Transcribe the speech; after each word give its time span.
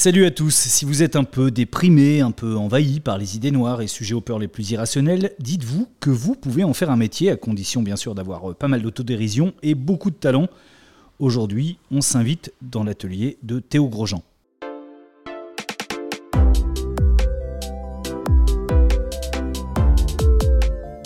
Salut 0.00 0.26
à 0.26 0.30
tous, 0.30 0.54
si 0.54 0.84
vous 0.84 1.02
êtes 1.02 1.16
un 1.16 1.24
peu 1.24 1.50
déprimé, 1.50 2.20
un 2.20 2.30
peu 2.30 2.56
envahi 2.56 3.00
par 3.00 3.18
les 3.18 3.34
idées 3.34 3.50
noires 3.50 3.80
et 3.80 3.88
sujets 3.88 4.14
aux 4.14 4.20
peurs 4.20 4.38
les 4.38 4.46
plus 4.46 4.70
irrationnels, 4.70 5.32
dites-vous 5.40 5.88
que 5.98 6.08
vous 6.08 6.36
pouvez 6.36 6.62
en 6.62 6.72
faire 6.72 6.92
un 6.92 6.96
métier, 6.96 7.32
à 7.32 7.36
condition 7.36 7.82
bien 7.82 7.96
sûr 7.96 8.14
d'avoir 8.14 8.48
euh, 8.48 8.54
pas 8.54 8.68
mal 8.68 8.80
d'autodérision 8.80 9.54
et 9.64 9.74
beaucoup 9.74 10.10
de 10.10 10.14
talent. 10.14 10.46
Aujourd'hui, 11.18 11.78
on 11.90 12.00
s'invite 12.00 12.52
dans 12.62 12.84
l'atelier 12.84 13.38
de 13.42 13.58
Théo 13.58 13.88
Grosjean. 13.88 14.22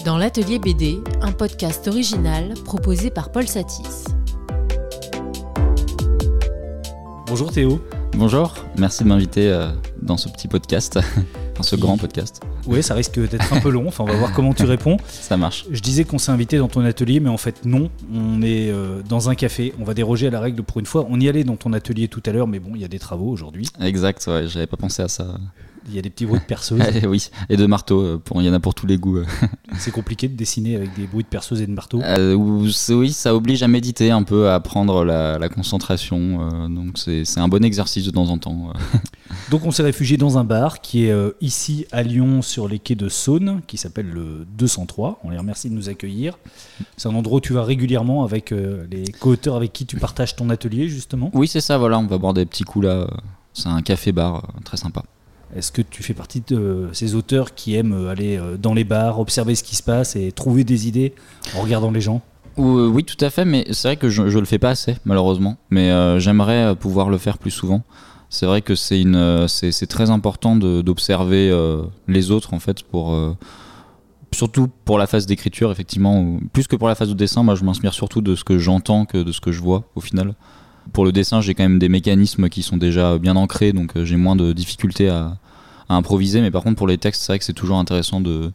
Dans 0.05 0.19
l'atelier 0.19 0.59
BD, 0.59 0.99
un 1.23 1.33
podcast 1.33 1.89
original 1.89 2.53
proposé 2.67 3.11
par 3.11 3.33
Paul 3.33 3.49
Satis. 3.49 4.05
Bonjour 7.27 7.51
Théo. 7.51 7.81
Bonjour, 8.17 8.55
merci 8.79 9.05
de 9.05 9.09
m'inviter 9.09 9.49
euh, 9.51 9.69
dans 10.01 10.17
ce 10.17 10.29
petit 10.29 10.47
podcast, 10.47 10.99
dans 11.57 11.63
ce 11.63 11.77
grand 11.77 11.97
podcast. 11.97 12.43
Oui, 12.67 12.83
ça 12.83 12.95
risque 12.95 13.19
d'être 13.19 13.53
un 13.53 13.61
peu 13.61 13.71
long, 13.71 13.89
enfin 13.89 14.05
on 14.05 14.07
va 14.09 14.15
voir 14.15 14.33
comment 14.33 14.55
tu 14.55 14.65
réponds. 14.65 14.97
Ça 15.09 15.37
marche. 15.37 15.65
Je 15.71 15.81
disais 15.81 16.05
qu'on 16.05 16.19
s'est 16.19 16.31
invité 16.33 16.59
dans 16.59 16.69
ton 16.69 16.85
atelier, 16.85 17.21
mais 17.21 17.29
en 17.31 17.37
fait 17.37 17.65
non, 17.65 17.91
on 18.15 18.41
est 18.43 18.71
euh, 18.71 19.01
dans 19.09 19.29
un 19.31 19.35
café, 19.35 19.73
on 19.81 19.85
va 19.85 19.95
déroger 19.95 20.29
à 20.29 20.31
la 20.31 20.41
règle 20.41 20.63
pour 20.63 20.79
une 20.79 20.87
fois. 20.87 21.07
On 21.11 21.19
y 21.21 21.29
allait 21.29 21.45
dans 21.45 21.57
ton 21.57 21.73
atelier 21.73 22.09
tout 22.09 22.23
à 22.27 22.31
l'heure, 22.33 22.47
mais 22.47 22.59
bon, 22.61 22.71
il 22.75 22.81
y 22.81 22.85
a 22.85 22.89
des 22.89 22.99
travaux 22.99 23.29
aujourd'hui. 23.31 23.69
Exact, 23.81 24.25
ouais, 24.29 24.47
j'avais 24.49 24.67
pas 24.67 24.77
pensé 24.77 25.03
à 25.03 25.09
ça. 25.09 25.27
Il 25.89 25.97
y 25.97 25.99
a 25.99 26.03
des 26.03 26.11
petits 26.11 26.27
bruits 26.27 26.39
de 26.39 26.45
perceuse. 26.45 26.81
Oui, 27.09 27.29
et 27.49 27.57
de 27.57 27.67
marteau, 27.67 28.01
euh, 28.03 28.17
pour- 28.25 28.41
il 28.41 28.45
y 28.47 28.49
en 28.49 28.53
a 28.55 28.61
pour 28.61 28.73
tous 28.73 28.87
les 28.87 28.99
goûts. 28.99 29.17
euh. 29.17 29.25
C'est 29.79 29.91
compliqué 29.91 30.29
de 30.29 30.37
dessiner 30.37 30.77
avec 30.77 30.95
des 30.95 31.09
bruits 31.09 31.25
de 31.25 31.29
perceuse 31.29 31.61
et 31.61 31.67
de 31.67 31.73
marteau. 31.73 32.01
Euh, 32.05 32.35
oui, 32.35 33.11
ça 33.13 33.35
oblige 33.35 33.65
à 33.65 33.69
méditer 33.69 34.13
un 34.13 34.23
peu, 34.23 34.49
à 34.49 34.61
prendre 34.61 35.05
la, 35.05 35.41
la 35.41 35.49
concentration, 35.49 36.49
euh, 36.53 36.69
donc 36.69 36.99
c'est 36.99 37.25
un 37.41 37.49
bon 37.49 37.65
exercice 37.65 38.05
de 38.05 38.13
temps 38.13 38.29
en 38.29 38.39
temps. 38.39 38.73
Donc 39.51 39.67
on 39.67 39.73
s'est 39.73 39.83
réfugié 39.83 40.17
dans 40.17 40.39
un 40.39 40.45
bar 40.45 40.81
qui 40.83 41.07
est 41.07 41.11
euh, 41.11 41.31
ici 41.41 41.87
à 41.91 42.03
Lyon 42.05 42.43
sur 42.53 42.69
les 42.69 42.79
quais 42.79 42.95
de 42.95 43.09
Saône, 43.09 43.63
qui 43.67 43.79
s'appelle 43.79 44.11
le 44.11 44.47
203. 44.59 45.21
On 45.25 45.31
les 45.31 45.39
remercie 45.39 45.71
de 45.71 45.75
nous 45.75 45.89
accueillir. 45.89 46.39
C'est 46.99 47.09
un 47.09 47.15
endroit 47.15 47.39
où 47.39 47.41
tu 47.41 47.55
vas 47.55 47.65
régulièrement 47.65 48.25
avec 48.25 48.53
euh, 48.53 48.87
les 48.91 49.05
co-auteurs 49.11 49.57
avec 49.57 49.73
qui 49.73 49.87
tu 49.87 49.97
partages 49.97 50.37
ton 50.37 50.51
atelier 50.51 50.89
justement. 50.89 51.31
Oui, 51.33 51.49
c'est 51.49 51.63
ça, 51.63 51.79
voilà, 51.79 51.99
on 51.99 52.07
va 52.07 52.19
boire 52.19 52.35
des 52.35 52.45
petits 52.45 52.65
coups 52.65 52.85
là. 52.85 53.07
C'est 53.55 53.69
un 53.69 53.81
café-bar 53.81 54.37
euh, 54.37 54.61
très 54.65 54.77
sympa. 54.77 55.03
Est-ce 55.57 55.73
que 55.73 55.81
tu 55.83 56.03
fais 56.03 56.15
partie 56.15 56.43
de 56.47 56.57
euh, 56.57 56.93
ces 56.93 57.15
auteurs 57.15 57.55
qui 57.55 57.75
aiment 57.75 58.07
aller 58.09 58.39
dans 58.61 58.75
les 58.75 58.85
bars, 58.85 59.19
observer 59.19 59.55
ce 59.55 59.63
qui 59.63 59.77
se 59.77 59.83
passe 59.83 60.15
et 60.15 60.31
trouver 60.31 60.63
des 60.63 60.89
idées 60.89 61.15
en 61.57 61.63
regardant 61.63 61.91
les 61.91 62.03
gens? 62.03 62.21
Ou, 62.59 62.81
oui, 62.81 63.03
tout 63.05 63.23
à 63.25 63.31
fait, 63.31 63.47
mais 63.47 63.65
c'est 63.71 63.89
vrai 63.89 63.97
que 63.97 64.11
je, 64.11 64.29
je 64.29 64.39
le 64.39 64.45
fais 64.45 64.59
pas 64.59 64.71
assez, 64.71 64.97
malheureusement. 65.07 65.57
Mais 65.71 65.91
euh, 65.91 66.19
j'aimerais 66.19 66.77
pouvoir 66.77 67.09
le 67.09 67.17
faire 67.17 67.39
plus 67.39 67.51
souvent. 67.51 67.83
C'est 68.33 68.47
vrai 68.47 68.63
que 68.63 68.75
c'est 68.75 68.99
une, 68.99 69.15
euh, 69.15 69.47
c'est 69.47 69.87
très 69.87 70.09
important 70.09 70.57
d'observer 70.57 71.51
euh, 71.51 71.83
les 72.09 72.31
autres 72.31 72.55
en 72.55 72.61
fait 72.61 72.83
pour, 72.83 73.13
euh, 73.13 73.37
surtout 74.33 74.69
pour 74.87 74.97
la 74.97 75.07
phase 75.07 75.27
d'écriture 75.27 75.71
effectivement, 75.71 76.39
plus 76.55 76.67
que 76.67 76.75
pour 76.75 76.89
la 76.89 76.95
phase 76.95 77.11
de 77.11 77.15
dessin. 77.15 77.43
Moi, 77.43 77.57
je 77.57 77.63
m'inspire 77.63 77.93
surtout 77.93 78.23
de 78.23 78.35
ce 78.35 78.43
que 78.43 78.57
j'entends 78.57 79.05
que 79.05 79.19
de 79.19 79.33
ce 79.33 79.43
que 79.43 79.53
je 79.53 79.61
vois 79.61 79.85
au 79.97 80.01
final. 80.01 80.35
Pour 80.95 81.05
le 81.05 81.13
dessin, 81.13 81.43
j'ai 81.43 81.53
quand 81.53 81.63
même 81.63 81.79
des 81.79 81.91
mécanismes 81.91 82.49
qui 82.49 82.63
sont 82.63 82.79
déjà 82.79 83.19
bien 83.19 83.37
ancrés, 83.37 83.75
donc 83.75 84.03
j'ai 84.03 84.17
moins 84.17 84.35
de 84.35 84.55
difficultés 84.55 85.11
à, 85.11 85.37
improviser. 85.91 86.41
Mais 86.41 86.51
par 86.51 86.63
contre, 86.63 86.77
pour 86.77 86.87
les 86.87 86.97
textes, 86.97 87.21
c'est 87.21 87.33
vrai 87.33 87.39
que 87.39 87.45
c'est 87.45 87.53
toujours 87.53 87.77
intéressant 87.77 88.23
de 88.23 88.51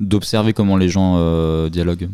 d'observer 0.00 0.54
comment 0.54 0.78
les 0.78 0.88
gens 0.88 1.68
dialoguent. 1.68 2.08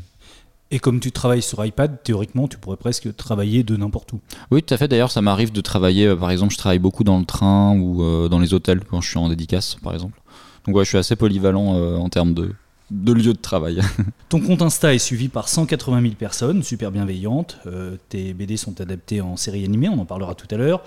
Et 0.73 0.79
comme 0.79 1.01
tu 1.01 1.11
travailles 1.11 1.43
sur 1.43 1.65
iPad, 1.65 2.03
théoriquement, 2.05 2.47
tu 2.47 2.57
pourrais 2.57 2.77
presque 2.77 3.15
travailler 3.17 3.65
de 3.65 3.77
n'importe 3.77 4.13
où. 4.13 4.21
Oui, 4.51 4.63
tout 4.63 4.73
à 4.73 4.77
fait. 4.77 4.87
D'ailleurs, 4.87 5.11
ça 5.11 5.21
m'arrive 5.21 5.51
de 5.53 5.61
travailler. 5.61 6.07
euh, 6.07 6.17
par 6.17 6.31
exemple, 6.31 6.53
je 6.53 6.59
travaille 6.59 6.79
beaucoup 6.79 7.03
dans 7.03 7.19
le 7.19 7.25
train 7.25 7.77
ou 7.77 8.03
euh, 8.03 8.29
dans 8.29 8.39
les 8.39 8.55
hôtels 8.55 8.85
quand 8.85 9.01
je 9.01 9.09
suis 9.09 9.19
en 9.19 9.29
dédicace, 9.29 9.77
par 9.83 9.95
exemple. 9.95 10.21
Donc, 10.67 10.77
ouais, 10.77 10.85
je 10.85 10.91
suis 10.91 10.99
assez 10.99 11.17
polyvalent 11.17 11.75
euh, 11.75 11.97
en 11.97 12.09
termes 12.09 12.35
de, 12.35 12.53
de 12.91 13.13
lieu 13.13 13.33
de 13.33 13.39
travail. 13.39 13.81
Ton 14.29 14.41
compte 14.41 14.63
Insta 14.63 14.95
est 14.95 14.99
suivi 14.99 15.29
par 15.29 15.49
180 15.49 16.03
000 16.03 16.15
personnes, 16.15 16.63
super 16.63 16.91
bienveillantes. 16.91 17.59
Euh, 17.67 17.97
tes 18.09 18.33
BD 18.35 18.57
sont 18.57 18.81
adaptés 18.81 19.21
en 19.21 19.37
série 19.37 19.65
animée, 19.65 19.89
on 19.89 19.99
en 19.99 20.05
parlera 20.05 20.35
tout 20.35 20.49
à 20.53 20.57
l'heure. 20.57 20.83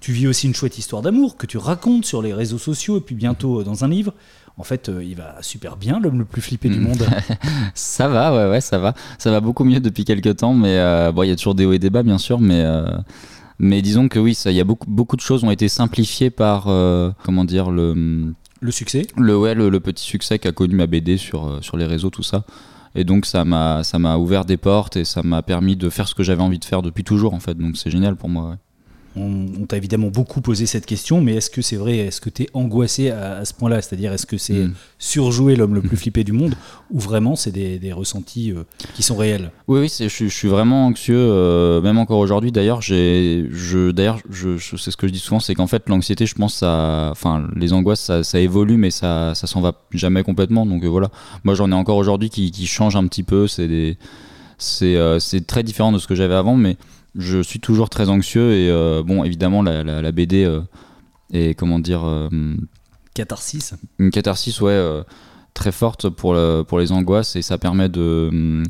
Tu 0.00 0.12
vis 0.12 0.26
aussi 0.26 0.46
une 0.46 0.54
chouette 0.54 0.78
histoire 0.78 1.02
d'amour 1.02 1.36
que 1.36 1.46
tu 1.46 1.58
racontes 1.58 2.04
sur 2.04 2.22
les 2.22 2.32
réseaux 2.32 2.58
sociaux 2.58 2.98
et 2.98 3.00
puis 3.00 3.14
bientôt 3.14 3.62
dans 3.62 3.84
un 3.84 3.88
livre. 3.88 4.12
En 4.60 4.64
fait, 4.64 4.88
euh, 4.90 5.02
il 5.02 5.16
va 5.16 5.36
super 5.40 5.76
bien, 5.76 5.98
l'homme 6.00 6.18
le 6.18 6.24
plus 6.26 6.42
flippé 6.42 6.68
du 6.68 6.78
Mm. 6.78 6.82
monde. 6.82 7.06
ça 7.74 8.08
va, 8.08 8.32
ouais, 8.34 8.50
ouais, 8.50 8.60
ça 8.60 8.78
va. 8.78 8.94
Ça 9.18 9.30
va 9.30 9.40
beaucoup 9.40 9.64
mieux 9.64 9.80
depuis 9.80 10.04
quelques 10.04 10.36
temps, 10.36 10.54
mais 10.54 10.76
euh, 10.78 11.10
bon, 11.12 11.22
il 11.22 11.28
y 11.30 11.32
a 11.32 11.36
toujours 11.36 11.54
des 11.54 11.64
hauts 11.64 11.72
et 11.72 11.78
des 11.78 11.90
bas, 11.90 12.02
bien 12.02 12.18
sûr, 12.18 12.38
mais. 12.40 12.60
euh, 12.60 12.86
mais 13.58 13.82
disons 13.82 14.08
que 14.08 14.18
oui, 14.18 14.34
ça, 14.34 14.50
il 14.50 14.56
y 14.56 14.60
a 14.60 14.64
beaucoup, 14.64 14.88
beaucoup 14.90 15.16
de 15.16 15.20
choses 15.20 15.44
ont 15.44 15.50
été 15.50 15.68
simplifiées 15.68 16.30
par, 16.30 16.64
euh, 16.68 17.10
comment 17.24 17.44
dire, 17.44 17.70
le, 17.70 18.32
Le 18.60 18.70
succès 18.70 19.06
le, 19.16 19.36
ouais, 19.36 19.54
le, 19.54 19.68
le 19.68 19.80
petit 19.80 20.04
succès 20.04 20.38
qu'a 20.38 20.52
connu 20.52 20.74
ma 20.74 20.86
BD 20.86 21.16
sur, 21.18 21.58
sur 21.62 21.76
les 21.76 21.84
réseaux, 21.86 22.10
tout 22.10 22.22
ça. 22.22 22.44
Et 22.94 23.04
donc 23.04 23.24
ça 23.26 23.44
m'a 23.44 23.84
ça 23.84 23.98
m'a 24.00 24.16
ouvert 24.16 24.44
des 24.44 24.56
portes 24.56 24.96
et 24.96 25.04
ça 25.04 25.22
m'a 25.22 25.42
permis 25.42 25.76
de 25.76 25.88
faire 25.90 26.08
ce 26.08 26.14
que 26.14 26.22
j'avais 26.24 26.42
envie 26.42 26.58
de 26.58 26.64
faire 26.64 26.82
depuis 26.82 27.04
toujours 27.04 27.34
en 27.34 27.38
fait. 27.38 27.54
Donc 27.56 27.76
c'est 27.76 27.90
génial 27.90 28.16
pour 28.16 28.28
moi. 28.28 28.48
ouais. 28.50 28.56
On, 29.16 29.46
on 29.60 29.66
t'a 29.66 29.76
évidemment 29.76 30.06
beaucoup 30.06 30.40
posé 30.40 30.66
cette 30.66 30.86
question, 30.86 31.20
mais 31.20 31.34
est-ce 31.34 31.50
que 31.50 31.62
c'est 31.62 31.74
vrai 31.76 31.96
Est-ce 31.98 32.20
que 32.20 32.30
tu 32.30 32.44
es 32.44 32.48
angoissé 32.54 33.10
à, 33.10 33.38
à 33.38 33.44
ce 33.44 33.52
point-là? 33.54 33.82
C'est-à-dire, 33.82 34.12
est-ce 34.12 34.24
que 34.26 34.38
c'est 34.38 34.52
Mm. 34.66 34.72
surjouer 35.00 35.56
l'homme 35.56 35.74
le 35.74 35.82
plus 35.82 35.96
flippé 35.96 36.22
du 36.22 36.30
monde 36.32 36.54
ou 36.90 37.00
vraiment 37.00 37.34
c'est 37.34 37.50
des, 37.50 37.78
des 37.80 37.92
ressentis 37.92 38.52
euh, 38.52 38.62
qui 38.94 39.02
sont 39.02 39.16
réels? 39.16 39.50
Oui, 39.66 39.80
oui, 39.80 39.92
je, 39.98 40.06
suis- 40.06 40.28
je 40.30 40.34
suis 40.34 40.46
vraiment 40.48 40.86
anxieux, 40.86 41.16
euh, 41.18 41.80
même 41.80 41.98
encore 41.98 42.18
aujourd'hui. 42.20 42.52
D'ailleurs, 42.52 42.82
je, 42.82 43.90
d'ailleurs, 43.90 44.18
je, 44.30 44.56
je- 44.56 44.76
c'est 44.76 44.90
ce 44.92 44.96
que 44.96 45.08
je 45.08 45.12
dis 45.12 45.18
souvent, 45.18 45.40
c'est 45.40 45.56
qu'en 45.56 45.66
fait, 45.66 45.88
l'anxiété, 45.88 46.24
je 46.26 46.34
pense, 46.36 46.54
ça, 46.54 47.08
enfin, 47.10 47.48
les 47.56 47.72
angoisses, 47.72 48.00
ça, 48.00 48.22
ça 48.22 48.38
évolue, 48.38 48.76
mais 48.76 48.90
ça, 48.92 49.34
ça 49.34 49.46
s'en 49.48 49.60
va 49.60 49.72
jamais 49.92 50.22
complètement. 50.22 50.66
Donc 50.66 50.84
euh, 50.84 50.88
voilà, 50.88 51.10
moi, 51.42 51.54
j'en 51.54 51.70
ai 51.72 51.74
encore 51.74 51.96
aujourd'hui 51.96 52.30
qui, 52.30 52.52
qui 52.52 52.66
changent 52.66 52.96
un 52.96 53.06
petit 53.08 53.24
peu. 53.24 53.48
C'est 53.48 53.96
c'est 54.58 55.46
très 55.46 55.62
différent 55.62 55.90
de 55.92 55.98
ce 55.98 56.06
que 56.06 56.14
j'avais 56.14 56.34
avant, 56.34 56.54
mais 56.56 56.76
je 57.16 57.42
suis 57.42 57.60
toujours 57.60 57.90
très 57.90 58.08
anxieux 58.08 58.52
et 58.52 58.70
euh, 58.70 59.02
bon, 59.04 59.24
évidemment, 59.24 59.62
la, 59.62 59.82
la, 59.82 60.02
la 60.02 60.12
BD 60.12 60.44
euh, 60.44 60.60
est, 61.32 61.54
comment 61.58 61.78
dire, 61.78 62.04
euh, 62.04 62.28
Catharsis. 63.14 63.74
une 63.98 64.10
catharsis 64.10 64.60
ouais 64.60 64.80
très 65.54 65.72
forte 65.72 66.08
pour 66.08 66.34
les 66.34 66.92
angoisses 66.92 67.34
et 67.36 67.42
ça 67.42 67.58
permet 67.58 67.88
de 67.88 68.28
hum, 68.30 68.64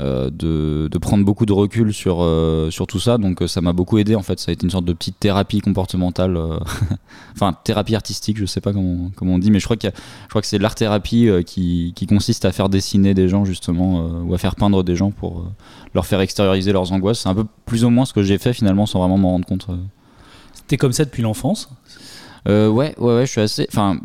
euh, 0.00 0.30
de, 0.32 0.88
de 0.90 0.98
prendre 0.98 1.24
beaucoup 1.24 1.44
de 1.44 1.52
recul 1.52 1.92
sur 1.92 2.22
euh, 2.22 2.70
sur 2.70 2.86
tout 2.86 2.98
ça. 2.98 3.18
Donc 3.18 3.42
euh, 3.42 3.46
ça 3.46 3.60
m'a 3.60 3.74
beaucoup 3.74 3.98
aidé 3.98 4.14
en 4.14 4.22
fait. 4.22 4.40
Ça 4.40 4.50
a 4.50 4.52
été 4.52 4.64
une 4.64 4.70
sorte 4.70 4.86
de 4.86 4.94
petite 4.94 5.20
thérapie 5.20 5.60
comportementale 5.60 6.38
enfin 7.34 7.54
thérapie 7.64 7.94
artistique 7.94 8.38
je 8.38 8.46
sais 8.46 8.60
pas 8.62 8.72
comment 8.72 9.10
comment 9.14 9.34
on 9.34 9.38
dit 9.38 9.50
mais 9.50 9.60
je 9.60 9.66
crois 9.66 9.76
je 9.82 10.28
crois 10.28 10.40
que 10.40 10.46
c'est 10.46 10.58
l'art 10.58 10.74
thérapie 10.74 11.28
qui, 11.44 11.92
qui 11.94 12.06
consiste 12.06 12.44
à 12.44 12.52
faire 12.52 12.68
dessiner 12.70 13.12
des 13.12 13.28
gens 13.28 13.44
justement 13.44 14.06
ou 14.24 14.32
à 14.34 14.38
faire 14.38 14.56
peindre 14.56 14.82
des 14.82 14.96
gens 14.96 15.10
pour 15.10 15.44
leur 15.94 16.06
faire 16.06 16.20
extérioriser 16.20 16.72
leurs 16.72 16.92
angoisses. 16.92 17.20
C'est 17.20 17.28
un 17.28 17.34
peu 17.34 17.44
plus 17.66 17.84
ou 17.84 17.90
moins 17.90 18.06
ce 18.06 18.14
que 18.14 18.22
j'ai 18.22 18.38
fait 18.38 18.52
finalement 18.52 18.86
sans 18.86 19.00
vraiment 19.00 19.18
m'en 19.18 19.30
rendre 19.32 19.46
compte. 19.46 19.66
T'es 20.66 20.76
comme 20.76 20.92
ça 20.92 21.04
depuis 21.04 21.22
l'enfance? 21.22 21.68
Euh, 22.48 22.68
ouais, 22.68 22.94
ouais, 22.98 23.14
ouais, 23.16 23.26
je 23.26 23.30
suis 23.30 23.40
assez. 23.40 23.66
Enfin, 23.68 23.98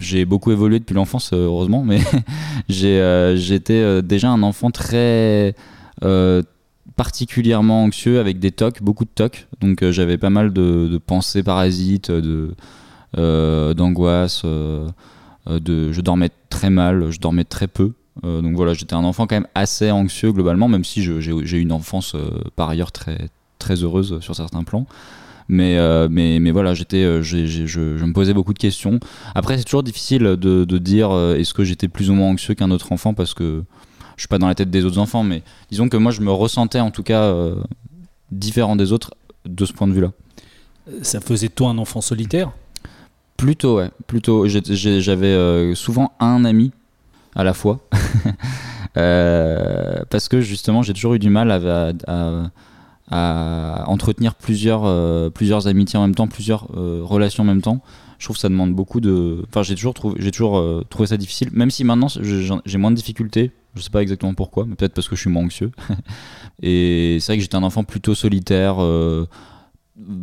j'ai 0.00 0.24
beaucoup 0.24 0.50
évolué 0.50 0.78
depuis 0.78 0.94
l'enfance, 0.94 1.30
euh, 1.32 1.46
heureusement, 1.46 1.84
mais 1.84 2.00
euh, 2.82 3.36
j'étais 3.36 4.02
déjà 4.02 4.30
un 4.30 4.42
enfant 4.42 4.70
très 4.70 5.54
particulièrement 6.96 7.84
anxieux 7.84 8.20
avec 8.20 8.38
des 8.38 8.50
tocs, 8.50 8.82
beaucoup 8.82 9.04
de 9.04 9.10
tocs. 9.14 9.46
Donc 9.60 9.88
j'avais 9.90 10.18
pas 10.18 10.30
mal 10.30 10.52
de, 10.52 10.98
pensées 10.98 11.42
parasites, 11.42 12.10
de 12.10 12.54
d'angoisse. 13.74 14.44
de, 14.44 15.92
je 15.92 16.00
dormais 16.00 16.30
très 16.50 16.70
mal, 16.70 17.10
je 17.10 17.20
dormais 17.20 17.44
très 17.44 17.68
peu. 17.68 17.92
Donc 18.22 18.56
voilà, 18.56 18.74
j'étais 18.74 18.94
un 18.94 19.04
enfant 19.04 19.26
quand 19.26 19.36
même 19.36 19.48
assez 19.54 19.90
anxieux 19.90 20.32
globalement, 20.32 20.68
même 20.68 20.84
si 20.84 21.02
j'ai 21.02 21.56
eu 21.56 21.60
une 21.60 21.72
enfance 21.72 22.16
par 22.56 22.68
ailleurs 22.68 22.92
très 22.92 23.28
très 23.58 23.76
heureuse 23.76 24.18
sur 24.20 24.34
certains 24.34 24.64
plans. 24.64 24.86
Mais, 25.52 25.76
euh, 25.76 26.08
mais, 26.10 26.38
mais 26.40 26.50
voilà, 26.50 26.72
j'étais, 26.72 27.04
euh, 27.04 27.20
je, 27.22 27.44
je 27.46 27.80
me 28.06 28.12
posais 28.14 28.32
beaucoup 28.32 28.54
de 28.54 28.58
questions. 28.58 28.98
Après, 29.34 29.58
c'est 29.58 29.64
toujours 29.64 29.82
difficile 29.82 30.22
de, 30.22 30.64
de 30.64 30.78
dire 30.78 31.10
euh, 31.10 31.36
est-ce 31.36 31.52
que 31.52 31.62
j'étais 31.62 31.88
plus 31.88 32.08
ou 32.08 32.14
moins 32.14 32.28
anxieux 32.30 32.54
qu'un 32.54 32.70
autre 32.70 32.90
enfant 32.90 33.12
parce 33.12 33.34
que 33.34 33.62
je 34.16 34.22
suis 34.22 34.28
pas 34.28 34.38
dans 34.38 34.46
la 34.48 34.54
tête 34.54 34.70
des 34.70 34.86
autres 34.86 34.96
enfants. 34.98 35.24
Mais 35.24 35.42
disons 35.70 35.90
que 35.90 35.98
moi, 35.98 36.10
je 36.10 36.22
me 36.22 36.32
ressentais 36.32 36.80
en 36.80 36.90
tout 36.90 37.02
cas 37.02 37.24
euh, 37.24 37.56
différent 38.30 38.76
des 38.76 38.92
autres 38.92 39.10
de 39.44 39.66
ce 39.66 39.74
point 39.74 39.86
de 39.86 39.92
vue-là. 39.92 40.12
Ça 41.02 41.20
faisait 41.20 41.48
de 41.48 41.52
toi 41.52 41.68
un 41.68 41.76
enfant 41.76 42.00
solitaire? 42.00 42.50
Plutôt, 43.36 43.76
ouais. 43.76 43.90
Plutôt. 44.06 44.46
J'avais 44.48 45.26
euh, 45.26 45.74
souvent 45.74 46.12
un 46.18 46.46
ami 46.46 46.72
à 47.34 47.44
la 47.44 47.52
fois. 47.52 47.80
Euh, 48.98 50.02
parce 50.10 50.28
que 50.28 50.42
justement, 50.42 50.82
j'ai 50.82 50.92
toujours 50.92 51.14
eu 51.14 51.18
du 51.18 51.30
mal 51.30 51.50
à, 51.50 51.56
à- 51.56 51.92
à 52.06 52.50
entretenir 53.10 54.34
plusieurs, 54.34 54.84
euh, 54.84 55.30
plusieurs 55.30 55.66
amitiés 55.66 55.98
en 55.98 56.02
même 56.02 56.14
temps, 56.14 56.28
plusieurs 56.28 56.68
euh, 56.76 57.00
relations 57.02 57.42
en 57.42 57.46
même 57.46 57.62
temps. 57.62 57.82
Je 58.18 58.26
trouve 58.26 58.36
que 58.36 58.40
ça 58.40 58.48
demande 58.48 58.74
beaucoup 58.74 59.00
de. 59.00 59.44
Enfin, 59.48 59.62
j'ai 59.62 59.74
toujours, 59.74 59.94
trouvé, 59.94 60.16
j'ai 60.20 60.30
toujours 60.30 60.56
euh, 60.56 60.84
trouvé 60.88 61.08
ça 61.08 61.16
difficile, 61.16 61.50
même 61.52 61.70
si 61.70 61.82
maintenant 61.82 62.08
j'ai 62.08 62.78
moins 62.78 62.90
de 62.90 62.96
difficultés. 62.96 63.50
Je 63.74 63.80
sais 63.80 63.90
pas 63.90 64.02
exactement 64.02 64.34
pourquoi, 64.34 64.66
mais 64.66 64.76
peut-être 64.76 64.94
parce 64.94 65.08
que 65.08 65.16
je 65.16 65.22
suis 65.22 65.30
moins 65.30 65.42
anxieux. 65.44 65.72
Et 66.62 67.18
c'est 67.20 67.32
vrai 67.32 67.36
que 67.38 67.42
j'étais 67.42 67.56
un 67.56 67.62
enfant 67.62 67.84
plutôt 67.84 68.14
solitaire. 68.14 68.76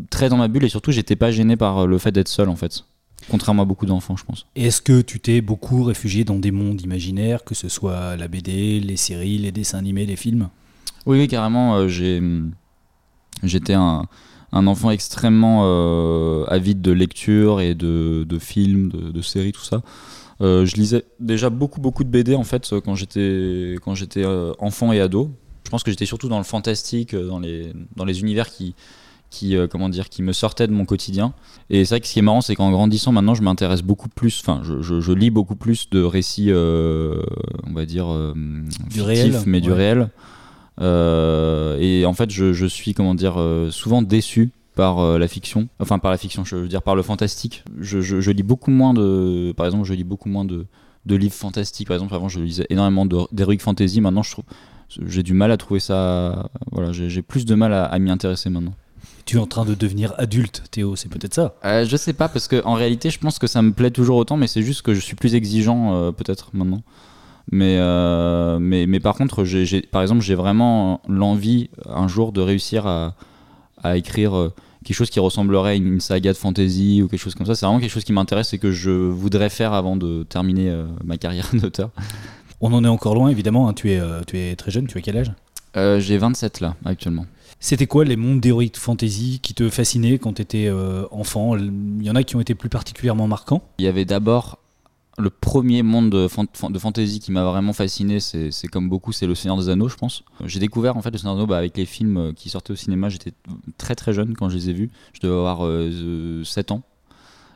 très 0.09 0.29
dans 0.29 0.37
ma 0.37 0.47
bulle 0.47 0.63
et 0.63 0.69
surtout 0.69 0.91
j'étais 0.91 1.15
pas 1.15 1.31
gêné 1.31 1.57
par 1.57 1.87
le 1.87 1.97
fait 1.97 2.11
d'être 2.11 2.27
seul 2.27 2.47
en 2.47 2.55
fait. 2.55 2.85
Contrairement 3.29 3.63
à 3.63 3.65
beaucoup 3.65 3.85
d'enfants, 3.85 4.15
je 4.15 4.23
pense. 4.23 4.45
Est-ce 4.55 4.81
que 4.81 5.01
tu 5.01 5.19
t'es 5.19 5.41
beaucoup 5.41 5.83
réfugié 5.83 6.23
dans 6.23 6.37
des 6.37 6.51
mondes 6.51 6.81
imaginaires, 6.81 7.43
que 7.43 7.53
ce 7.53 7.67
soit 7.67 8.15
la 8.15 8.27
BD, 8.27 8.79
les 8.79 8.95
séries, 8.95 9.37
les 9.39 9.51
dessins 9.51 9.79
animés, 9.79 10.05
les 10.05 10.15
films? 10.15 10.49
Oui, 11.05 11.19
oui, 11.19 11.27
carrément. 11.27 11.87
J'ai, 11.87 12.21
j'étais 13.43 13.73
un, 13.73 14.03
un, 14.51 14.67
enfant 14.67 14.91
extrêmement 14.91 15.61
euh, 15.63 16.45
avide 16.47 16.81
de 16.81 16.91
lecture 16.91 17.61
et 17.61 17.75
de, 17.75 18.25
de 18.27 18.39
films, 18.39 18.89
de, 18.89 19.21
séries, 19.21 19.51
tout 19.51 19.63
ça. 19.63 19.81
Euh, 20.41 20.65
je 20.65 20.75
lisais 20.75 21.03
déjà 21.19 21.49
beaucoup, 21.49 21.81
beaucoup 21.81 22.03
de 22.03 22.09
BD 22.09 22.35
en 22.35 22.43
fait 22.43 22.73
quand 22.83 22.95
j'étais, 22.95 23.75
quand 23.83 23.95
j'étais 23.95 24.25
enfant 24.59 24.91
et 24.91 24.99
ado. 24.99 25.31
Je 25.65 25.69
pense 25.69 25.83
que 25.83 25.91
j'étais 25.91 26.05
surtout 26.05 26.29
dans 26.29 26.37
le 26.37 26.43
fantastique, 26.43 27.15
dans 27.15 27.39
les, 27.39 27.73
dans 27.95 28.05
les 28.05 28.21
univers 28.21 28.49
qui, 28.49 28.73
qui 29.29 29.55
comment 29.69 29.89
dire 29.89 30.09
qui 30.09 30.23
me 30.23 30.33
sortaient 30.33 30.65
de 30.65 30.71
mon 30.71 30.85
quotidien 30.85 31.33
et 31.69 31.85
c'est 31.85 31.93
vrai 31.95 32.01
que 32.01 32.07
ce 32.07 32.13
qui 32.13 32.19
est 32.19 32.23
marrant 32.23 32.41
c'est 32.41 32.55
qu'en 32.55 32.71
grandissant 32.71 33.11
maintenant 33.11 33.35
je 33.35 33.43
m'intéresse 33.43 33.83
beaucoup 33.83 34.09
plus 34.09 34.41
enfin 34.41 34.63
je, 34.63 34.81
je, 34.81 35.11
lis 35.11 35.29
beaucoup 35.29 35.55
plus 35.55 35.87
de 35.91 36.01
récits 36.01 36.51
on 36.51 37.73
va 37.73 37.85
dire 37.85 38.07
du 38.89 39.03
réel 39.03 39.39
mais 39.45 39.61
du 39.61 39.71
réel 39.71 39.99
euh, 39.99 40.05
et 40.79 42.05
en 42.05 42.13
fait, 42.13 42.29
je, 42.31 42.65
suis, 42.65 42.93
comment 42.93 43.15
dire, 43.15 43.39
euh, 43.39 43.71
souvent 43.71 44.01
déçu 44.01 44.51
par 44.75 44.99
euh, 44.99 45.17
la 45.17 45.27
fiction, 45.27 45.67
enfin 45.79 45.99
par 45.99 46.11
la 46.11 46.17
fiction, 46.17 46.45
je 46.45 46.55
veux 46.55 46.67
dire 46.67 46.81
par 46.81 46.95
le 46.95 47.01
fantastique. 47.01 47.63
Je, 47.79 48.31
lis 48.31 48.43
beaucoup 48.43 48.71
moins 48.71 48.93
de, 48.93 49.53
par 49.55 49.65
exemple, 49.65 49.85
je 49.85 49.93
lis 49.93 50.03
beaucoup 50.03 50.29
moins 50.29 50.45
de, 50.45 50.65
de 51.05 51.15
livres 51.15 51.33
fantastiques. 51.33 51.87
Par 51.87 51.95
exemple, 51.95 52.15
avant, 52.15 52.29
je 52.29 52.39
lisais 52.39 52.65
énormément 52.69 53.05
d'heroic 53.05 53.59
fantasy. 53.59 54.01
Maintenant, 54.01 54.23
je 54.23 54.31
trouve, 54.31 54.45
j'ai 55.05 55.23
du 55.23 55.33
mal 55.33 55.51
à 55.51 55.57
trouver 55.57 55.79
ça. 55.79 56.49
Voilà, 56.71 56.91
j'ai 56.91 57.21
plus 57.21 57.45
de 57.45 57.55
mal 57.55 57.73
à, 57.73 57.97
m'y 57.99 58.09
intéresser 58.09 58.49
maintenant. 58.49 58.73
Tu 59.25 59.37
es 59.37 59.39
en 59.39 59.47
train 59.47 59.65
de 59.65 59.75
devenir 59.75 60.13
adulte, 60.17 60.63
Théo, 60.71 60.95
c'est 60.95 61.09
peut-être 61.09 61.35
ça 61.35 61.55
Je 61.63 61.97
sais 61.97 62.13
pas, 62.13 62.29
parce 62.29 62.47
qu'en 62.47 62.73
réalité, 62.73 63.09
je 63.09 63.19
pense 63.19 63.37
que 63.37 63.47
ça 63.47 63.61
me 63.61 63.73
plaît 63.73 63.91
toujours 63.91 64.17
autant, 64.17 64.37
mais 64.37 64.47
c'est 64.47 64.63
juste 64.63 64.81
que 64.81 64.93
je 64.93 64.99
suis 64.99 65.15
plus 65.15 65.35
exigeant 65.35 66.11
peut-être 66.13 66.49
maintenant. 66.53 66.81
Mais, 67.51 67.77
euh, 67.79 68.59
mais, 68.59 68.85
mais 68.85 68.99
par 68.99 69.15
contre, 69.15 69.43
par 69.91 70.01
exemple, 70.01 70.21
j'ai 70.21 70.35
vraiment 70.35 71.01
l'envie 71.07 71.69
un 71.85 72.07
jour 72.07 72.31
de 72.31 72.41
réussir 72.41 72.85
à, 72.85 73.15
à 73.81 73.97
écrire 73.97 74.37
euh, 74.37 74.53
quelque 74.85 74.95
chose 74.95 75.09
qui 75.09 75.19
ressemblerait 75.19 75.71
à 75.71 75.75
une 75.75 75.99
saga 75.99 76.31
de 76.31 76.37
fantasy 76.37 77.01
ou 77.01 77.07
quelque 77.07 77.19
chose 77.19 77.35
comme 77.35 77.47
ça. 77.47 77.55
C'est 77.55 77.65
vraiment 77.65 77.79
quelque 77.79 77.91
chose 77.91 78.03
qui 78.03 78.13
m'intéresse 78.13 78.53
et 78.53 78.59
que 78.59 78.71
je 78.71 78.91
voudrais 78.91 79.49
faire 79.49 79.73
avant 79.73 79.95
de 79.95 80.23
terminer 80.23 80.69
euh, 80.69 80.85
ma 81.03 81.17
carrière 81.17 81.49
d'auteur. 81.53 81.89
On 82.61 82.71
en 82.73 82.83
est 82.83 82.89
encore 82.89 83.15
loin, 83.15 83.29
évidemment. 83.29 83.67
Hein. 83.67 83.73
Tu, 83.73 83.91
es, 83.91 84.01
tu 84.27 84.37
es 84.37 84.55
très 84.55 84.69
jeune, 84.69 84.85
tu 84.85 84.97
as 84.97 85.01
quel 85.01 85.17
âge? 85.17 85.31
J'ai 85.75 86.17
27 86.17 86.59
là, 86.59 86.75
actuellement. 86.83 87.25
C'était 87.61 87.87
quoi 87.87 88.03
les 88.03 88.15
mondes 88.15 88.41
d'heroic 88.41 88.71
fantasy 88.75 89.39
qui 89.41 89.53
te 89.53 89.69
fascinaient 89.69 90.17
quand 90.17 90.33
tu 90.33 90.41
étais 90.41 90.69
enfant? 91.11 91.55
Il 91.55 92.03
y 92.03 92.09
en 92.09 92.15
a 92.15 92.23
qui 92.23 92.35
ont 92.35 92.41
été 92.41 92.55
plus 92.55 92.67
particulièrement 92.67 93.27
marquants? 93.27 93.63
Il 93.77 93.85
y 93.85 93.87
avait 93.87 94.03
d'abord 94.03 94.58
le 95.19 95.29
premier 95.29 95.83
monde 95.83 96.09
de, 96.09 96.27
fantasy 96.27 97.19
qui 97.19 97.31
m'a 97.31 97.43
vraiment 97.43 97.73
fasciné, 97.73 98.19
c'est 98.19 98.67
comme 98.71 98.89
beaucoup, 98.89 99.11
c'est 99.11 99.27
Le 99.27 99.35
Seigneur 99.35 99.57
des 99.57 99.69
Anneaux, 99.69 99.89
je 99.89 99.95
pense. 99.95 100.23
J'ai 100.45 100.59
découvert 100.59 100.97
en 100.97 101.01
fait 101.01 101.11
Le 101.11 101.17
Seigneur 101.17 101.35
des 101.35 101.39
Anneaux 101.39 101.47
bah, 101.47 101.57
avec 101.57 101.75
les 101.77 101.85
films 101.85 102.17
euh, 102.17 102.33
qui 102.33 102.49
sortaient 102.49 102.71
au 102.71 102.77
cinéma. 102.77 103.09
J'étais 103.09 103.33
très 103.77 103.95
très 103.95 104.13
jeune 104.13 104.35
quand 104.35 104.49
je 104.49 104.55
les 104.55 104.69
ai 104.69 104.73
vus. 104.73 104.89
Je 105.13 105.19
devais 105.19 105.35
avoir 105.35 105.57
7 105.57 105.63
euh, 105.63 106.73
ans. 106.73 106.81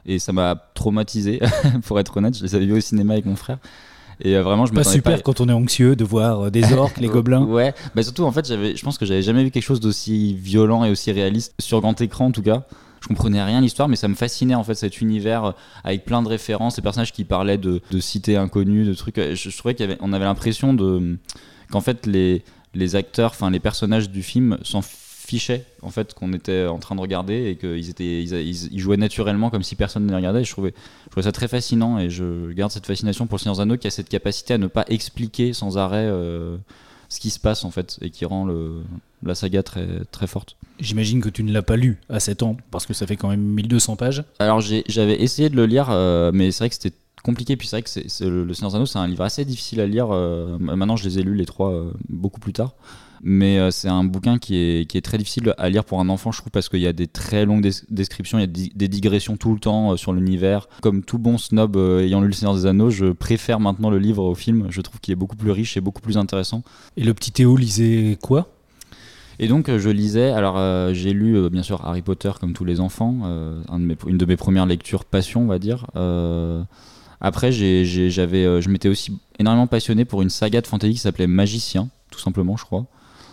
Et 0.05 0.19
ça 0.19 0.33
m'a 0.33 0.55
traumatisé, 0.73 1.39
pour 1.85 1.99
être 1.99 2.17
honnête. 2.17 2.37
Je 2.37 2.43
les 2.43 2.55
avais 2.55 2.65
vus 2.65 2.77
au 2.77 2.81
cinéma 2.81 3.13
avec 3.13 3.25
mon 3.25 3.37
frère. 3.37 3.57
Et 4.19 4.35
euh, 4.35 4.43
vraiment, 4.43 4.65
je 4.65 4.73
pas 4.73 4.83
super 4.83 5.23
quand 5.23 5.41
on 5.41 5.47
est 5.47 5.53
anxieux 5.53 5.95
de 5.95 6.03
voir 6.03 6.51
des 6.51 6.73
orques, 6.73 6.99
les 6.99 7.07
gobelins. 7.09 7.43
Ouais, 7.45 7.73
bah 7.95 8.03
surtout 8.03 8.23
en 8.23 8.31
fait, 8.31 8.45
je 8.47 8.83
pense 8.83 8.97
que 8.97 9.05
j'avais 9.05 9.23
jamais 9.23 9.43
vu 9.43 9.51
quelque 9.51 9.63
chose 9.63 9.79
d'aussi 9.79 10.35
violent 10.35 10.83
et 10.83 10.91
aussi 10.91 11.11
réaliste 11.11 11.55
sur 11.59 11.81
grand 11.81 11.99
écran 12.01 12.25
en 12.25 12.31
tout 12.31 12.43
cas 12.43 12.63
je 13.03 13.09
comprenais 13.09 13.43
rien 13.43 13.59
l'histoire, 13.59 13.89
mais 13.89 13.97
ça 13.97 14.07
me 14.07 14.15
fascinait 14.15 14.55
en 14.55 14.63
fait 14.63 14.75
cet 14.75 15.01
univers 15.01 15.43
euh, 15.43 15.51
avec 15.83 16.05
plein 16.05 16.21
de 16.23 16.29
références, 16.29 16.77
des 16.77 16.81
personnages 16.81 17.11
qui 17.11 17.25
parlaient 17.25 17.57
de, 17.57 17.81
cités 17.99 18.37
inconnues, 18.37 18.85
de 18.85 18.93
trucs. 18.93 19.17
Je, 19.17 19.57
trouvais 19.57 19.75
qu'on 19.75 19.83
avait, 19.83 19.97
on 19.99 20.13
avait 20.13 20.23
l'impression 20.23 20.73
de 20.73 21.17
qu'en 21.69 21.81
fait 21.81 22.05
les, 22.05 22.95
acteurs, 22.95 23.31
enfin 23.31 23.51
les 23.51 23.59
personnages 23.59 24.09
du 24.09 24.23
film 24.23 24.57
s'en 24.63 24.81
fichaient 24.81 25.65
en 25.81 25.89
fait 25.89 26.13
qu'on 26.13 26.31
était 26.33 26.65
en 26.65 26.79
train 26.79 26.95
de 26.95 27.01
regarder 27.01 27.49
et 27.49 27.55
qu'ils 27.55 27.89
étaient 27.89 28.23
ils, 28.23 28.79
jouaient 28.79 28.97
naturellement 28.97 29.49
comme 29.49 29.63
si 29.63 29.75
personne 29.75 30.05
ne 30.05 30.09
les 30.09 30.15
regardait. 30.15 30.43
je 30.45 30.51
trouvais, 30.51 30.73
je 31.05 31.09
trouvais 31.09 31.23
ça 31.23 31.31
très 31.33 31.49
fascinant 31.49 31.99
et 31.99 32.09
je 32.09 32.51
garde 32.53 32.71
cette 32.71 32.85
fascination 32.85 33.27
pour 33.27 33.37
le 33.37 33.39
Seigneur 33.39 33.55
Zano 33.55 33.75
qui 33.77 33.87
a 33.87 33.91
cette 33.91 34.09
capacité 34.09 34.53
à 34.53 34.57
ne 34.57 34.67
pas 34.67 34.85
expliquer 34.87 35.51
sans 35.51 35.77
arrêt. 35.77 36.05
Euh, 36.05 36.57
ce 37.13 37.19
qui 37.19 37.29
se 37.29 37.39
passe 37.39 37.63
en 37.63 37.69
fait 37.69 37.99
et 38.01 38.09
qui 38.09 38.25
rend 38.25 38.43
le, 38.43 38.81
la 39.21 39.35
saga 39.35 39.61
très, 39.61 39.87
très 40.11 40.25
forte. 40.25 40.55
J'imagine 40.79 41.21
que 41.21 41.29
tu 41.29 41.43
ne 41.43 41.53
l'as 41.53 41.61
pas 41.61 41.75
lu 41.75 41.99
à 42.09 42.19
7 42.19 42.41
ans 42.41 42.57
parce 42.71 42.87
que 42.87 42.95
ça 42.95 43.05
fait 43.05 43.17
quand 43.17 43.29
même 43.29 43.39
1200 43.39 43.97
pages. 43.97 44.23
Alors 44.39 44.61
j'avais 44.61 45.21
essayé 45.21 45.51
de 45.51 45.55
le 45.55 45.67
lire, 45.67 45.89
euh, 45.91 46.31
mais 46.33 46.49
c'est 46.49 46.63
vrai 46.63 46.69
que 46.69 46.75
c'était 46.75 46.95
compliqué. 47.23 47.55
Puis 47.55 47.67
c'est 47.67 47.75
vrai 47.75 47.83
que 47.83 47.89
c'est, 47.89 48.25
le, 48.25 48.51
Seigneur 48.55 48.71
des 48.71 48.75
Anneaux, 48.77 48.85
c'est 48.87 48.97
un 48.97 49.07
livre 49.07 49.23
assez 49.23 49.45
difficile 49.45 49.79
à 49.79 49.85
lire. 49.85 50.07
Euh, 50.09 50.57
maintenant, 50.57 50.95
je 50.95 51.03
les 51.03 51.19
ai 51.19 51.21
lus 51.21 51.35
les 51.35 51.45
trois 51.45 51.71
euh, 51.71 51.91
beaucoup 52.09 52.39
plus 52.39 52.53
tard. 52.53 52.73
Mais 53.25 53.57
euh, 53.57 53.71
c'est 53.71 53.87
un 53.87 54.03
bouquin 54.03 54.37
qui 54.37 54.57
est, 54.57 54.85
qui 54.85 54.97
est 54.97 55.01
très 55.01 55.17
difficile 55.17 55.53
à 55.57 55.69
lire 55.69 55.85
pour 55.85 56.01
un 56.01 56.09
enfant, 56.09 56.33
je 56.33 56.39
trouve, 56.39 56.51
parce 56.51 56.67
qu'il 56.67 56.81
y 56.81 56.87
a 56.87 56.91
des 56.91 57.07
très 57.07 57.45
longues 57.45 57.65
descriptions, 57.89 58.37
il 58.37 58.41
y 58.41 58.43
a 58.43 58.69
des 58.75 58.87
digressions 58.89 59.37
tout 59.37 59.53
le 59.53 59.59
temps 59.61 59.93
euh, 59.93 59.95
sur 59.95 60.11
l'univers. 60.11 60.67
Comme 60.81 61.03
tout 61.03 61.17
bon 61.19 61.37
snob 61.37 61.77
euh, 61.77 62.01
ayant 62.01 62.19
lu 62.19 62.27
Le 62.27 62.33
Seigneur 62.33 62.53
des 62.53 62.65
Anneaux, 62.65 62.89
je 62.89 63.13
préfère 63.13 63.61
maintenant 63.61 63.89
le 63.89 63.97
livre 63.97 64.25
au 64.25 64.35
film. 64.35 64.67
Je 64.69 64.81
trouve 64.81 64.99
qu'il 64.99 65.13
est 65.13 65.15
beaucoup 65.15 65.37
plus 65.37 65.51
riche 65.51 65.77
et 65.77 65.81
beaucoup 65.81 66.01
plus 66.01 66.17
intéressant. 66.17 66.63
Et 66.97 67.03
le 67.05 67.13
petit 67.13 67.31
Théo 67.31 67.55
lisait 67.55 68.17
quoi? 68.21 68.49
Et 69.39 69.47
donc 69.47 69.75
je 69.75 69.89
lisais, 69.89 70.29
alors 70.29 70.93
j'ai 70.93 71.11
lu 71.11 71.49
bien 71.49 71.63
sûr 71.63 71.83
Harry 71.83 72.03
Potter 72.03 72.31
comme 72.39 72.53
tous 72.53 72.65
les 72.65 72.79
enfants, 72.79 73.23
un 73.23 73.79
de 73.79 73.83
mes, 73.83 73.97
une 74.05 74.19
de 74.19 74.25
mes 74.25 74.37
premières 74.37 74.67
lectures 74.67 75.05
passion 75.05 75.41
on 75.41 75.47
va 75.47 75.57
dire. 75.57 75.87
après 77.19 77.51
j'avais, 77.51 78.61
je 78.61 78.69
m'étais 78.69 78.89
aussi 78.89 79.17
énormément 79.39 79.65
passionné 79.65 80.05
pour 80.05 80.21
une 80.21 80.29
saga 80.29 80.61
de 80.61 80.67
fantasy 80.67 80.93
qui 80.93 80.99
s'appelait 80.99 81.25
Magicien, 81.25 81.89
tout 82.11 82.19
simplement 82.19 82.57
je 82.57 82.65
crois. 82.65 82.85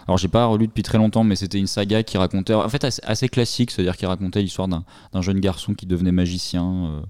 Alors 0.07 0.19
j'ai 0.19 0.29
pas 0.29 0.47
relu 0.47 0.67
depuis 0.67 0.83
très 0.83 0.99
longtemps, 0.99 1.25
mais 1.25 1.37
c'était 1.37 1.59
une 1.59 1.67
saga 1.67 2.03
qui 2.03 2.19
racontait, 2.19 2.55
en 2.55 2.69
fait 2.69 2.85
assez, 2.85 3.29
classique, 3.29 3.71
c'est-à-dire 3.71 3.97
qui 3.97 4.07
racontait 4.07 4.43
l'histoire 4.43 4.69
d'un 4.69 5.23
jeune 5.23 5.41
garçon 5.41 5.75
qui 5.75 5.87
devenait 5.87 6.13
magicien. 6.13 6.65
Euh. 6.65 7.01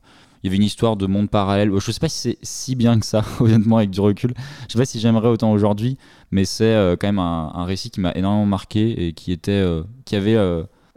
il 0.42 0.46
y 0.46 0.48
avait 0.48 0.56
une 0.56 0.64
histoire 0.64 0.96
de 0.96 1.06
monde 1.06 1.31
parallèle. 1.31 1.70
Je 1.78 1.92
sais 1.92 2.00
pas 2.00 2.08
si 2.08 2.19
c'est 2.19 2.38
si 2.42 2.75
bien 2.75 2.98
que 2.98 3.06
ça, 3.06 3.25
honnêtement, 3.40 3.78
avec 3.78 3.90
du 3.90 4.00
recul. 4.00 4.34
Je 4.69 4.72
sais 4.72 4.78
pas 4.78 4.84
si 4.84 5.00
j'aimerais 5.00 5.28
autant 5.28 5.52
aujourd'hui, 5.52 5.98
mais 6.31 6.44
c'est 6.44 6.64
euh, 6.64 6.96
quand 6.96 7.08
même 7.08 7.19
un, 7.19 7.64
récit 7.64 7.90
qui 7.90 8.00
m'a 8.00 8.12
énormément 8.12 8.46
marqué 8.46 9.06
et 9.06 9.12
qui 9.12 9.32
était, 9.32 9.52
euh, 9.52 9.82
qui 10.04 10.16
avait 10.16 10.37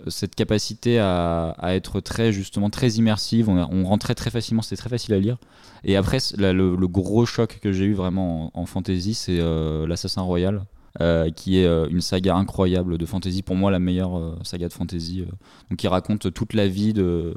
cette 0.07 0.35
capacité 0.35 0.99
à, 0.99 1.55
être 1.63 2.01
très 2.01 2.33
justement 2.33 2.69
très 2.69 2.89
immersive. 2.91 3.49
On, 3.49 3.83
rentrait 3.85 4.15
très 4.15 4.31
facilement, 4.31 4.61
c'était 4.61 4.77
très 4.81 4.89
facile 4.89 5.13
à 5.13 5.19
lire. 5.19 5.37
Et 5.85 5.95
après, 5.95 6.17
le, 6.37 6.75
gros 6.87 7.25
choc 7.25 7.59
que 7.61 7.71
j'ai 7.71 7.85
eu 7.85 7.93
vraiment 7.93 8.51
en, 8.57 8.61
en 8.61 8.65
fantasy, 8.65 9.13
c'est 9.13 9.39
l'assassin 9.87 10.21
royal. 10.21 10.65
Euh, 11.01 11.31
qui 11.31 11.57
est 11.57 11.65
euh, 11.65 11.87
une 11.89 12.01
saga 12.01 12.35
incroyable 12.35 12.99
de 12.99 13.05
fantasy, 13.07 13.41
pour 13.41 13.55
moi 13.55 13.71
la 13.71 13.79
meilleure 13.79 14.15
euh, 14.15 14.37
saga 14.43 14.67
de 14.67 14.73
fantasy, 14.73 15.25
donc 15.71 15.79
qui 15.79 15.87
raconte 15.87 16.31
toute 16.31 16.53
la 16.53 16.67
vie 16.67 16.93
de 16.93 17.33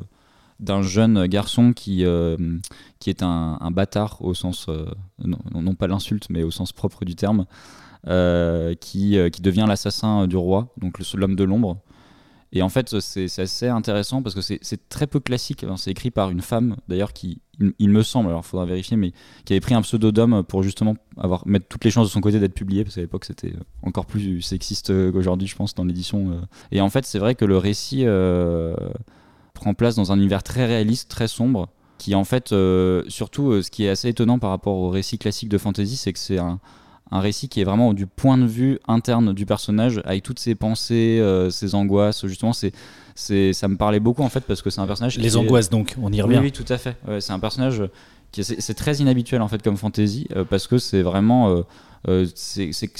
d'un 0.60 0.82
jeune 0.82 1.26
garçon 1.26 1.74
qui, 1.74 2.02
qui 2.98 3.10
est 3.10 3.22
un, 3.22 3.70
bâtard 3.70 4.22
au 4.22 4.32
sens, 4.32 4.68
non, 5.22 5.74
pas 5.74 5.86
l'insulte, 5.86 6.28
mais 6.30 6.44
au 6.44 6.50
sens 6.50 6.72
propre 6.72 7.04
du 7.04 7.14
terme, 7.14 7.44
qui, 8.80 9.18
qui 9.30 9.42
devient 9.42 9.66
l'assassin 9.68 10.26
du 10.26 10.38
roi, 10.38 10.72
donc 10.78 10.98
l'homme 11.12 11.36
de 11.36 11.44
l'ombre. 11.44 11.76
Et 12.52 12.62
en 12.62 12.68
fait, 12.68 13.00
c'est 13.00 13.40
assez 13.40 13.68
intéressant 13.68 14.22
parce 14.22 14.34
que 14.34 14.40
c'est 14.40 14.88
très 14.88 15.06
peu 15.06 15.20
classique. 15.20 15.64
C'est 15.76 15.90
écrit 15.90 16.10
par 16.10 16.30
une 16.30 16.40
femme, 16.40 16.76
d'ailleurs, 16.88 17.12
qui, 17.12 17.40
il, 17.78 17.90
me 17.90 18.02
semble, 18.02 18.28
alors 18.28 18.42
il 18.44 18.48
faudra 18.48 18.64
vérifier, 18.66 18.96
mais 18.96 19.12
qui 19.44 19.52
avait 19.52 19.60
pris 19.60 19.74
un 19.74 19.82
pseudodome 19.82 20.42
pour 20.44 20.62
justement 20.62 20.96
avoir, 21.16 21.46
mettre 21.46 21.66
toutes 21.68 21.84
les 21.84 21.90
chances 21.90 22.06
de 22.06 22.12
son 22.12 22.20
côté 22.20 22.38
d'être 22.38 22.54
publié, 22.54 22.84
parce 22.84 22.94
qu'à 22.94 23.00
l'époque, 23.00 23.24
c'était 23.24 23.52
encore 23.82 24.06
plus 24.06 24.40
sexiste 24.42 24.92
qu'aujourd'hui, 25.12 25.48
je 25.48 25.56
pense, 25.56 25.74
dans 25.74 25.84
l'édition. 25.84 26.30
Euh. 26.30 26.40
Et 26.70 26.80
en 26.80 26.88
fait, 26.88 27.04
c'est 27.04 27.18
vrai 27.18 27.34
que 27.34 27.44
le 27.44 27.58
récit 27.58 28.02
euh, 28.06 28.74
prend 29.54 29.74
place 29.74 29.96
dans 29.96 30.12
un 30.12 30.16
univers 30.16 30.42
très 30.42 30.66
réaliste, 30.66 31.10
très 31.10 31.28
sombre, 31.28 31.68
qui 31.98 32.14
en 32.14 32.24
fait, 32.24 32.52
euh, 32.52 33.02
surtout, 33.08 33.60
ce 33.62 33.70
qui 33.70 33.84
est 33.84 33.88
assez 33.88 34.08
étonnant 34.08 34.38
par 34.38 34.50
rapport 34.50 34.76
au 34.76 34.90
récit 34.90 35.18
classique 35.18 35.48
de 35.48 35.58
fantasy, 35.58 35.96
c'est 35.96 36.12
que 36.12 36.18
c'est 36.18 36.38
un 36.38 36.60
un 37.10 37.20
récit 37.20 37.48
qui 37.48 37.60
est 37.60 37.64
vraiment 37.64 37.92
du 37.94 38.06
point 38.06 38.38
de 38.38 38.46
vue 38.46 38.78
interne 38.88 39.32
du 39.32 39.46
personnage, 39.46 40.00
avec 40.04 40.22
toutes 40.22 40.38
ses 40.38 40.54
pensées, 40.54 41.18
euh, 41.20 41.50
ses 41.50 41.74
angoisses. 41.74 42.26
Justement, 42.26 42.52
c'est, 42.52 42.72
c'est, 43.14 43.52
ça 43.52 43.68
me 43.68 43.76
parlait 43.76 44.00
beaucoup 44.00 44.22
en 44.22 44.28
fait 44.28 44.40
parce 44.40 44.62
que 44.62 44.70
c'est 44.70 44.80
un 44.80 44.86
personnage. 44.86 45.18
Les 45.18 45.36
angoisses 45.36 45.70
donc, 45.70 45.94
on 46.02 46.12
y 46.12 46.20
revient. 46.20 46.40
Oui, 46.42 46.52
tout 46.52 46.64
à 46.68 46.78
fait. 46.78 46.96
c'est 47.20 47.32
un 47.32 47.38
personnage 47.38 47.82
qui 48.32 48.44
c'est, 48.44 48.74
très 48.74 48.96
inhabituel 48.96 49.40
en 49.40 49.48
fait 49.48 49.62
comme 49.62 49.76
fantasy 49.76 50.26
euh, 50.34 50.44
parce 50.44 50.66
que 50.66 50.78
c'est 50.78 51.02
vraiment. 51.02 51.64
Euh, 52.08 52.26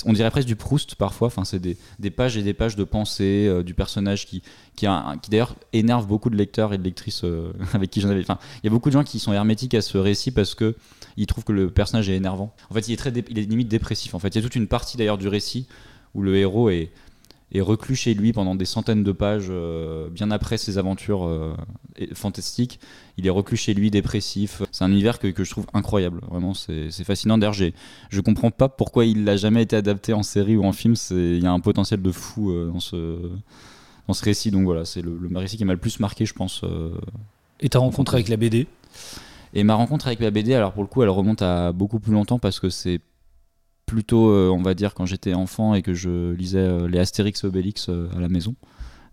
on 0.04 0.12
dirait 0.12 0.30
presque 0.30 0.48
du 0.48 0.56
Proust 0.56 0.94
parfois. 0.96 1.28
Enfin, 1.28 1.44
c'est 1.44 1.60
des, 1.60 2.10
pages 2.10 2.36
et 2.36 2.42
des 2.42 2.54
pages 2.54 2.76
de 2.76 2.84
pensées 2.84 3.62
du 3.64 3.75
personnage 3.75 4.26
qui, 4.26 4.42
qui, 4.75 4.86
d'ailleurs 5.30 5.54
énerve 5.72 6.06
beaucoup 6.06 6.30
de 6.30 6.36
lecteurs 6.36 6.72
et 6.72 6.78
de 6.78 6.82
lectrices 6.82 7.25
avec 7.72 7.90
qui 7.90 8.00
j'en 8.00 8.10
avais. 8.10 8.20
Enfin, 8.20 8.38
il 8.62 8.66
y 8.66 8.68
a 8.68 8.70
beaucoup 8.70 8.88
de 8.88 8.94
gens 8.94 9.04
qui 9.04 9.18
sont 9.18 9.32
hermétiques 9.32 9.75
à 9.75 9.80
ce 9.80 9.98
récit 9.98 10.30
parce 10.30 10.54
que 10.54 10.75
il 11.16 11.26
trouve 11.26 11.44
que 11.44 11.52
le 11.52 11.70
personnage 11.70 12.08
est 12.08 12.16
énervant. 12.16 12.54
En 12.70 12.75
fait, 12.75 12.88
il 12.88 12.92
est, 12.92 12.96
très 12.96 13.10
limite 13.10 13.68
dépressif. 13.68 14.14
En 14.14 14.18
fait, 14.18 14.28
il 14.28 14.36
y 14.36 14.38
a 14.38 14.42
toute 14.42 14.56
une 14.56 14.68
partie 14.68 14.96
d'ailleurs 14.96 15.18
du 15.18 15.28
récit 15.28 15.66
où 16.14 16.22
le 16.22 16.36
héros 16.36 16.70
est, 16.70 16.90
est 17.52 17.60
reclus 17.60 17.96
chez 17.96 18.14
lui 18.14 18.32
pendant 18.32 18.54
des 18.54 18.64
centaines 18.64 19.04
de 19.04 19.12
pages, 19.12 19.46
euh, 19.50 20.08
bien 20.10 20.30
après 20.30 20.58
ses 20.58 20.78
aventures 20.78 21.26
euh, 21.26 21.54
fantastiques. 22.12 22.80
Il 23.18 23.26
est 23.26 23.30
reclus 23.30 23.56
chez 23.56 23.74
lui, 23.74 23.90
dépressif. 23.90 24.62
C'est 24.72 24.84
un 24.84 24.90
univers 24.90 25.18
que, 25.18 25.28
que 25.28 25.44
je 25.44 25.50
trouve 25.50 25.66
incroyable. 25.72 26.20
Vraiment, 26.28 26.54
c'est 26.54 26.90
fascinant. 27.04 27.38
D'ailleurs, 27.38 27.54
je 27.54 28.20
comprends 28.20 28.50
pas 28.50 28.68
pourquoi 28.68 29.04
il 29.04 29.24
n'a 29.24 29.36
jamais 29.36 29.62
été 29.62 29.76
adapté 29.76 30.12
en 30.12 30.22
série 30.22 30.56
ou 30.56 30.64
en 30.64 30.72
film. 30.72 30.94
Il 31.10 31.42
y 31.42 31.46
a 31.46 31.52
un 31.52 31.60
potentiel 31.60 32.02
de 32.02 32.10
fou 32.10 32.50
euh, 32.50 32.70
dans, 32.72 32.80
ce, 32.80 33.30
dans 34.08 34.14
ce 34.14 34.24
récit. 34.24 34.50
Donc 34.50 34.64
voilà, 34.64 34.84
c'est 34.84 35.02
le, 35.02 35.16
le 35.16 35.38
récit 35.38 35.56
qui 35.56 35.64
m'a 35.64 35.72
le 35.72 35.78
plus 35.78 36.00
marqué, 36.00 36.26
je 36.26 36.34
pense. 36.34 36.62
Et 37.60 37.68
ta 37.68 37.78
rencontre 37.78 38.14
avec 38.14 38.28
la 38.28 38.36
BD 38.36 38.66
Et 39.54 39.62
ma 39.62 39.74
rencontre 39.74 40.08
avec 40.08 40.20
la 40.20 40.30
BD, 40.30 40.52
alors 40.52 40.72
pour 40.72 40.82
le 40.82 40.88
coup, 40.88 41.02
elle 41.02 41.08
remonte 41.10 41.42
à 41.42 41.72
beaucoup 41.72 42.00
plus 42.00 42.12
longtemps 42.12 42.38
parce 42.38 42.58
que 42.60 42.70
c'est 42.70 43.00
plutôt, 43.86 44.30
euh, 44.30 44.50
on 44.50 44.62
va 44.62 44.74
dire, 44.74 44.94
quand 44.94 45.06
j'étais 45.06 45.34
enfant 45.34 45.74
et 45.74 45.82
que 45.82 45.94
je 45.94 46.32
lisais 46.32 46.58
euh, 46.58 46.88
les 46.88 46.98
Astérix 46.98 47.44
Obélix 47.44 47.88
euh, 47.88 48.08
à 48.16 48.20
la 48.20 48.28
maison. 48.28 48.54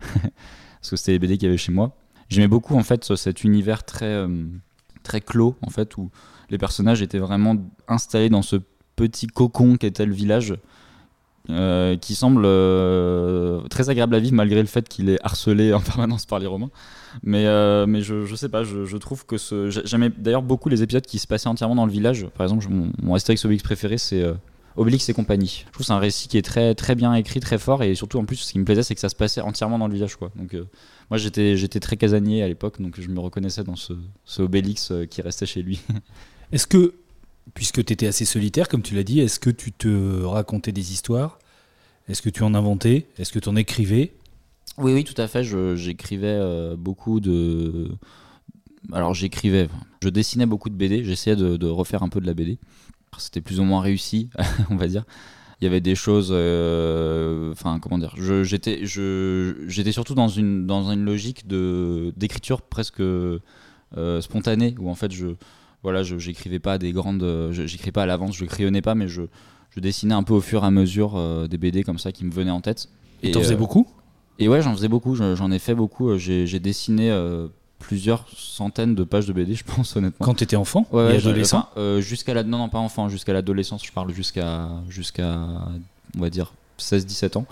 parce 0.00 0.90
que 0.90 0.96
c'était 0.96 1.12
les 1.12 1.18
BD 1.18 1.38
qu'il 1.38 1.46
y 1.46 1.48
avait 1.48 1.56
chez 1.58 1.72
moi. 1.72 1.96
J'aimais 2.28 2.48
beaucoup 2.48 2.74
en 2.76 2.82
fait 2.82 3.04
ce- 3.04 3.16
cet 3.16 3.44
univers 3.44 3.84
très, 3.84 4.26
très 5.02 5.20
clos 5.20 5.56
en 5.62 5.70
fait 5.70 5.96
où 5.96 6.10
les 6.50 6.58
personnages 6.58 7.02
étaient 7.02 7.18
vraiment 7.18 7.56
installés 7.88 8.28
dans 8.30 8.42
ce 8.42 8.56
petit 8.96 9.26
cocon 9.26 9.76
qu'était 9.76 10.06
le 10.06 10.12
village 10.14 10.54
qui 11.46 12.14
semble 12.14 12.42
très 13.68 13.90
agréable 13.90 14.14
à 14.14 14.18
vivre 14.18 14.34
malgré 14.34 14.60
le 14.60 14.66
fait 14.66 14.88
qu'il 14.88 15.10
est 15.10 15.18
harcelé 15.22 15.74
en 15.74 15.80
permanence 15.92 16.24
par 16.26 16.38
les 16.38 16.46
Romains. 16.46 16.70
Mais, 17.22 17.44
mais 17.86 18.00
je, 18.00 18.24
je 18.24 18.34
sais 18.34 18.48
pas, 18.48 18.64
je, 18.64 18.96
trouve 18.96 19.26
que 19.26 19.36
ce. 19.36 19.68
j'a- 19.70 19.84
J'aimais 19.84 20.10
d'ailleurs 20.10 20.42
beaucoup 20.42 20.68
les 20.70 20.82
épisodes 20.82 21.04
qui 21.04 21.18
se 21.18 21.26
passaient 21.26 21.48
entièrement 21.48 21.74
dans 21.76 21.86
le 21.86 21.92
village. 21.92 22.26
Par 22.34 22.44
exemple, 22.44 22.66
mon, 22.70 22.90
mon 23.02 23.14
Astérix 23.14 23.44
Obélix 23.44 23.62
préféré, 23.62 23.98
c'est 23.98 24.22
Obélix 24.76 25.08
et 25.08 25.14
compagnie. 25.14 25.64
Je 25.66 25.72
trouve 25.72 25.86
c'est 25.86 25.92
un 25.92 25.98
récit 25.98 26.26
qui 26.26 26.36
est 26.36 26.42
très, 26.42 26.74
très 26.74 26.94
bien 26.94 27.14
écrit, 27.14 27.40
très 27.40 27.58
fort, 27.58 27.82
et 27.82 27.94
surtout 27.94 28.18
en 28.18 28.24
plus, 28.24 28.36
ce 28.36 28.52
qui 28.52 28.58
me 28.58 28.64
plaisait, 28.64 28.82
c'est 28.82 28.94
que 28.94 29.00
ça 29.00 29.08
se 29.08 29.14
passait 29.14 29.40
entièrement 29.40 29.78
dans 29.78 29.86
le 29.86 29.94
village. 29.94 30.16
Quoi. 30.16 30.32
Donc, 30.36 30.54
euh, 30.54 30.66
moi, 31.10 31.18
j'étais 31.18 31.56
j'étais 31.56 31.80
très 31.80 31.96
casanier 31.96 32.42
à 32.42 32.48
l'époque, 32.48 32.80
donc 32.80 33.00
je 33.00 33.08
me 33.08 33.20
reconnaissais 33.20 33.62
dans 33.62 33.76
ce, 33.76 33.92
ce 34.24 34.42
Obélix 34.42 34.90
euh, 34.90 35.06
qui 35.06 35.22
restait 35.22 35.46
chez 35.46 35.62
lui. 35.62 35.80
Est-ce 36.52 36.66
que, 36.66 36.94
puisque 37.54 37.84
tu 37.84 37.92
étais 37.92 38.06
assez 38.08 38.24
solitaire, 38.24 38.68
comme 38.68 38.82
tu 38.82 38.94
l'as 38.94 39.04
dit, 39.04 39.20
est-ce 39.20 39.40
que 39.40 39.50
tu 39.50 39.72
te 39.72 40.22
racontais 40.22 40.72
des 40.72 40.92
histoires? 40.92 41.38
Est-ce 42.08 42.22
que 42.22 42.30
tu 42.30 42.42
en 42.42 42.54
inventais? 42.54 43.08
Est-ce 43.18 43.32
que 43.32 43.38
tu 43.38 43.48
en 43.48 43.56
écrivais? 43.56 44.12
Oui, 44.78 44.92
oui, 44.92 45.04
tout 45.04 45.20
à 45.20 45.26
fait. 45.26 45.42
J'écrivais 45.44 46.26
euh, 46.28 46.76
beaucoup 46.76 47.20
de. 47.20 47.90
Alors, 48.92 49.14
j'écrivais. 49.14 49.68
Je 50.02 50.08
dessinais 50.10 50.46
beaucoup 50.46 50.68
de 50.68 50.74
BD. 50.74 51.04
J'essayais 51.04 51.36
de, 51.36 51.56
de 51.56 51.66
refaire 51.66 52.02
un 52.02 52.08
peu 52.08 52.20
de 52.20 52.26
la 52.26 52.34
BD. 52.34 52.58
C'était 53.20 53.40
plus 53.40 53.60
ou 53.60 53.64
moins 53.64 53.80
réussi, 53.80 54.28
on 54.70 54.76
va 54.76 54.86
dire. 54.86 55.04
Il 55.60 55.64
y 55.64 55.66
avait 55.68 55.80
des 55.80 55.94
choses. 55.94 56.30
euh, 56.32 57.52
Enfin, 57.52 57.78
comment 57.80 57.98
dire 57.98 58.14
J'étais 58.16 59.92
surtout 59.92 60.14
dans 60.14 60.28
une, 60.28 60.66
dans 60.66 60.90
une 60.90 61.04
logique 61.04 61.46
de- 61.46 62.12
d'écriture 62.16 62.62
presque 62.62 63.00
euh, 63.00 63.38
spontanée, 64.20 64.74
où 64.78 64.90
en 64.90 64.94
fait, 64.94 65.12
je. 65.12 65.28
Voilà, 65.82 66.02
j'écrivais 66.02 66.60
pas 66.60 66.78
des 66.78 66.92
grandes. 66.92 67.50
J'écrivais 67.52 67.92
pas 67.92 68.04
à 68.04 68.06
l'avance, 68.06 68.34
je 68.34 68.44
crayonnais 68.46 68.80
pas, 68.82 68.94
mais 68.94 69.06
je, 69.06 69.22
je 69.70 69.80
dessinais 69.80 70.14
un 70.14 70.22
peu 70.22 70.32
au 70.32 70.40
fur 70.40 70.64
et 70.64 70.66
à 70.66 70.70
mesure 70.70 71.12
euh, 71.16 71.46
des 71.46 71.58
BD 71.58 71.82
comme 71.84 71.98
ça 71.98 72.10
qui 72.10 72.24
me 72.24 72.30
venaient 72.30 72.50
en 72.50 72.62
tête. 72.62 72.88
Et 73.22 73.30
t'en 73.32 73.40
faisais 73.40 73.56
beaucoup? 73.56 73.86
et 74.38 74.48
ouais, 74.48 74.62
j'en 74.62 74.72
faisais 74.74 74.88
beaucoup, 74.88 75.14
je- 75.14 75.34
j'en 75.36 75.50
ai 75.52 75.58
fait 75.58 75.74
beaucoup. 75.74 76.16
J'ai 76.18 76.46
j'ai 76.46 76.58
dessiné 76.58 77.10
euh, 77.10 77.48
plusieurs 77.86 78.26
centaines 78.36 78.94
de 78.94 79.04
pages 79.04 79.26
de 79.26 79.32
BD, 79.32 79.54
je 79.54 79.64
pense, 79.64 79.96
honnêtement. 79.96 80.24
Quand 80.24 80.34
tu 80.34 80.44
étais 80.44 80.56
enfant 80.56 80.86
Ouais, 80.92 81.14
et 81.14 81.18
adolescent 81.18 81.68
euh, 81.76 82.00
jusqu'à 82.00 82.34
la 82.34 82.42
non, 82.42 82.58
non, 82.58 82.68
pas 82.68 82.78
enfant, 82.78 83.08
jusqu'à 83.08 83.32
l'adolescence, 83.32 83.84
je 83.84 83.92
parle 83.92 84.12
jusqu'à 84.12 84.68
jusqu'à 84.88 85.30
on 86.16 86.20
va 86.20 86.30
dire 86.30 86.52
16-17 86.78 87.38
ans. 87.38 87.46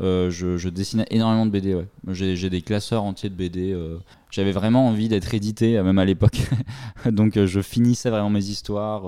Euh, 0.00 0.30
je, 0.30 0.56
je 0.56 0.68
dessinais 0.70 1.06
énormément 1.10 1.44
de 1.44 1.50
BD, 1.50 1.74
ouais. 1.74 1.86
J'ai 2.08 2.34
j'ai 2.34 2.48
des 2.48 2.62
classeurs 2.62 3.02
entiers 3.04 3.28
de 3.28 3.34
BD. 3.34 3.72
euh. 3.72 3.98
J'avais 4.30 4.52
vraiment 4.52 4.86
envie 4.88 5.08
d'être 5.08 5.34
édité, 5.34 5.80
même 5.82 5.98
à 5.98 6.04
l'époque. 6.04 6.48
Donc 7.10 7.36
euh, 7.36 7.46
je 7.46 7.60
finissais 7.60 8.08
vraiment 8.10 8.30
mes 8.30 8.44
histoires. 8.44 9.02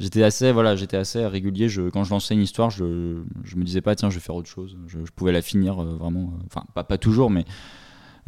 J'étais 0.00 0.24
assez, 0.24 0.50
voilà, 0.50 0.74
j'étais 0.74 0.96
assez 0.96 1.24
régulier. 1.24 1.68
Je, 1.68 1.82
quand 1.90 2.02
je 2.02 2.10
lançais 2.10 2.34
une 2.34 2.40
histoire, 2.42 2.70
je, 2.70 3.22
je 3.44 3.56
me 3.56 3.62
disais 3.62 3.80
pas, 3.80 3.94
tiens, 3.94 4.10
je 4.10 4.16
vais 4.16 4.20
faire 4.20 4.34
autre 4.34 4.48
chose. 4.48 4.76
Je, 4.88 4.98
je 5.04 5.10
pouvais 5.14 5.30
la 5.30 5.42
finir 5.42 5.76
vraiment. 5.76 6.32
Enfin, 6.46 6.64
pas, 6.74 6.82
pas 6.82 6.98
toujours, 6.98 7.30
mais 7.30 7.44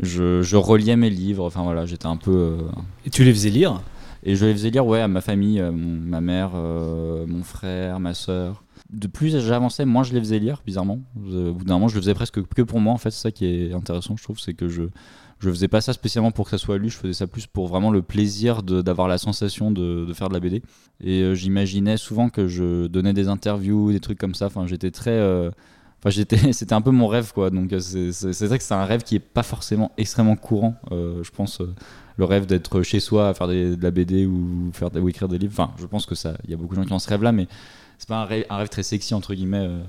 je, 0.03 0.43
je 0.43 0.57
reliais 0.57 0.97
mes 0.97 1.11
livres. 1.11 1.45
Enfin 1.45 1.63
voilà, 1.63 1.87
j'étais 1.87 2.07
un 2.07 2.17
peu. 2.17 2.31
euh, 2.35 2.59
Et 3.05 3.11
tu 3.11 3.25
les 3.25 3.33
faisais 3.33 3.51
lire? 3.51 3.81
Et 4.23 4.35
je 4.35 4.45
les 4.47 4.53
faisais 4.53 4.71
lire 4.71 4.87
ouais, 4.87 5.01
à 5.01 5.09
ma 5.09 5.21
famille, 5.21 5.61
euh, 5.61 5.71
mon- 5.71 6.01
ma 6.01 6.21
mère, 6.21 6.53
euh, 6.55 7.27
mon 7.27 7.43
frère, 7.45 8.01
ma 8.01 8.13
soeur. 8.15 8.63
De 8.91 9.07
plus 9.09 9.37
j'avançais, 9.41 9.85
moins 9.85 10.03
je 10.05 10.13
les 10.13 10.21
faisais 10.21 10.39
lire, 10.39 10.63
bizarrement. 10.65 11.01
Au 11.17 11.53
bout 11.53 11.65
d'un 11.65 11.75
moment, 11.75 11.89
je 11.89 11.95
le 11.97 12.01
faisais 12.01 12.15
presque 12.15 12.43
que 12.47 12.63
pour 12.63 12.81
moi, 12.81 12.93
en 12.93 12.99
fait. 12.99 13.11
C'est 13.11 13.23
ça 13.23 13.31
qui 13.31 13.45
est 13.47 13.73
intéressant, 13.73 14.17
je 14.17 14.23
trouve. 14.23 14.39
C'est 14.39 14.55
que 14.55 14.69
je 14.69 14.85
je 15.39 15.51
faisais 15.51 15.69
pas 15.69 15.83
ça 15.83 15.93
spécialement 15.93 16.31
pour 16.31 16.47
que 16.47 16.51
ça 16.53 16.57
soit 16.57 16.79
lu, 16.79 16.89
je 16.89 16.97
faisais 16.97 17.13
ça 17.13 17.27
plus 17.27 17.47
pour 17.47 17.67
vraiment 17.69 17.91
le 17.91 18.01
plaisir 18.01 18.63
d'avoir 18.63 19.07
la 19.07 19.19
sensation 19.19 19.71
de, 19.71 20.07
de 20.07 20.13
faire 20.15 20.29
de 20.31 20.35
la 20.35 20.41
BD. 20.41 20.63
Et 21.05 21.21
euh, 21.21 21.35
j'imaginais 21.35 21.99
souvent 21.99 22.31
que 22.31 22.49
je 22.49 22.87
donnais 22.87 23.13
des 23.13 23.29
interviews, 23.29 23.93
des 23.93 24.01
trucs 24.01 24.17
comme 24.19 24.35
ça. 24.35 24.47
Enfin, 24.47 24.67
j'étais 24.67 24.91
très. 24.91 25.11
euh, 25.11 25.51
Enfin, 26.01 26.11
j'étais, 26.11 26.37
c'était 26.53 26.75
un 26.75 26.81
peu 26.83 26.91
mon 26.91 27.07
rêve, 27.07 27.33
quoi. 27.33 27.51
Donc, 27.51 27.73
euh, 27.73 27.81
c'est, 27.81 28.47
vrai 28.47 28.59
que 28.59 28.65
c'est 28.65 28.75
un 28.75 28.85
rêve 28.85 29.03
qui 29.03 29.17
est 29.17 29.21
pas 29.21 29.43
forcément 29.43 29.93
extrêmement 29.97 30.37
courant, 30.37 30.75
euh, 30.93 31.23
je 31.23 31.31
pense. 31.31 31.61
euh, 31.61 31.75
le 32.19 32.25
rêve 32.25 32.47
d'être 32.47 32.83
chez 32.83 32.99
soi 32.99 33.29
à 33.29 33.35
faire 33.35 33.47
des- 33.47 33.77
de 33.77 33.83
la 33.83 33.91
BD 33.91 34.25
ou, 34.25 34.71
faire, 34.73 34.89
ou 34.97 35.09
écrire 35.09 35.29
des 35.29 35.37
livres. 35.37 35.53
Enfin, 35.53 35.73
je 35.79 35.85
pense 35.85 36.07
que 36.07 36.15
ça, 36.15 36.35
il 36.45 36.51
y 36.51 36.55
a 36.55 36.57
beaucoup 36.57 36.75
de 36.75 36.81
gens 36.81 36.87
qui 36.87 36.93
ont 36.95 36.99
ce 36.99 37.11
rêve-là, 37.11 37.31
mais 37.31 37.47
c'est 37.99 38.09
pas 38.09 38.23
un 38.23 38.25
rêve, 38.25 38.47
un 38.49 38.57
rêve 38.57 38.69
très 38.71 38.83
sexy, 38.83 39.13
entre 39.13 39.35
guillemets. 39.35 39.67
euh. 39.69 39.83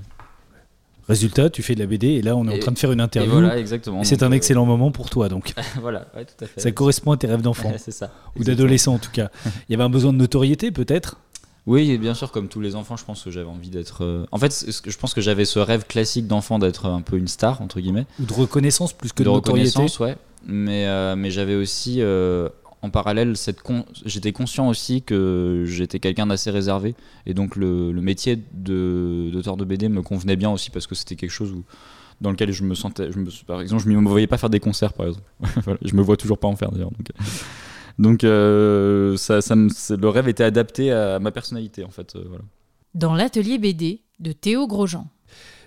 Résultat, 1.08 1.48
tu 1.48 1.62
fais 1.62 1.74
de 1.74 1.80
la 1.80 1.86
BD 1.86 2.06
et 2.08 2.20
là 2.22 2.36
on 2.36 2.46
est 2.46 2.54
en 2.54 2.58
train 2.58 2.72
de 2.72 2.78
faire 2.78 2.92
une 2.92 3.00
interview. 3.00 3.32
voilà, 3.32 3.58
exactement. 3.58 4.04
C'est 4.04 4.22
un 4.22 4.30
euh, 4.30 4.34
excellent 4.34 4.66
moment 4.66 4.90
pour 4.90 5.08
toi 5.08 5.30
donc. 5.30 5.54
voilà, 5.80 6.06
ouais, 6.14 6.26
tout 6.26 6.44
à 6.44 6.46
fait. 6.46 6.60
Ça 6.60 6.70
correspond 6.70 7.12
à 7.12 7.16
tes 7.16 7.26
rêves 7.26 7.40
d'enfant. 7.40 7.72
c'est 7.78 7.92
ça. 7.92 8.10
Ou 8.38 8.44
d'adolescent 8.44 8.92
en 8.92 8.98
tout 8.98 9.10
cas. 9.10 9.30
Il 9.46 9.72
y 9.72 9.74
avait 9.74 9.84
un 9.84 9.88
besoin 9.88 10.12
de 10.12 10.18
notoriété 10.18 10.70
peut-être? 10.70 11.16
Oui, 11.68 11.90
et 11.90 11.98
bien 11.98 12.14
sûr, 12.14 12.32
comme 12.32 12.48
tous 12.48 12.60
les 12.60 12.74
enfants, 12.76 12.96
je 12.96 13.04
pense 13.04 13.22
que 13.22 13.30
j'avais 13.30 13.46
envie 13.48 13.68
d'être. 13.68 14.02
euh, 14.02 14.24
En 14.32 14.38
fait, 14.38 14.64
je 14.86 14.96
pense 14.96 15.12
que 15.12 15.20
j'avais 15.20 15.44
ce 15.44 15.58
rêve 15.58 15.84
classique 15.86 16.26
d'enfant 16.26 16.58
d'être 16.58 16.86
un 16.86 17.02
peu 17.02 17.18
une 17.18 17.28
star, 17.28 17.60
entre 17.60 17.78
guillemets. 17.80 18.06
Ou 18.18 18.24
de 18.24 18.32
reconnaissance 18.32 18.94
plus 18.94 19.12
que 19.12 19.22
de, 19.22 19.28
de 19.28 19.34
notoriété 19.34 19.68
reconnaissance, 19.68 20.00
ouais. 20.00 20.16
Mais, 20.46 20.86
euh, 20.86 21.14
mais 21.14 21.30
j'avais 21.30 21.56
aussi, 21.56 22.00
euh, 22.00 22.48
en 22.80 22.88
parallèle, 22.88 23.36
cette 23.36 23.60
con- 23.60 23.84
j'étais 24.06 24.32
conscient 24.32 24.66
aussi 24.68 25.02
que 25.02 25.64
j'étais 25.66 25.98
quelqu'un 26.00 26.26
d'assez 26.28 26.50
réservé. 26.50 26.94
Et 27.26 27.34
donc, 27.34 27.54
le, 27.54 27.92
le 27.92 28.00
métier 28.00 28.42
de- 28.54 29.28
d'auteur 29.30 29.58
de, 29.58 29.64
BD 29.66 29.90
me 29.90 30.00
convenait 30.00 30.36
bien 30.36 30.50
aussi 30.50 30.70
parce 30.70 30.86
que 30.86 30.94
c'était 30.94 31.16
quelque 31.16 31.32
chose 31.32 31.52
où, 31.52 31.64
dans 32.22 32.30
lequel 32.30 32.50
je 32.50 32.64
me 32.64 32.74
sentais. 32.74 33.12
Je 33.12 33.18
me, 33.18 33.28
par 33.46 33.60
exemple, 33.60 33.82
je 33.84 33.90
ne 33.90 34.00
me 34.00 34.08
voyais 34.08 34.26
pas 34.26 34.38
faire 34.38 34.48
des 34.48 34.60
concerts, 34.60 34.94
par 34.94 35.06
exemple. 35.08 35.26
Voilà, 35.64 35.78
je 35.84 35.94
me 35.94 36.00
vois 36.00 36.16
toujours 36.16 36.38
pas 36.38 36.48
en 36.48 36.56
faire 36.56 36.70
d'ailleurs. 36.72 36.92
Donc, 36.92 37.10
donc 37.98 38.24
euh, 38.24 39.16
ça, 39.16 39.40
ça 39.40 39.56
me- 39.56 39.68
c'est- 39.68 39.96
le 39.96 40.08
rêve 40.08 40.28
était 40.28 40.44
adapté 40.44 40.92
à 40.92 41.18
ma 41.18 41.30
personnalité, 41.30 41.84
en 41.84 41.90
fait. 41.90 42.14
euh, 42.16 42.24
voilà. 42.28 42.44
Dans 42.94 43.14
l'atelier 43.14 43.58
BD 43.58 44.02
de 44.20 44.32
Théo 44.32 44.66
Grosjean. 44.66 45.06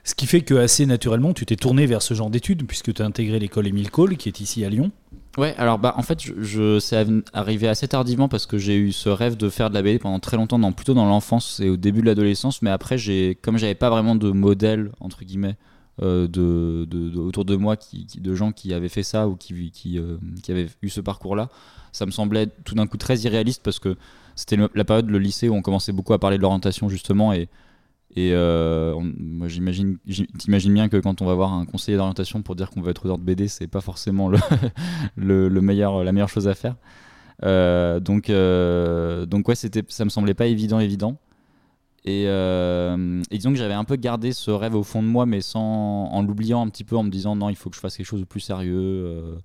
Ce 0.03 0.15
qui 0.15 0.25
fait 0.25 0.41
que 0.41 0.55
assez 0.55 0.87
naturellement 0.87 1.31
tu 1.31 1.45
t'es 1.45 1.55
tourné 1.55 1.85
vers 1.85 2.01
ce 2.01 2.15
genre 2.15 2.31
d'études 2.31 2.65
puisque 2.65 2.91
tu 2.91 3.01
as 3.03 3.05
intégré 3.05 3.37
l'école 3.37 3.67
Émile 3.67 3.91
Cole 3.91 4.17
qui 4.17 4.29
est 4.29 4.39
ici 4.41 4.65
à 4.65 4.69
Lyon. 4.69 4.91
Ouais, 5.37 5.53
alors 5.57 5.77
bah 5.77 5.93
en 5.95 6.01
fait, 6.01 6.19
je, 6.21 6.33
je- 6.41 6.79
c'est 6.79 7.05
arrivé 7.33 7.67
assez 7.67 7.87
tardivement 7.87 8.27
parce 8.27 8.47
que 8.47 8.57
j'ai 8.57 8.75
eu 8.75 8.91
ce 8.91 9.09
rêve 9.09 9.37
de 9.37 9.47
faire 9.47 9.69
de 9.69 9.75
la 9.75 9.83
BD 9.83 9.99
pendant 9.99 10.19
très 10.19 10.37
longtemps, 10.37 10.57
dans, 10.59 10.71
plutôt 10.71 10.95
dans 10.95 11.05
l'enfance 11.05 11.59
et 11.59 11.69
au 11.69 11.77
début 11.77 12.01
de 12.01 12.07
l'adolescence, 12.07 12.61
mais 12.63 12.71
après 12.71 12.97
j'ai, 12.97 13.37
comme 13.43 13.57
j'avais 13.59 13.75
pas 13.75 13.89
vraiment 13.91 14.15
de 14.15 14.31
modèle 14.31 14.91
entre 14.99 15.23
guillemets 15.23 15.55
euh, 16.01 16.27
de, 16.27 16.85
de- 16.89 17.09
de- 17.09 17.19
autour 17.19 17.45
de 17.45 17.55
moi, 17.55 17.77
qui, 17.77 18.07
qui- 18.07 18.19
de 18.21 18.33
gens 18.33 18.51
qui 18.51 18.73
avaient 18.73 18.89
fait 18.89 19.03
ça 19.03 19.27
ou 19.27 19.35
qui 19.35 19.69
qui, 19.71 19.99
euh, 19.99 20.17
qui 20.41 20.51
avaient 20.51 20.67
eu 20.81 20.89
ce 20.89 20.99
parcours-là, 20.99 21.49
ça 21.91 22.05
me 22.05 22.11
semblait 22.11 22.47
tout 22.65 22.75
d'un 22.75 22.87
coup 22.87 22.97
très 22.97 23.17
irréaliste 23.19 23.61
parce 23.63 23.79
que 23.79 23.97
c'était 24.35 24.57
la 24.75 24.83
période 24.85 25.09
le 25.09 25.19
lycée 25.19 25.49
où 25.49 25.55
on 25.55 25.61
commençait 25.61 25.91
beaucoup 25.91 26.13
à 26.13 26.19
parler 26.19 26.37
de 26.37 26.41
l'orientation 26.43 26.89
justement 26.89 27.33
et 27.33 27.49
et 28.15 28.31
euh, 28.33 28.93
moi 29.19 29.47
j'imagine, 29.47 29.97
j'im- 30.05 30.25
t'imagines 30.37 30.73
bien 30.73 30.89
que 30.89 30.97
quand 30.97 31.21
on 31.21 31.25
va 31.25 31.33
voir 31.33 31.53
un 31.53 31.65
conseiller 31.65 31.97
d'orientation 31.97 32.41
pour 32.41 32.55
dire 32.55 32.69
qu'on 32.69 32.81
veut 32.81 32.91
être 32.91 33.05
auteur 33.05 33.17
de 33.17 33.23
BD, 33.23 33.47
c'est 33.47 33.67
pas 33.67 33.81
forcément 33.81 34.29
le, 35.15 35.47
le 35.49 35.61
meilleur, 35.61 36.03
la 36.03 36.11
meilleure 36.11 36.29
chose 36.29 36.47
à 36.47 36.53
faire. 36.53 36.75
Euh, 37.43 37.99
donc, 37.99 38.29
euh, 38.29 39.25
donc 39.25 39.47
ouais, 39.47 39.55
c'était, 39.55 39.83
ça 39.89 40.05
me 40.05 40.09
semblait 40.09 40.33
pas 40.35 40.47
évident, 40.47 40.79
évident. 40.79 41.17
Et, 42.05 42.25
euh, 42.27 43.21
et 43.29 43.37
disons 43.37 43.51
que 43.51 43.57
j'avais 43.59 43.75
un 43.75 43.83
peu 43.83 43.95
gardé 43.95 44.33
ce 44.33 44.49
rêve 44.51 44.75
au 44.75 44.83
fond 44.83 45.03
de 45.03 45.07
moi, 45.07 45.25
mais 45.27 45.41
sans, 45.41 45.61
en 46.11 46.23
l'oubliant 46.23 46.61
un 46.65 46.69
petit 46.69 46.83
peu, 46.83 46.97
en 46.97 47.03
me 47.03 47.09
disant 47.11 47.35
non, 47.35 47.49
il 47.49 47.55
faut 47.55 47.69
que 47.69 47.75
je 47.75 47.81
fasse 47.81 47.97
quelque 47.97 48.07
chose 48.07 48.21
de 48.21 48.25
plus 48.25 48.39
sérieux. 48.39 49.37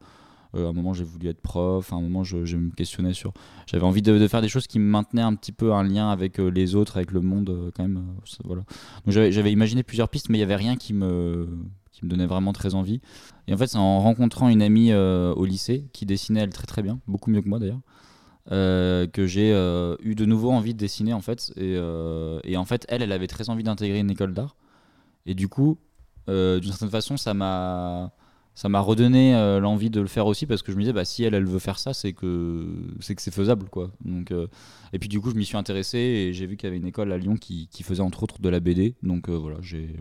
Euh, 0.56 0.66
à 0.66 0.70
un 0.70 0.72
moment, 0.72 0.92
j'ai 0.92 1.04
voulu 1.04 1.28
être 1.28 1.40
prof. 1.40 1.92
À 1.92 1.96
un 1.96 2.00
moment, 2.00 2.24
je, 2.24 2.56
me 2.56 2.70
questionnais 2.70 3.12
sur. 3.12 3.32
J'avais 3.66 3.84
envie 3.84 4.02
de, 4.02 4.26
faire 4.28 4.42
des 4.42 4.48
choses 4.48 4.66
qui 4.66 4.78
me 4.78 4.88
maintenaient 4.88 5.22
un 5.22 5.34
petit 5.34 5.52
peu 5.52 5.72
un 5.72 5.84
lien 5.84 6.10
avec 6.10 6.40
euh, 6.40 6.48
les 6.48 6.74
autres, 6.74 6.96
avec 6.96 7.12
le 7.12 7.20
monde, 7.20 7.50
euh, 7.50 7.70
quand 7.74 7.82
même. 7.82 8.02
voilà. 8.44 8.62
Donc 9.04 9.12
j'avais, 9.12 9.52
imaginé 9.52 9.82
plusieurs 9.82 10.08
pistes, 10.08 10.28
mais 10.28 10.38
il 10.38 10.40
y 10.40 10.44
avait 10.44 10.56
rien 10.56 10.76
qui 10.76 10.94
me, 10.94 11.48
qui 11.92 12.04
me 12.04 12.10
donnait 12.10 12.26
vraiment 12.26 12.52
très 12.52 12.74
envie. 12.74 13.00
Et 13.48 13.54
en 13.54 13.56
fait, 13.56 13.68
c'est 13.68 13.78
en 13.78 14.00
rencontrant 14.00 14.48
une 14.48 14.62
amie 14.62 14.92
au 14.94 15.44
lycée 15.44 15.86
qui 15.92 16.06
dessinait 16.06 16.40
elle 16.40 16.50
très 16.50 16.66
très 16.66 16.82
bien, 16.82 17.00
beaucoup 17.06 17.30
mieux 17.30 17.42
que 17.42 17.48
moi 17.48 17.58
d'ailleurs. 17.58 17.80
que 18.48 19.26
j'ai 19.26 19.50
eu 20.02 20.14
de 20.14 20.24
nouveau 20.24 20.50
envie 20.50 20.74
de 20.74 20.78
dessiner 20.78 21.12
en 21.12 21.20
fait 21.20 21.52
et 21.56 22.56
en 22.56 22.64
fait 22.64 22.84
elle 22.88 23.02
elle 23.02 23.12
avait 23.12 23.26
très 23.26 23.50
envie 23.50 23.62
d'intégrer 23.62 24.00
une 24.00 24.10
école 24.10 24.34
d'art 24.34 24.56
et 25.26 25.34
du 25.34 25.48
coup 25.48 25.78
d'une 26.26 26.62
certaine 26.62 26.90
façon, 26.90 27.16
ça 27.16 27.34
m'a 27.34 28.12
ça 28.56 28.70
m'a 28.70 28.80
redonné 28.80 29.34
euh, 29.34 29.60
l'envie 29.60 29.90
de 29.90 30.00
le 30.00 30.06
faire 30.06 30.26
aussi 30.26 30.46
parce 30.46 30.62
que 30.62 30.72
je 30.72 30.78
me 30.78 30.82
disais 30.82 30.94
bah 30.94 31.04
si 31.04 31.22
elle 31.22 31.34
elle 31.34 31.44
veut 31.44 31.58
faire 31.58 31.78
ça 31.78 31.92
c'est 31.92 32.14
que 32.14 32.66
c'est 33.00 33.14
que 33.14 33.20
c'est 33.20 33.30
faisable 33.32 33.66
quoi. 33.68 33.90
Donc 34.02 34.30
euh, 34.30 34.46
et 34.94 34.98
puis 34.98 35.10
du 35.10 35.20
coup 35.20 35.30
je 35.30 35.36
m'y 35.36 35.44
suis 35.44 35.58
intéressé 35.58 35.98
et 35.98 36.32
j'ai 36.32 36.46
vu 36.46 36.56
qu'il 36.56 36.66
y 36.66 36.70
avait 36.70 36.78
une 36.78 36.86
école 36.86 37.12
à 37.12 37.18
Lyon 37.18 37.36
qui, 37.36 37.68
qui, 37.70 37.82
faisait 37.82 38.00
entre 38.00 38.22
autres 38.22 38.40
de 38.40 38.48
la 38.48 38.58
BD 38.58 38.94
donc 39.02 39.28
euh, 39.28 39.36
voilà 39.36 39.58
j'ai 39.60 39.94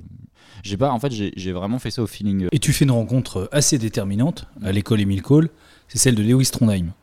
j'ai 0.64 0.78
pas 0.78 0.90
en 0.90 1.00
fait 1.00 1.12
j'ai 1.12 1.52
vraiment 1.52 1.80
fait 1.80 1.92
ça 1.92 2.02
au 2.02 2.08
feeling 2.08 2.48
et 2.54 2.60
tu 2.60 2.72
fais 2.72 2.86
une 2.86 2.92
rencontre 2.92 3.50
assez 3.52 3.78
déterminante 3.78 4.48
à 4.64 4.72
l'école 4.72 5.02
Émile 5.02 5.22
Cole. 5.22 5.50
C'est 5.90 5.98
celle 5.98 6.16
de 6.16 6.24
Lewis 6.24 6.50
Trondheim. 6.50 6.94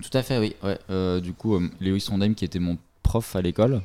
Tout 0.00 0.16
à 0.16 0.22
fait 0.22 0.38
oui. 0.38 0.54
Ouais. 0.62 1.20
du 1.20 1.32
coup 1.32 1.58
Lewis 1.80 2.04
Trondheim 2.06 2.34
qui 2.34 2.44
était 2.44 2.60
mon 2.60 2.78
prof 3.02 3.34
à 3.34 3.42
l'école 3.42 3.82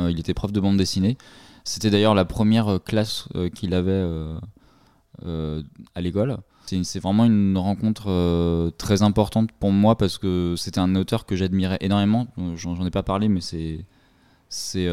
il 0.00 0.18
était 0.18 0.34
prof 0.34 0.50
de 0.50 0.58
bande 0.60 0.76
dessinée. 0.76 1.16
C'était 1.62 1.90
d'ailleurs 1.90 2.14
la 2.14 2.24
première 2.24 2.80
classe 2.84 3.28
qu'il 3.54 3.74
avait 3.74 4.04
euh, 5.26 5.62
à 5.94 6.00
l'école. 6.00 6.38
C'est 6.82 7.00
vraiment 7.00 7.24
une 7.24 7.56
rencontre 7.56 8.06
euh, 8.08 8.70
très 8.70 9.02
importante 9.02 9.50
pour 9.58 9.72
moi 9.72 9.96
parce 9.96 10.18
que 10.18 10.54
c'était 10.56 10.80
un 10.80 10.94
auteur 10.96 11.26
que 11.26 11.36
j'admirais 11.36 11.78
énormément. 11.80 12.26
Euh, 12.38 12.56
j'en 12.56 12.84
ai 12.84 12.90
pas 12.90 13.02
parlé, 13.02 13.28
mais 13.28 13.40
c'est 13.40 13.84
c'est 14.50 14.88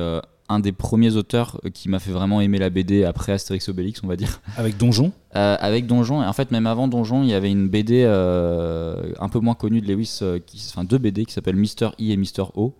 un 0.50 0.60
des 0.60 0.74
premiers 0.74 1.15
auteurs 1.15 1.62
qui 1.74 1.88
m'a 1.88 2.00
fait 2.00 2.12
vraiment 2.12 2.41
aimer 2.41 2.58
la 2.58 2.70
BD 2.70 3.05
après 3.05 3.32
Astérix 3.32 3.70
Obélix, 3.70 4.01
on 4.03 4.08
va 4.08 4.17
dire. 4.17 4.41
Avec 4.58 4.77
Donjon? 4.77 5.13
Avec 5.32 5.88
Donjon, 5.88 6.22
et 6.22 6.25
en 6.25 6.34
fait, 6.34 6.51
même 6.51 6.67
avant 6.67 6.89
Donjon, 6.89 7.24
il 7.24 7.29
y 7.29 7.34
avait 7.34 7.50
une 7.50 7.70
BD 7.70 8.03
un 8.03 9.29
peu 9.29 9.39
moins 9.39 9.55
connue 9.55 9.79
de 9.79 9.88
Lewis, 9.88 10.20
qui, 10.46 10.62
enfin 10.70 10.84
deux 10.84 10.98
BD 10.98 11.25
qui 11.25 11.34
s'appellent 11.34 11.55
Mister 11.55 11.86
E 12.00 12.12
et 12.12 12.17
Mister 12.17 12.44
O, 12.55 12.75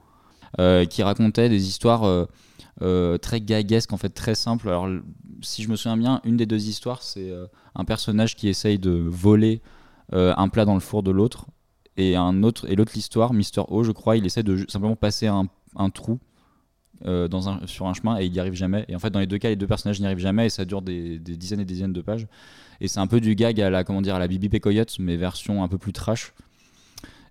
qui 0.90 1.02
racontaient 1.02 1.48
des 1.48 1.68
histoires 1.70 2.28
très 2.80 3.42
gaguesques, 3.42 3.94
en 3.94 3.98
fait, 3.98 4.10
très 4.10 4.36
simples. 4.36 4.70
Alors, 4.70 4.88
si 5.42 5.64
je 5.64 5.70
me 5.70 5.76
souviens 5.76 5.98
bien, 5.98 6.22
une 6.24 6.38
des 6.38 6.46
deux 6.46 6.68
histoires, 6.68 7.04
c'est 7.04 7.30
euh, 7.30 7.48
un 7.76 7.86
personnage 7.86 8.36
qui 8.36 8.48
essaye 8.48 8.80
de 8.80 8.92
voler 8.92 9.62
euh, 10.14 10.34
un 10.38 10.50
plat 10.50 10.66
dans 10.66 10.74
le 10.74 10.80
four 10.80 11.04
de 11.04 11.12
l'autre. 11.12 11.48
Et 11.98 12.16
un 12.16 12.44
autre 12.44 12.70
et 12.70 12.76
l'autre 12.76 12.92
l'histoire, 12.94 13.34
Mister 13.34 13.62
O, 13.70 13.84
je 13.84 13.92
crois, 13.92 14.18
il 14.18 14.26
essaie 14.26 14.44
de 14.44 14.66
simplement 14.68 14.98
passer 14.98 15.28
un, 15.28 15.48
trou 15.92 16.20
euh, 17.06 17.30
dans 17.30 17.48
un, 17.48 17.66
sur 17.68 17.88
un 17.88 17.94
chemin 17.94 18.20
et 18.20 18.26
il 18.26 18.34
n'y 18.34 18.40
arrive 18.40 18.54
jamais. 18.54 18.84
Et 18.90 18.96
en 18.98 19.00
fait, 19.00 19.12
dans 19.12 19.22
les 19.22 19.28
deux 19.28 19.38
cas, 19.38 19.48
les 19.48 19.56
deux 19.56 19.68
personnages 19.68 20.02
n'y 20.02 20.06
arrivent 20.06 20.18
jamais 20.18 20.48
et 20.48 20.50
ça 20.50 20.66
dure 20.66 20.82
des, 20.82 21.20
dizaines 21.20 21.62
et 21.62 21.66
des 21.66 21.74
dizaines 21.74 21.94
de 21.94 22.02
pages. 22.02 22.28
Et 22.82 22.90
c'est 22.90 23.00
un 23.00 23.08
peu 23.08 23.22
du 23.22 23.34
gag 23.36 23.62
à 23.62 23.70
la, 23.70 23.86
comment 23.86 24.02
dire, 24.02 24.16
à 24.16 24.20
la 24.20 24.28
Bibi 24.28 24.50
Pécoyote, 24.50 25.00
mais 25.00 25.16
version 25.16 25.64
un 25.64 25.70
peu 25.70 25.78
plus 25.78 25.94
trash. 25.94 26.34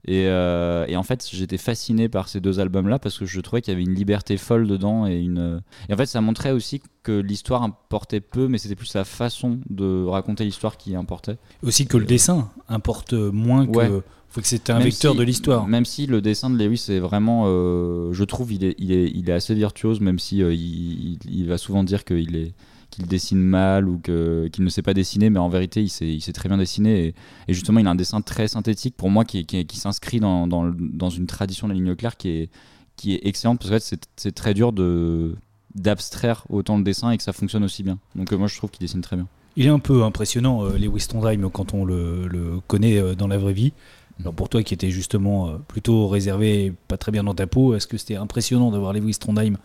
Euh, 0.09 0.87
et, 0.87 0.97
en 0.97 1.03
fait, 1.03 1.29
j'étais 1.33 1.57
fasciné 1.57 2.09
par 2.09 2.29
ces 2.29 2.41
deux 2.41 2.61
albums-là 2.61 2.99
parce 2.99 3.19
que 3.19 3.27
je 3.27 3.41
trouvais 3.41 3.63
qu'il 3.63 3.73
y 3.73 3.77
avait 3.77 3.85
une 3.85 3.95
liberté 3.95 4.37
folle 4.37 4.67
dedans 4.67 5.07
et 5.07 5.17
une. 5.17 5.63
Et 5.89 5.95
en 5.95 5.97
fait, 5.97 6.07
ça 6.07 6.21
montrait 6.21 6.51
aussi 6.53 6.83
que 7.03 7.13
l'histoire 7.13 7.63
importait 7.63 8.21
peu, 8.21 8.49
mais 8.49 8.59
c'était 8.59 8.77
plus 8.77 8.95
la 8.95 9.05
façon 9.05 9.61
de 9.69 10.05
raconter 10.05 10.45
l'histoire 10.45 10.77
qui 10.77 10.95
importait. 10.95 11.39
Aussi 11.63 11.87
que 11.87 11.97
le 11.97 12.07
dessin 12.07 12.51
importe 12.69 13.13
moins 13.13 13.67
que. 13.67 14.03
Faut 14.35 14.41
que 14.41 14.49
c'était 14.49 14.73
un 14.73 14.81
vecteur 14.81 15.15
de 15.15 15.23
l'histoire. 15.23 15.69
Même 15.69 15.85
si 15.85 16.07
le 16.07 16.21
dessin 16.21 16.51
de 16.51 16.59
Lewis 16.59 16.87
est 16.89 16.99
vraiment, 16.99 17.45
euh, 17.47 18.13
je 18.13 18.25
trouve, 18.25 18.53
il 18.53 18.65
est, 18.65 18.75
il 18.79 18.91
est, 18.91 19.09
il 19.15 19.31
est 19.31 19.33
assez 19.33 19.55
virtuose, 19.55 20.01
même 20.01 20.19
si 20.19 20.43
euh, 20.43 20.53
il, 20.53 21.21
il, 21.31 21.47
va 21.47 21.57
souvent 21.57 21.85
dire 21.85 22.05
qu'il 22.05 22.35
est 22.35 22.53
qu'il 22.95 23.07
dessine 23.07 23.41
mal 23.41 23.89
ou 23.89 23.99
qu'il 23.99 24.65
ne 24.65 24.69
sait 24.69 24.83
pas 24.83 24.95
dessiner, 24.95 25.29
mais 25.29 25.41
en 25.41 25.49
vérité, 25.49 25.83
il 25.83 25.89
sait, 25.89 26.07
il 26.07 26.21
sait 26.21 26.33
très 26.33 26.49
bien 26.49 26.59
dessiner. 26.59 27.15
Et, 27.49 27.53
justement, 27.53 27.81
il 27.81 27.87
a 27.87 27.91
un 27.91 27.97
dessin 27.97 28.21
très 28.21 28.47
synthétique 28.47 28.95
pour 28.97 29.11
moi 29.11 29.25
qui, 29.25 29.45
qui, 29.45 29.77
s'inscrit 29.77 30.21
dans, 30.21 30.47
dans, 30.47 30.73
dans, 30.79 31.11
une 31.11 31.27
tradition 31.27 31.67
de 31.67 31.73
la 31.73 31.79
ligne 31.79 31.97
claire 31.97 32.17
qui 32.17 32.29
est, 32.29 32.51
qui 32.97 33.15
est 33.15 33.27
excellente 33.27 33.59
parce 33.59 33.91
que 33.91 33.97
c'est 34.17 34.33
très 34.33 34.55
dur 34.55 34.73
de 34.73 35.35
d'abstraire 35.75 36.45
autant 36.51 36.79
le 36.79 36.85
dessin 36.85 37.11
et 37.11 37.17
que 37.17 37.25
ça 37.25 37.33
fonctionne 37.33 37.65
aussi 37.65 37.83
bien. 37.83 37.99
Donc 38.15 38.33
euh, 38.33 38.37
moi, 38.37 38.47
je 38.47 38.57
trouve 38.57 38.71
qu'il 38.71 38.81
dessine 38.81 39.01
très 39.01 39.17
bien. 39.17 39.27
Il 39.57 39.67
est 39.67 39.71
un 39.71 39.81
peu 39.81 40.05
impressionnant, 40.05 40.65
euh, 40.65 40.99
Trondheim, 41.09 41.51
quand 41.51 41.75
on 41.75 41.85
le, 41.85 42.29
le 42.29 42.61
connaît 42.69 42.97
euh, 42.97 43.17
dans 43.17 43.27
la 43.27 43.39
vraie 43.39 43.53
vie. 43.53 43.73
Alors 44.21 44.35
pour 44.35 44.49
toi 44.49 44.63
qui 44.63 44.75
étais 44.75 44.91
justement 44.91 45.49
euh, 45.49 45.57
plutôt 45.67 46.09
réservé, 46.09 46.73
pas 46.89 46.97
très 46.97 47.11
bien 47.11 47.25
dans 47.25 47.35
ta 47.35 47.47
peau, 47.47 47.75
est-ce 47.75 47.87
que 47.87 47.99
c'était 47.99 48.17
impressionnant 48.17 48.71
d'avoir 48.71 48.93
Lewis 48.93 49.17
Trondheim 49.19 49.57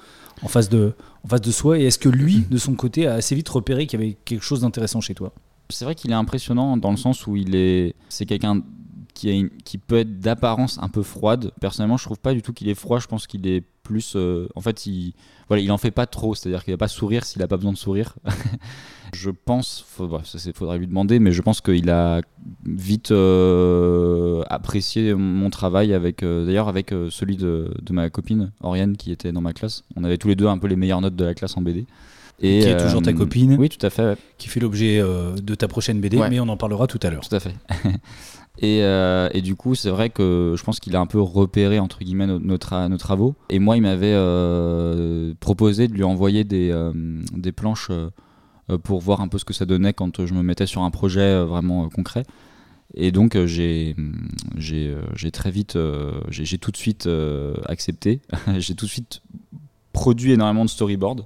en 0.42 0.48
face 0.48 0.70
de, 0.70 0.94
en 1.24 1.28
face 1.28 1.42
de 1.42 1.52
soi? 1.52 1.78
Et 1.80 1.86
est-ce 1.86 2.00
que 2.00 2.10
lui, 2.10 2.46
de 2.50 2.58
son 2.58 2.74
côté, 2.74 3.06
a 3.08 3.14
assez 3.14 3.36
vite 3.36 3.50
repéré 3.50 3.86
qu'il 3.86 4.00
y 4.00 4.04
avait 4.04 4.18
quelque 4.26 4.44
chose 4.44 4.62
d'intéressant 4.62 5.02
chez 5.02 5.14
toi? 5.14 5.34
C'est 5.70 5.86
vrai 5.86 5.94
qu'il 5.94 6.10
est 6.10 6.16
impressionnant 6.16 6.78
dans 6.78 6.90
le 6.90 6.98
sens 6.98 7.28
où 7.28 7.36
il 7.36 7.56
est, 7.56 7.94
c'est 8.10 8.26
quelqu'un 8.26 8.64
qui, 9.14 9.50
qui 9.66 9.78
peut 9.78 10.00
être 10.00 10.20
d'apparence 10.20 10.80
un 10.82 10.90
peu 10.90 11.04
froide. 11.04 11.52
Personnellement, 11.62 11.98
je 11.98 12.06
trouve 12.06 12.20
pas 12.20 12.34
du 12.34 12.42
tout 12.42 12.54
qu'il 12.54 12.70
est 12.70 12.76
froid. 12.76 13.00
Je 13.00 13.08
pense 13.08 13.28
qu'il 13.28 13.46
est 13.48 13.64
plus, 13.84 14.14
euh, 14.16 14.48
en 14.56 14.62
fait, 14.62 14.88
il, 14.88 15.14
voilà, 15.48 15.62
il 15.62 15.72
en 15.72 15.78
fait 15.78 15.92
pas 15.92 16.08
trop. 16.08 16.34
C'est-à-dire 16.34 16.64
qu'il 16.64 16.74
va 16.74 16.78
pas 16.78 16.88
sourire 16.88 17.26
s'il 17.26 17.42
a 17.44 17.48
pas 17.48 17.58
besoin 17.58 17.74
de 17.74 17.78
sourire. 17.78 18.16
je 19.14 19.30
pense, 19.30 19.86
il 20.00 20.40
ça 20.40 20.40
faudrait 20.54 20.78
lui 20.78 20.88
demander, 20.88 21.20
mais 21.20 21.32
je 21.32 21.42
pense 21.42 21.62
qu'il 21.62 21.90
a 21.90 22.22
vite 22.66 23.12
euh, 23.12 24.44
apprécié 24.50 25.14
mon 25.14 25.50
travail 25.50 25.94
avec, 25.94 26.24
euh, 26.24 26.46
d'ailleurs 26.46 26.68
avec 26.68 26.94
celui 27.10 27.38
de, 27.38 27.74
de, 27.82 27.94
ma 27.94 28.10
copine 28.10 28.52
Oriane 28.62 28.98
qui 28.98 29.12
était 29.12 29.32
dans 29.32 29.42
ma 29.42 29.54
classe. 29.54 29.84
On 29.96 30.04
avait 30.04 30.18
tous 30.18 30.28
les 30.28 30.36
deux 30.36 30.48
un 30.48 30.58
peu 30.58 30.68
les 30.68 30.76
meilleures 30.76 31.02
notes 31.02 31.16
de 31.16 31.26
la 31.26 31.34
classe 31.34 31.58
en 31.58 31.62
BD. 31.62 31.86
Et, 32.42 32.62
qui 32.62 32.68
est 32.70 32.78
toujours 32.78 33.02
ta 33.02 33.12
copine. 33.12 33.58
Oui, 33.60 33.68
tout 33.68 33.86
à 33.86 33.90
fait. 33.90 34.18
Qui 34.38 34.48
fait 34.48 34.62
l'objet 34.62 35.02
de 35.02 35.56
ta 35.56 35.68
prochaine 35.68 36.00
BD, 36.00 36.18
mais 36.30 36.40
on 36.40 36.48
en 36.48 36.56
parlera 36.56 36.88
tout 36.88 37.00
à 37.04 37.10
l'heure. 37.10 37.28
Tout 37.28 37.36
à 37.36 37.40
fait. 37.42 37.54
Euh, 38.64 39.30
et, 39.34 39.42
du 39.42 39.56
coup, 39.56 39.76
c'est 39.76 39.90
vrai 39.90 40.10
que 40.10 40.56
je 40.58 40.64
pense 40.64 40.80
qu'il 40.80 40.96
a 40.96 41.00
un 41.00 41.06
peu 41.06 41.20
repéré 41.22 41.80
entre 41.80 42.00
guillemets 42.00 42.28
nos, 42.28 42.40
nos, 42.40 42.58
travaux. 42.58 43.36
Et 43.50 43.60
moi, 43.60 43.78
il 43.78 43.82
m'avait 43.82 44.14
euh, 44.14 45.34
proposé 45.40 45.88
de 45.88 45.94
lui 45.94 46.04
envoyer 46.04 46.44
des, 46.44 46.70
euh, 46.72 46.92
des 47.34 47.52
planches 47.52 47.92
pour 48.78 49.00
voir 49.02 49.22
un 49.22 49.28
peu 49.28 49.38
ce 49.38 49.46
que 49.46 49.54
ça 49.54 49.66
donnait 49.66 49.94
quand 49.94 50.26
je 50.26 50.34
me 50.34 50.44
mettais 50.44 50.66
sur 50.66 50.84
un 50.84 50.92
projet 50.92 51.44
vraiment 51.44 51.90
concret. 51.90 52.26
Et 52.96 53.12
donc, 53.12 53.38
j'ai 53.46 53.96
très 55.32 55.52
vite, 55.52 55.78
j'ai 56.30 56.58
tout 56.58 56.72
de 56.72 56.78
suite 56.78 57.10
accepté. 57.66 58.22
j'ai 58.58 58.76
tout 58.76 58.86
de 58.86 58.92
suite 58.92 59.22
produit 59.94 60.32
énormément 60.34 60.66
de 60.66 60.70
storyboards 60.70 61.26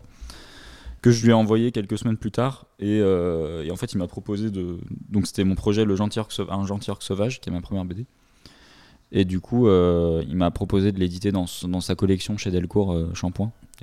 que 1.04 1.12
je 1.12 1.22
lui 1.22 1.32
ai 1.32 1.34
envoyé 1.34 1.72
quelques 1.72 1.98
semaines 1.98 2.18
plus 2.18 2.32
tard. 2.32 2.66
Et, 2.80 3.00
euh, 3.02 3.70
en 3.70 3.76
fait, 3.76 3.94
il 3.94 3.98
m'a 3.98 4.08
proposé 4.08 4.50
de. 4.50 4.80
Donc, 5.10 5.28
c'était 5.28 5.44
mon 5.44 5.54
projet, 5.54 5.86
le 5.86 5.96
gentil 5.96 6.20
Un 6.50 6.66
gentil 6.66 6.90
orc 6.90 7.04
sauvage, 7.04 7.42
qui 7.42 7.50
est 7.50 7.52
ma 7.52 7.62
première 7.62 7.86
BD. 7.86 8.06
Et 9.12 9.26
du 9.26 9.42
coup, 9.42 9.68
euh, 9.68 10.24
il 10.28 10.38
m'a 10.38 10.50
proposé 10.50 10.92
de 10.92 11.00
l'éditer 11.00 11.32
dans, 11.32 11.46
sa 11.46 11.96
collection 11.96 12.38
chez 12.38 12.50
Delcourt 12.50 12.94
euh. 12.94 13.12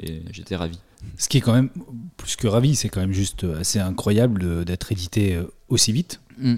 Et 0.03 0.23
j'étais 0.33 0.57
ravi. 0.57 0.79
Ce 1.17 1.29
qui 1.29 1.39
est 1.39 1.41
quand 1.41 1.55
même, 1.55 1.71
plus 2.17 2.37
que 2.37 2.47
ravi, 2.47 2.75
c'est 2.75 2.89
quand 2.89 3.01
même 3.01 3.13
juste 3.13 3.45
assez 3.59 3.79
incroyable 3.79 4.65
d'être 4.65 4.93
édité 4.93 5.39
aussi 5.69 5.93
vite. 5.93 6.21
Mm. 6.39 6.57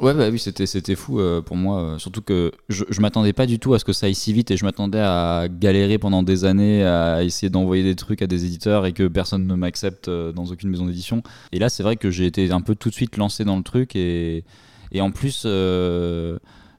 Ouais, 0.00 0.14
bah 0.14 0.28
oui, 0.30 0.38
c'était, 0.38 0.66
c'était 0.66 0.94
fou 0.94 1.18
euh, 1.18 1.40
pour 1.42 1.56
moi. 1.56 1.80
Euh, 1.80 1.98
surtout 1.98 2.22
que 2.22 2.52
je, 2.68 2.84
je 2.88 3.00
m'attendais 3.00 3.32
pas 3.32 3.46
du 3.46 3.58
tout 3.58 3.74
à 3.74 3.80
ce 3.80 3.84
que 3.84 3.92
ça 3.92 4.06
aille 4.06 4.14
si 4.14 4.32
vite 4.32 4.52
et 4.52 4.56
je 4.56 4.64
m'attendais 4.64 5.00
à 5.00 5.48
galérer 5.50 5.98
pendant 5.98 6.22
des 6.22 6.44
années 6.44 6.84
à 6.84 7.24
essayer 7.24 7.50
d'envoyer 7.50 7.82
des 7.82 7.96
trucs 7.96 8.22
à 8.22 8.28
des 8.28 8.44
éditeurs 8.44 8.86
et 8.86 8.92
que 8.92 9.08
personne 9.08 9.44
ne 9.44 9.54
m'accepte 9.56 10.06
euh, 10.06 10.30
dans 10.30 10.44
aucune 10.46 10.70
maison 10.70 10.86
d'édition. 10.86 11.24
Et 11.50 11.58
là, 11.58 11.68
c'est 11.68 11.82
vrai 11.82 11.96
que 11.96 12.12
j'ai 12.12 12.26
été 12.26 12.52
un 12.52 12.60
peu 12.60 12.76
tout 12.76 12.90
de 12.90 12.94
suite 12.94 13.16
lancé 13.16 13.44
dans 13.44 13.56
le 13.56 13.64
truc 13.64 13.96
et, 13.96 14.44
et 14.92 15.00
en 15.00 15.10
plus, 15.10 15.38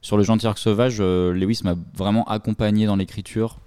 sur 0.02 0.16
le 0.16 0.22
gentil 0.22 0.46
arc 0.46 0.58
sauvage, 0.58 1.00
Lewis 1.00 1.60
m'a 1.62 1.74
vraiment 1.94 2.24
accompagné 2.24 2.86
dans 2.86 2.96
l'écriture. 2.96 3.58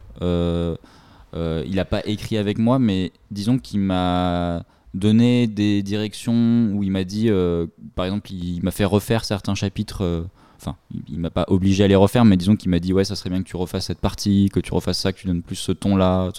Il 1.35 1.75
n'a 1.75 1.85
pas 1.85 2.01
écrit 2.05 2.37
avec 2.37 2.57
moi, 2.57 2.79
mais 2.79 3.11
disons 3.31 3.57
qu'il 3.57 3.79
m'a 3.79 4.65
donné 4.93 5.47
des 5.47 5.81
directions 5.81 6.71
où 6.73 6.83
il 6.83 6.91
m'a 6.91 7.03
dit, 7.03 7.29
euh, 7.29 7.67
par 7.95 8.05
exemple, 8.05 8.31
il 8.31 8.61
m'a 8.61 8.71
fait 8.71 8.85
refaire 8.85 9.25
certains 9.25 9.55
chapitres. 9.55 10.03
Euh, 10.03 10.23
enfin, 10.59 10.75
il, 11.09 11.19
m'a 11.19 11.29
pas 11.29 11.45
obligé 11.47 11.83
à 11.83 11.87
les 11.87 11.95
refaire, 11.95 12.25
mais 12.25 12.37
disons 12.37 12.55
qu'il 12.55 12.69
m'a 12.69 12.79
dit 12.79 12.93
ouais, 12.93 13.03
ça 13.03 13.15
serait 13.15 13.29
bien 13.29 13.41
que 13.41 13.47
tu 13.47 13.57
refasses 13.57 13.85
cette 13.85 13.99
partie, 13.99 14.49
que 14.53 14.59
tu 14.59 14.73
refasses 14.73 14.99
ça, 14.99 15.11
que 15.11 15.19
tu 15.19 15.27
donnes 15.27 15.41
plus 15.41 15.55
ce 15.55 15.71
ton-là. 15.71 16.31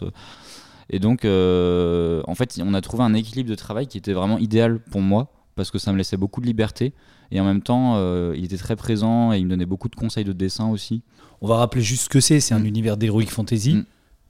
Et 0.91 0.99
donc, 0.99 1.25
euh, 1.25 2.23
en 2.27 2.35
fait, 2.35 2.61
on 2.63 2.75
a 2.75 2.81
trouvé 2.81 3.03
un 3.03 3.15
équilibre 3.15 3.51
de 3.51 3.55
travail 3.55 3.87
qui 3.87 3.99
était 3.99 4.13
vraiment 4.13 4.39
idéal 4.39 4.79
pour 4.79 5.01
moi 5.01 5.31
parce 5.57 5.71
que 5.71 5.79
ça 5.79 5.93
me 5.93 5.99
laissait 5.99 6.17
beaucoup 6.17 6.41
de 6.41 6.47
liberté 6.47 6.93
et 7.31 7.41
en 7.41 7.45
même 7.45 7.63
temps, 7.63 7.97
il 8.35 8.45
était 8.45 8.59
très 8.59 8.77
présent 8.77 9.33
et 9.33 9.39
il 9.39 9.45
me 9.45 9.51
donnait 9.51 9.67
beaucoup 9.67 9.89
de 9.89 9.97
conseils 9.97 10.25
de 10.25 10.33
dessin 10.33 10.69
aussi. 10.69 11.03
On 11.41 11.47
va 11.47 11.57
rappeler 11.57 11.83
juste 11.83 12.05
ce 12.05 12.09
que 12.09 12.21
c'est. 12.21 12.41
C'est 12.41 12.55
un 12.55 12.61
mm. 12.61 12.67
univers 12.67 12.97
d'heroic 12.97 13.27
fantasy. 13.27 13.75
Mm. 13.75 13.85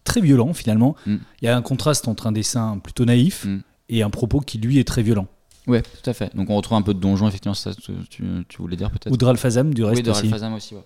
Très 0.05 0.21
violent 0.21 0.53
finalement. 0.53 0.97
Mm. 1.07 1.17
Il 1.43 1.45
y 1.47 1.49
a 1.49 1.57
un 1.57 1.63
contraste 1.63 2.09
entre 2.09 2.27
un 2.27 2.33
dessin 2.33 2.79
plutôt 2.79 3.05
naïf 3.05 3.47
et 3.89 4.03
un 4.03 4.11
propos 4.11 4.41
qui 4.41 4.59
lui 4.59 4.79
est 4.79 4.85
très 4.85 5.03
violent. 5.03 5.27
Ouais, 5.67 5.83
tout 5.83 6.11
à 6.11 6.13
fait. 6.13 6.35
Donc 6.37 6.51
on 6.51 6.57
retrouve 6.57 6.77
un 6.77 6.83
peu 6.83 6.93
de 6.93 7.01
donjon, 7.01 7.27
effectivement, 7.27 7.55
ça 7.55 7.71
tu, 7.75 8.23
tu 8.49 8.59
voulais 8.59 8.77
dire 8.77 8.91
peut-être. 8.91 9.13
Ou 9.13 9.17
de 9.17 9.25
du 9.73 9.85
reste 9.85 9.97
oui, 9.97 10.03
de 10.03 10.11
aussi. 10.11 10.31
Aussi, 10.55 10.75
ouais. 10.75 10.81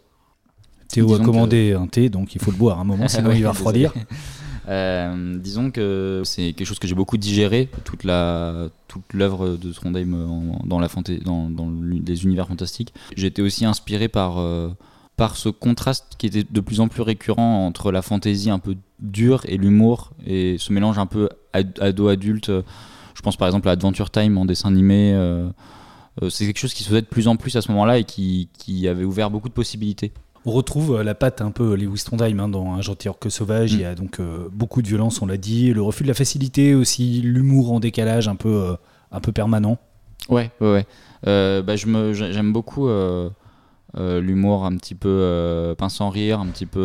Théo 0.88 1.14
a 1.14 1.18
commandé 1.18 1.72
un 1.72 1.86
thé, 1.86 2.08
donc 2.08 2.34
il 2.34 2.40
faut 2.40 2.50
le 2.50 2.56
boire 2.56 2.78
à 2.78 2.82
un 2.82 2.84
moment, 2.84 3.08
sinon 3.08 3.32
il 3.32 3.42
va 3.42 3.50
refroidir. 3.50 3.92
Euh, 4.68 5.38
disons 5.38 5.70
que 5.70 6.20
c'est 6.26 6.52
quelque 6.52 6.66
chose 6.66 6.78
que 6.78 6.86
j'ai 6.86 6.94
beaucoup 6.94 7.16
digéré, 7.16 7.70
toute 7.84 8.04
la 8.04 8.68
toute 8.86 9.14
l'œuvre 9.14 9.56
de 9.56 9.72
Trondheim 9.72 10.12
dans, 10.64 10.78
la 10.78 10.88
dans, 11.24 11.48
dans 11.48 11.72
les 11.90 12.24
univers 12.24 12.48
fantastiques. 12.48 12.92
Été 13.16 13.40
aussi 13.40 13.64
inspiré 13.64 14.08
par 14.08 14.38
euh, 14.38 14.68
par 15.18 15.36
ce 15.36 15.48
contraste 15.48 16.14
qui 16.16 16.26
était 16.26 16.44
de 16.48 16.60
plus 16.60 16.80
en 16.80 16.88
plus 16.88 17.02
récurrent 17.02 17.66
entre 17.66 17.92
la 17.92 18.02
fantaisie 18.02 18.50
un 18.50 18.60
peu 18.60 18.76
dure 19.00 19.42
et 19.46 19.58
l'humour 19.58 20.12
et 20.24 20.56
ce 20.58 20.72
mélange 20.72 20.96
un 20.98 21.06
peu 21.06 21.28
ado-adulte 21.52 22.50
Je 23.14 23.20
pense 23.22 23.36
par 23.36 23.48
exemple 23.48 23.68
à 23.68 23.72
Adventure 23.72 24.10
Time 24.10 24.38
en 24.38 24.44
dessin 24.44 24.68
animé. 24.68 25.12
c'est 26.30 26.46
quelque 26.46 26.58
chose 26.58 26.72
qui 26.72 26.84
se 26.84 26.88
faisait 26.88 27.02
de 27.02 27.06
plus 27.06 27.26
en 27.26 27.34
plus 27.34 27.56
à 27.56 27.62
ce 27.62 27.70
moment-là 27.72 27.98
et 27.98 28.04
qui, 28.04 28.48
qui 28.56 28.86
avait 28.86 29.04
ouvert 29.04 29.28
beaucoup 29.30 29.48
de 29.48 29.54
possibilités. 29.54 30.12
On 30.46 30.52
retrouve 30.52 31.02
la 31.02 31.16
patte 31.16 31.42
un 31.42 31.50
peu 31.50 31.74
Lewis 31.74 32.04
Trondheim 32.04 32.38
hein, 32.38 32.48
dans 32.48 32.74
Un 32.74 32.80
gentil 32.80 33.08
orque 33.08 33.28
sauvage. 33.28 33.72
Il 33.72 33.80
y 33.80 33.84
a 33.84 33.96
donc 33.96 34.20
beaucoup 34.52 34.82
de 34.82 34.86
violence, 34.86 35.20
on 35.20 35.26
l'a 35.26 35.36
dit, 35.36 35.74
le 35.74 35.82
refus 35.82 36.04
de 36.04 36.08
la 36.08 36.14
facilité 36.14 36.76
aussi, 36.76 37.20
l'humour 37.22 37.72
en 37.72 37.80
décalage 37.80 38.28
un 38.28 38.36
peu, 38.36 38.76
un 39.10 39.20
peu 39.20 39.32
permanent. 39.32 39.78
Ouais, 40.28 40.50
ouais, 40.60 40.84
ouais. 41.24 41.62
bah, 41.62 41.76
j'aime 41.76 42.52
beaucoup 42.52 42.88
euh, 42.88 43.30
l'humour 43.96 44.64
un 44.64 44.76
petit 44.76 44.94
peu 44.94 45.08
euh, 45.08 45.74
pince 45.74 45.96
sans 45.96 46.10
rire, 46.10 46.40
un 46.40 46.46
petit 46.46 46.66
peu 46.66 46.80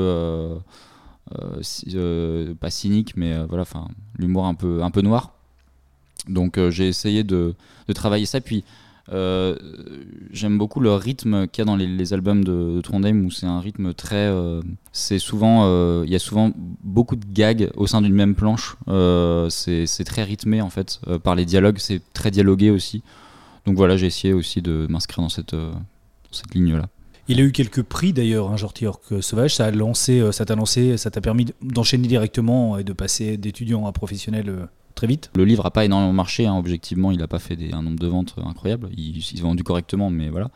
euh, 1.38 2.54
pas 2.60 2.70
cynique, 2.70 3.16
mais 3.16 3.44
voilà, 3.46 3.64
enfin 3.64 3.88
l'humour 4.18 4.46
un 4.46 4.56
peu 4.56 4.84
un 4.84 4.92
peu 4.92 5.02
noir. 5.02 5.34
Donc 6.28 6.58
j'ai 6.70 6.88
essayé 6.88 7.24
de, 7.24 7.54
de, 7.88 7.94
travailler 7.94 8.26
ça. 8.26 8.40
Puis 8.40 8.64
j'aime 9.10 10.58
beaucoup 10.58 10.80
le 10.80 10.94
rythme 10.94 11.48
qu'il 11.48 11.62
y 11.62 11.64
a 11.64 11.66
dans 11.66 11.76
les, 11.76 12.14
albums 12.14 12.44
de, 12.44 12.76
de, 12.76 12.82
Trondheim 12.82 13.26
où 13.26 13.32
c'est 13.32 13.46
un 13.46 13.60
rythme 13.60 13.94
très. 13.94 14.32
c'est 14.94 15.20
souvent. 15.20 16.04
Il 16.04 16.10
y 16.10 16.16
a 16.16 16.20
souvent 16.20 16.52
beaucoup 16.84 17.18
de 17.18 17.26
gags 17.26 17.70
au 17.76 17.88
sein 17.88 18.02
d'une 18.02 18.14
même 18.14 18.36
planche. 18.36 18.78
c'est 19.50 20.06
très 20.06 20.24
rythmé 20.24 20.62
en 20.62 20.70
fait 20.70 21.02
par 21.24 21.36
les 21.36 21.46
dialogues. 21.46 21.80
C'est 21.80 22.02
très 22.14 22.32
dialogué 22.32 22.70
aussi. 22.70 23.04
Donc 23.66 23.76
voilà, 23.76 23.98
j'ai 23.98 24.08
essayé 24.08 24.34
aussi 24.34 24.62
de 24.62 24.88
m'inscrire 24.90 25.24
dans 25.24 25.30
cette, 25.30 25.56
cette 26.34 26.54
ligne-là. 26.54 26.90
Il 27.30 27.40
a 27.40 27.44
eu 27.44 27.54
quelques 27.54 27.84
prix 27.84 28.12
d'ailleurs, 28.12 28.52
un 28.52 28.56
hein, 28.56 28.86
Orc 28.86 29.22
Sauvage. 29.22 29.56
Ça 29.56 29.66
a 29.66 29.72
lancé, 29.72 30.20
euh, 30.20 30.32
ça 30.34 30.44
t'a 30.46 30.56
lancé, 30.56 30.98
ça 30.98 31.10
t'a 31.10 31.22
permis 31.22 31.48
d'enchaîner 31.62 32.08
directement 32.08 32.78
et 32.78 32.84
de 32.84 32.92
passer 32.92 33.38
d'étudiant 33.38 33.86
à 33.86 33.94
professionnel 33.94 34.50
euh, 34.50 34.66
très 34.94 35.08
vite? 35.08 35.32
Le 35.36 35.46
livre 35.46 35.64
n'a 35.64 35.72
pas 35.72 35.86
énormément 35.86 36.12
marché, 36.12 36.46
hein. 36.46 36.58
objectivement, 36.58 37.12
il 37.12 37.20
n'a 37.20 37.28
pas 37.28 37.40
fait 37.40 37.58
un 37.72 37.82
nombre 37.82 38.00
de 38.00 38.08
ventes 38.08 38.36
incroyable. 38.44 38.90
Il, 38.98 39.24
s'est 39.24 39.38
vendu 39.38 39.64
correctement, 39.64 40.10
mais 40.10 40.30
voilà. 40.30 40.50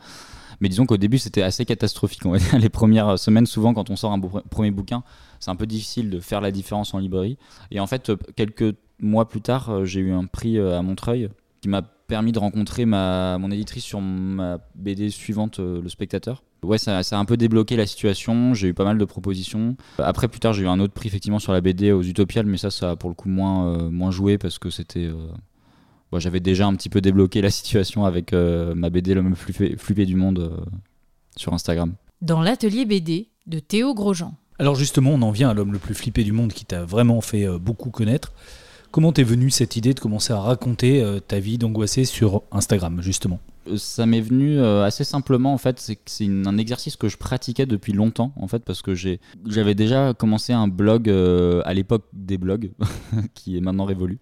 Mais 0.60 0.68
disons 0.68 0.84
qu'au 0.84 0.98
début, 0.98 1.18
c'était 1.18 1.42
assez 1.42 1.64
catastrophique. 1.64 2.22
Les 2.58 2.68
premières 2.68 3.18
semaines, 3.18 3.46
souvent, 3.46 3.72
quand 3.72 3.88
on 3.88 3.96
sort 3.96 4.12
un 4.12 4.20
premier 4.20 4.70
bouquin, 4.70 5.04
c'est 5.40 5.50
un 5.50 5.56
peu 5.56 5.66
difficile 5.66 6.10
de 6.10 6.20
faire 6.20 6.42
la 6.42 6.50
différence 6.50 6.92
en 6.92 6.98
librairie. 6.98 7.38
Et 7.70 7.80
en 7.80 7.86
fait, 7.86 8.12
quelques 8.36 8.74
mois 9.00 9.28
plus 9.28 9.40
tard, 9.40 9.86
j'ai 9.86 10.00
eu 10.00 10.12
un 10.12 10.26
prix 10.26 10.58
à 10.58 10.82
Montreuil 10.82 11.30
qui 11.62 11.68
m'a 11.68 11.82
permis 12.08 12.32
de 12.32 12.38
rencontrer 12.38 12.86
ma, 12.86 13.38
mon 13.38 13.50
éditrice 13.52 13.84
sur 13.84 14.00
ma 14.00 14.58
BD 14.74 15.10
suivante, 15.10 15.60
euh, 15.60 15.80
Le 15.80 15.88
Spectateur. 15.88 16.42
Ouais, 16.64 16.78
ça, 16.78 16.98
a 16.98 17.16
un 17.16 17.24
peu 17.24 17.36
débloqué 17.36 17.76
la 17.76 17.86
situation. 17.86 18.54
J'ai 18.54 18.68
eu 18.68 18.74
pas 18.74 18.84
mal 18.84 18.98
de 18.98 19.04
propositions. 19.04 19.76
Après, 19.98 20.26
plus 20.26 20.40
tard, 20.40 20.54
j'ai 20.54 20.64
eu 20.64 20.68
un 20.68 20.80
autre 20.80 20.94
prix 20.94 21.06
effectivement 21.06 21.38
sur 21.38 21.52
la 21.52 21.60
BD 21.60 21.92
aux 21.92 22.02
Utopiales, 22.02 22.46
mais 22.46 22.56
ça, 22.56 22.70
ça 22.70 22.92
a 22.92 22.96
pour 22.96 23.10
le 23.10 23.14
coup 23.14 23.28
moins, 23.28 23.68
euh, 23.68 23.90
moins 23.90 24.10
joué 24.10 24.38
parce 24.38 24.58
que 24.58 24.70
c'était. 24.70 25.04
Euh, 25.04 25.28
j'avais 26.16 26.40
déjà 26.40 26.66
un 26.66 26.74
petit 26.74 26.88
peu 26.88 27.02
débloqué 27.02 27.42
la 27.42 27.50
situation 27.50 28.06
avec 28.06 28.32
ma 28.32 28.88
BD 28.88 29.12
L'homme 29.12 29.28
le 29.28 29.34
plus 29.34 29.76
flippé 29.76 30.06
du 30.06 30.16
monde 30.16 30.66
sur 31.36 31.52
Instagram. 31.52 31.92
Dans 32.22 32.40
l'atelier 32.40 32.86
BD 32.86 33.28
de 33.46 33.58
Théo 33.58 33.92
Grosjean. 33.92 34.32
Alors 34.58 34.74
justement, 34.74 35.10
on 35.10 35.20
en 35.20 35.30
vient 35.30 35.50
à 35.50 35.54
l'homme 35.54 35.70
le 35.70 35.78
plus 35.78 35.94
flippé 35.94 36.24
du 36.24 36.32
monde 36.32 36.54
qui 36.54 36.64
t'a 36.64 36.82
vraiment 36.82 37.20
fait 37.20 37.46
beaucoup 37.58 37.90
connaître. 37.90 38.32
Comment 38.90 39.12
t'es 39.12 39.22
venue 39.22 39.50
cette 39.50 39.76
idée 39.76 39.92
de 39.92 40.00
commencer 40.00 40.32
à 40.32 40.40
raconter 40.40 41.02
euh, 41.02 41.20
ta 41.20 41.38
vie 41.38 41.58
d'angoissé 41.58 42.06
sur 42.06 42.42
Instagram, 42.52 43.02
justement? 43.02 43.38
Euh, 43.68 43.76
ça 43.76 44.06
m'est 44.06 44.22
venu 44.22 44.58
euh, 44.58 44.82
assez 44.84 45.04
simplement 45.04 45.52
en 45.52 45.58
fait 45.58 45.78
c'est 46.06 46.26
un 46.26 46.56
exercice 46.56 46.96
que 46.96 47.08
je 47.08 47.18
pratiquais 47.18 47.66
depuis 47.66 47.92
longtemps 47.92 48.32
en 48.36 48.48
fait 48.48 48.64
parce 48.64 48.80
que 48.80 48.94
j'avais 48.94 49.74
déjà 49.74 50.14
commencé 50.14 50.54
un 50.54 50.68
blog 50.68 51.10
à 51.10 51.74
l'époque 51.74 52.04
des 52.14 52.38
blogs 52.38 52.70
qui 53.34 53.58
est 53.58 53.60
maintenant 53.60 53.84
révolu. 53.84 54.18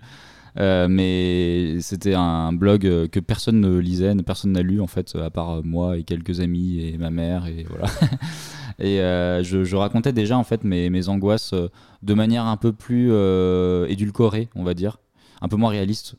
Mais 0.58 1.76
c'était 1.80 2.14
un 2.14 2.52
blog 2.52 3.08
que 3.08 3.20
personne 3.20 3.60
ne 3.60 3.78
lisait 3.78 4.14
personne 4.26 4.52
n'a 4.52 4.62
lu 4.62 4.80
en 4.80 4.86
fait 4.86 5.14
à 5.14 5.30
part 5.30 5.62
moi 5.62 5.98
et 5.98 6.02
quelques 6.02 6.40
amis 6.40 6.80
et 6.80 6.98
ma 6.98 7.10
mère 7.10 7.46
et 7.46 7.66
voilà 7.68 7.86
et 8.78 8.98
je, 8.98 9.64
je, 9.64 9.76
racontais 9.76 10.12
déjà 10.12 10.36
en 10.36 10.44
fait 10.44 10.64
mes, 10.64 11.08
angoisses 11.08 11.54
de 12.02 12.14
manière 12.14 12.46
un 12.46 12.56
peu 12.56 12.72
plus 12.72 13.08
euh, 13.10 13.86
édulcorée, 13.88 14.48
on 14.54 14.62
va 14.62 14.74
dire, 14.74 14.98
un 15.40 15.48
peu 15.48 15.56
moins 15.56 15.70
réaliste. 15.70 16.14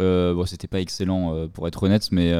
Euh, 0.00 0.34
bon, 0.34 0.44
c'était 0.44 0.66
pas 0.66 0.80
excellent 0.80 1.32
euh, 1.32 1.46
pour 1.46 1.68
être 1.68 1.84
honnête, 1.84 2.08
mais, 2.10 2.32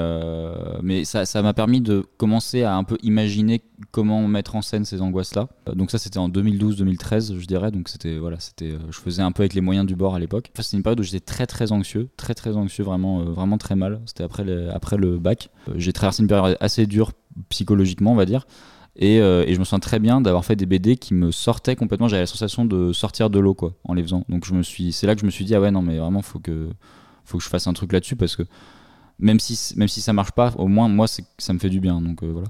mais 0.82 1.04
ça, 1.04 1.24
ça 1.24 1.40
m'a 1.40 1.54
permis 1.54 1.80
de 1.80 2.04
commencer 2.16 2.64
à 2.64 2.74
un 2.74 2.82
peu 2.82 2.98
imaginer 3.02 3.62
comment 3.92 4.26
mettre 4.26 4.56
en 4.56 4.62
scène 4.62 4.84
ces 4.84 5.00
angoisses-là. 5.02 5.48
Donc 5.72 5.92
ça, 5.92 5.98
c'était 5.98 6.18
en 6.18 6.28
2012-2013, 6.28 7.38
je 7.38 7.46
dirais. 7.46 7.70
Donc 7.70 7.88
c'était 7.88 8.18
voilà, 8.18 8.40
c'était, 8.40 8.72
je 8.90 8.98
faisais 8.98 9.22
un 9.22 9.30
peu 9.30 9.42
avec 9.42 9.54
les 9.54 9.60
moyens 9.60 9.86
du 9.86 9.94
bord 9.94 10.16
à 10.16 10.18
l'époque. 10.18 10.50
Enfin, 10.52 10.64
c'était 10.64 10.78
une 10.78 10.82
période 10.82 10.98
où 10.98 11.04
j'étais 11.04 11.20
très 11.20 11.46
très 11.46 11.70
anxieux, 11.70 12.08
très 12.16 12.34
très 12.34 12.56
anxieux, 12.56 12.82
vraiment 12.82 13.22
vraiment 13.24 13.58
très 13.58 13.76
mal. 13.76 14.00
C'était 14.06 14.24
après 14.24 14.44
après 14.68 14.96
le 14.96 15.18
bac. 15.18 15.48
J'ai 15.76 15.92
traversé 15.92 16.22
une 16.22 16.28
période 16.28 16.56
assez 16.58 16.86
dure 16.86 17.12
psychologiquement, 17.50 18.12
on 18.12 18.16
va 18.16 18.26
dire. 18.26 18.46
Euh, 19.02 19.44
et, 19.46 19.54
je 19.54 19.58
me 19.58 19.64
sens 19.64 19.80
très 19.80 19.98
bien 19.98 20.20
d'avoir 20.20 20.44
fait 20.44 20.56
des 20.56 20.66
BD 20.66 20.96
qui 20.96 21.14
me 21.14 21.30
sortaient 21.32 21.76
complètement. 21.76 22.08
J'avais 22.08 22.22
la 22.22 22.26
sensation 22.26 22.64
de 22.64 22.92
sortir 22.92 23.28
de 23.28 23.38
l'eau 23.38 23.54
quoi 23.54 23.74
en 23.84 23.94
les 23.94 24.02
faisant. 24.02 24.24
Donc 24.28 24.44
je 24.44 24.54
me 24.54 24.62
suis, 24.62 24.92
c'est 24.92 25.06
là 25.06 25.14
que 25.14 25.20
je 25.20 25.26
me 25.26 25.30
suis 25.30 25.44
dit 25.44 25.54
ah 25.54 25.60
ouais 25.60 25.70
non 25.70 25.82
mais 25.82 25.98
vraiment 25.98 26.22
faut 26.22 26.38
que 26.38 26.68
faut 27.24 27.38
que 27.38 27.44
je 27.44 27.48
fasse 27.48 27.66
un 27.66 27.72
truc 27.72 27.92
là-dessus 27.92 28.16
parce 28.16 28.36
que 28.36 28.44
même 29.18 29.40
si 29.40 29.74
même 29.76 29.88
si 29.88 30.00
ça 30.00 30.12
marche 30.12 30.32
pas, 30.32 30.52
au 30.58 30.68
moins 30.68 30.88
moi 30.88 31.06
ça 31.08 31.52
me 31.52 31.58
fait 31.58 31.70
du 31.70 31.80
bien. 31.80 32.00
Donc 32.00 32.22
euh, 32.22 32.30
voilà. 32.32 32.48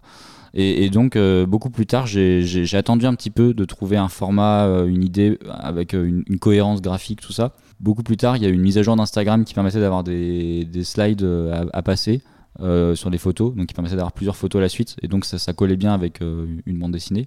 Et, 0.56 0.88
donc 0.88 1.16
euh, 1.16 1.46
beaucoup 1.46 1.70
plus 1.70 1.84
tard, 1.84 2.06
j'ai 2.06 2.76
attendu 2.76 3.06
un 3.06 3.14
petit 3.14 3.30
peu 3.30 3.54
de 3.54 3.64
trouver 3.64 3.96
un 3.96 4.08
format, 4.08 4.66
une 4.86 5.02
idée 5.02 5.36
avec 5.50 5.94
une, 5.94 6.22
cohérence 6.38 6.80
graphique, 6.80 7.20
tout 7.20 7.32
ça. 7.32 7.54
Beaucoup 7.80 8.04
plus 8.04 8.16
tard, 8.16 8.36
il 8.36 8.44
y 8.44 8.46
a 8.46 8.50
une 8.50 8.60
mise 8.60 8.78
à 8.78 8.82
jour 8.84 8.94
d'Instagram 8.94 9.44
qui 9.44 9.52
permettait 9.52 9.80
d'avoir 9.80 10.04
des, 10.04 10.68
slides 10.84 11.26
à 11.72 11.82
passer. 11.82 12.22
Euh, 12.60 12.94
sur 12.94 13.10
des 13.10 13.18
photos, 13.18 13.52
donc 13.52 13.66
qui 13.66 13.74
permettait 13.74 13.96
d'avoir 13.96 14.12
plusieurs 14.12 14.36
photos 14.36 14.60
à 14.60 14.62
la 14.62 14.68
suite, 14.68 14.94
et 15.02 15.08
donc 15.08 15.24
ça, 15.24 15.38
ça 15.38 15.52
collait 15.52 15.74
bien 15.74 15.92
avec 15.92 16.22
euh, 16.22 16.46
une 16.66 16.78
bande 16.78 16.92
dessinée. 16.92 17.26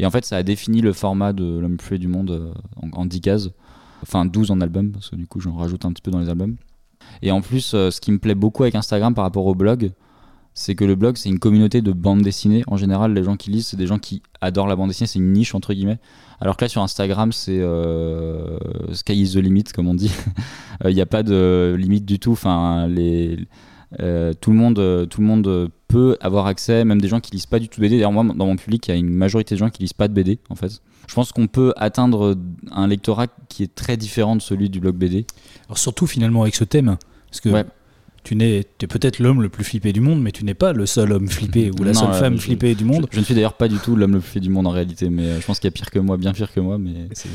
Et 0.00 0.06
en 0.06 0.10
fait, 0.10 0.24
ça 0.24 0.36
a 0.36 0.42
défini 0.42 0.80
le 0.80 0.92
format 0.92 1.32
de 1.32 1.60
L'homme 1.60 1.76
plus 1.76 2.00
du 2.00 2.08
monde 2.08 2.32
euh, 2.32 2.52
en, 2.92 3.06
10 3.06 3.20
cases, 3.20 3.50
enfin 4.02 4.24
12 4.24 4.50
en 4.50 4.60
album, 4.60 4.90
parce 4.90 5.10
que 5.10 5.16
du 5.16 5.28
coup 5.28 5.38
j'en 5.38 5.54
rajoute 5.54 5.84
un 5.84 5.92
petit 5.92 6.02
peu 6.02 6.10
dans 6.10 6.18
les 6.18 6.28
albums. 6.28 6.56
Et 7.22 7.30
en 7.30 7.40
plus, 7.40 7.66
ce 7.66 8.00
qui 8.00 8.10
me 8.10 8.18
plaît 8.18 8.34
beaucoup 8.34 8.64
avec 8.64 8.74
Instagram 8.74 9.14
par 9.14 9.22
rapport 9.22 9.46
au 9.46 9.54
blog, 9.54 9.92
c'est 10.54 10.74
que 10.74 10.84
le 10.84 10.96
blog 10.96 11.18
c'est 11.18 11.28
une 11.28 11.38
communauté 11.38 11.80
de 11.80 11.92
bande 11.92 12.22
dessinée. 12.22 12.64
En 12.66 12.76
général, 12.76 13.14
les 13.14 13.22
gens 13.22 13.36
qui 13.36 13.50
lisent, 13.50 13.68
c'est 13.68 13.76
des 13.76 13.86
gens 13.86 14.00
qui 14.00 14.22
adorent 14.40 14.66
la 14.66 14.74
bande 14.74 14.88
dessinée, 14.88 15.06
c'est 15.06 15.20
une 15.20 15.32
niche 15.32 15.54
entre 15.54 15.72
guillemets. 15.72 16.00
Alors 16.40 16.56
que 16.56 16.64
là 16.64 16.68
sur 16.68 16.82
Instagram, 16.82 17.30
c'est 17.30 17.62
sky 18.92 19.22
is 19.22 19.34
the 19.34 19.36
limit 19.36 19.64
comme 19.72 19.86
on 19.86 19.94
dit. 19.94 20.10
Il 20.84 20.94
n'y 20.94 21.00
a 21.00 21.06
pas 21.06 21.22
de 21.22 21.76
limite 21.78 22.04
du 22.04 22.18
tout. 22.18 22.32
Enfin, 22.32 22.88
les 22.88 23.46
euh, 24.00 24.32
tout, 24.38 24.50
le 24.50 24.56
monde, 24.56 24.78
euh, 24.78 25.06
tout 25.06 25.20
le 25.20 25.26
monde 25.26 25.70
peut 25.88 26.16
avoir 26.20 26.46
accès, 26.46 26.84
même 26.84 27.00
des 27.00 27.08
gens 27.08 27.20
qui 27.20 27.32
lisent 27.32 27.46
pas 27.46 27.58
du 27.58 27.68
tout 27.68 27.80
BD. 27.80 27.96
D'ailleurs, 27.96 28.12
moi, 28.12 28.24
dans 28.24 28.46
mon 28.46 28.56
public, 28.56 28.88
il 28.88 28.90
y 28.90 28.94
a 28.94 28.96
une 28.96 29.10
majorité 29.10 29.54
de 29.54 29.60
gens 29.60 29.70
qui 29.70 29.82
lisent 29.82 29.92
pas 29.92 30.08
de 30.08 30.12
BD, 30.12 30.38
en 30.48 30.54
fait. 30.54 30.80
Je 31.06 31.14
pense 31.14 31.32
qu'on 31.32 31.46
peut 31.46 31.72
atteindre 31.76 32.36
un 32.70 32.86
lectorat 32.86 33.26
qui 33.48 33.62
est 33.62 33.74
très 33.74 33.96
différent 33.96 34.36
de 34.36 34.42
celui 34.42 34.70
du 34.70 34.80
blog 34.80 34.96
BD. 34.96 35.26
Alors 35.66 35.76
surtout 35.76 36.06
finalement 36.06 36.42
avec 36.42 36.54
ce 36.54 36.64
thème, 36.64 36.96
parce 37.30 37.40
que 37.40 37.50
tu 38.22 38.42
es 38.42 38.64
peut-être 38.86 39.18
l'homme 39.18 39.42
le 39.42 39.50
plus 39.50 39.64
flippé 39.64 39.92
du 39.92 40.00
monde, 40.00 40.22
mais 40.22 40.32
tu 40.32 40.46
n'es 40.46 40.54
pas 40.54 40.72
le 40.72 40.86
seul 40.86 41.12
homme 41.12 41.28
flippé 41.28 41.70
ou 41.78 41.84
la 41.84 41.92
seule 41.92 42.08
euh, 42.08 42.18
femme 42.18 42.38
flippée 42.38 42.74
du 42.74 42.86
monde. 42.86 43.06
Je, 43.10 43.20
ne 43.20 43.24
suis 43.24 43.34
d'ailleurs 43.34 43.52
pas 43.52 43.68
du 43.68 43.76
tout 43.76 43.96
l'homme 43.96 44.14
le 44.14 44.20
plus 44.20 44.30
flippé 44.30 44.44
du 44.44 44.50
monde 44.50 44.66
en 44.66 44.70
réalité, 44.70 45.10
mais 45.10 45.38
je 45.40 45.46
pense 45.46 45.60
qu'il 45.60 45.68
y 45.68 45.72
a 45.72 45.72
pire 45.72 45.90
que 45.90 45.98
moi, 45.98 46.16
bien 46.16 46.32
pire 46.32 46.50
que 46.50 46.60
moi, 46.60 46.78
mais 46.78 47.08
c'est 47.12 47.28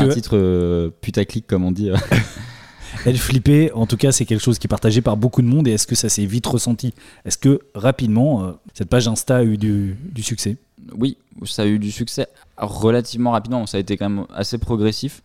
un 0.00 0.08
titre 0.08 0.92
putaclic 1.00 1.46
comme 1.46 1.64
on 1.64 1.70
dit. 1.70 1.90
Elle 3.04 3.16
flippait, 3.16 3.72
en 3.72 3.86
tout 3.86 3.96
cas, 3.96 4.12
c'est 4.12 4.24
quelque 4.24 4.42
chose 4.42 4.58
qui 4.58 4.66
est 4.66 4.68
partagé 4.68 5.00
par 5.00 5.16
beaucoup 5.16 5.42
de 5.42 5.46
monde. 5.46 5.68
Et 5.68 5.72
est-ce 5.72 5.86
que 5.86 5.94
ça 5.94 6.08
s'est 6.08 6.26
vite 6.26 6.46
ressenti? 6.46 6.94
Est-ce 7.24 7.38
que 7.38 7.60
rapidement, 7.74 8.44
euh, 8.44 8.52
cette 8.74 8.88
page 8.88 9.08
Insta 9.08 9.38
a 9.38 9.44
eu 9.44 9.56
du, 9.56 9.96
succès? 10.22 10.56
Oui, 10.96 11.16
ça 11.44 11.62
a 11.62 11.66
eu 11.66 11.78
du 11.78 11.92
succès 11.92 12.28
relativement 12.56 13.32
rapidement. 13.32 13.66
Ça 13.66 13.76
a 13.76 13.80
été 13.80 13.96
quand 13.96 14.08
même 14.08 14.26
assez 14.34 14.58
progressif. 14.58 15.22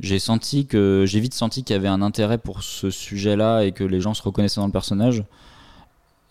J'ai 0.00 0.18
senti 0.18 0.66
que 0.66 1.04
j'ai 1.06 1.20
vite 1.20 1.34
senti 1.34 1.62
qu'il 1.62 1.74
y 1.74 1.78
avait 1.78 1.88
un 1.88 2.02
intérêt 2.02 2.38
pour 2.38 2.62
ce 2.62 2.90
sujet-là 2.90 3.62
et 3.62 3.72
que 3.72 3.84
les 3.84 4.00
gens 4.00 4.14
se 4.14 4.22
reconnaissaient 4.22 4.60
dans 4.60 4.66
le 4.66 4.72
personnage. 4.72 5.24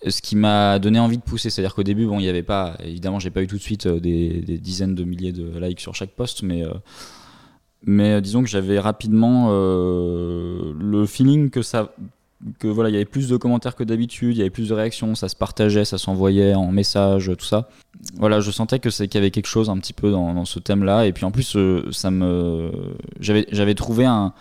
Ce 0.06 0.22
qui 0.22 0.36
m'a 0.36 0.80
donné 0.80 1.00
envie 1.00 1.18
de 1.18 1.24
pousser, 1.24 1.50
c'est-à-dire 1.50 1.74
qu'au 1.74 1.84
début, 1.84 2.06
bon, 2.06 2.20
il 2.20 2.24
n'y 2.24 2.30
avait 2.30 2.44
pas, 2.44 2.76
évidemment, 2.84 3.20
j'ai 3.20 3.30
pas 3.30 3.42
eu 3.42 3.48
tout 3.48 3.56
de 3.56 3.62
suite 3.62 3.86
euh, 3.86 4.02
des, 4.02 4.42
dizaines 4.58 4.96
de 4.96 5.06
milliers 5.06 5.32
de 5.32 5.58
likes 5.60 5.80
sur 5.80 5.96
chaque 5.96 6.10
post, 6.10 6.44
mais 6.44 6.62
euh, 6.62 6.74
mais 7.86 8.14
euh, 8.14 8.22
disons 8.22 8.44
que 8.44 8.50
j'avais 8.50 8.80
rapidement 8.80 9.50
euh, 9.52 10.74
le 10.80 11.06
feeling 11.06 11.50
que 11.50 11.62
ça 11.62 11.94
que 12.60 12.68
voilà, 12.68 12.90
il 12.90 12.94
y 12.94 12.96
avait 12.98 13.06
plus 13.06 13.30
de 13.30 13.38
commentaires 13.38 13.74
que 13.74 13.86
d'habitude, 13.86 14.36
il 14.36 14.40
y 14.40 14.42
avait 14.42 14.50
plus 14.50 14.68
de 14.68 14.74
réactions, 14.74 15.16
ça 15.16 15.30
se 15.30 15.36
partageait, 15.36 15.86
ça 15.86 15.98
s'envoyait 15.98 16.56
en 16.56 16.74
message, 16.74 17.32
tout 17.38 17.46
ça. 17.46 17.70
Voilà, 18.18 18.42
je 18.42 18.52
sentais 18.52 18.80
que 18.80 18.90
c'est 18.90 19.08
qu'il 19.08 19.18
y 19.18 19.22
avait 19.22 19.32
quelque 19.32 19.48
chose 19.48 19.70
un 19.70 19.78
petit 19.78 19.94
peu 19.94 20.12
dans, 20.12 20.44
ce 20.44 20.60
thème-là, 20.60 21.06
et 21.06 21.14
puis 21.14 21.24
en 21.24 21.32
plus, 21.32 21.56
euh, 21.56 21.88
ça 21.94 22.12
me, 22.12 22.70
j'avais, 23.22 23.46
j'avais 23.54 23.76
trouvé 23.76 24.04
un, 24.04 24.34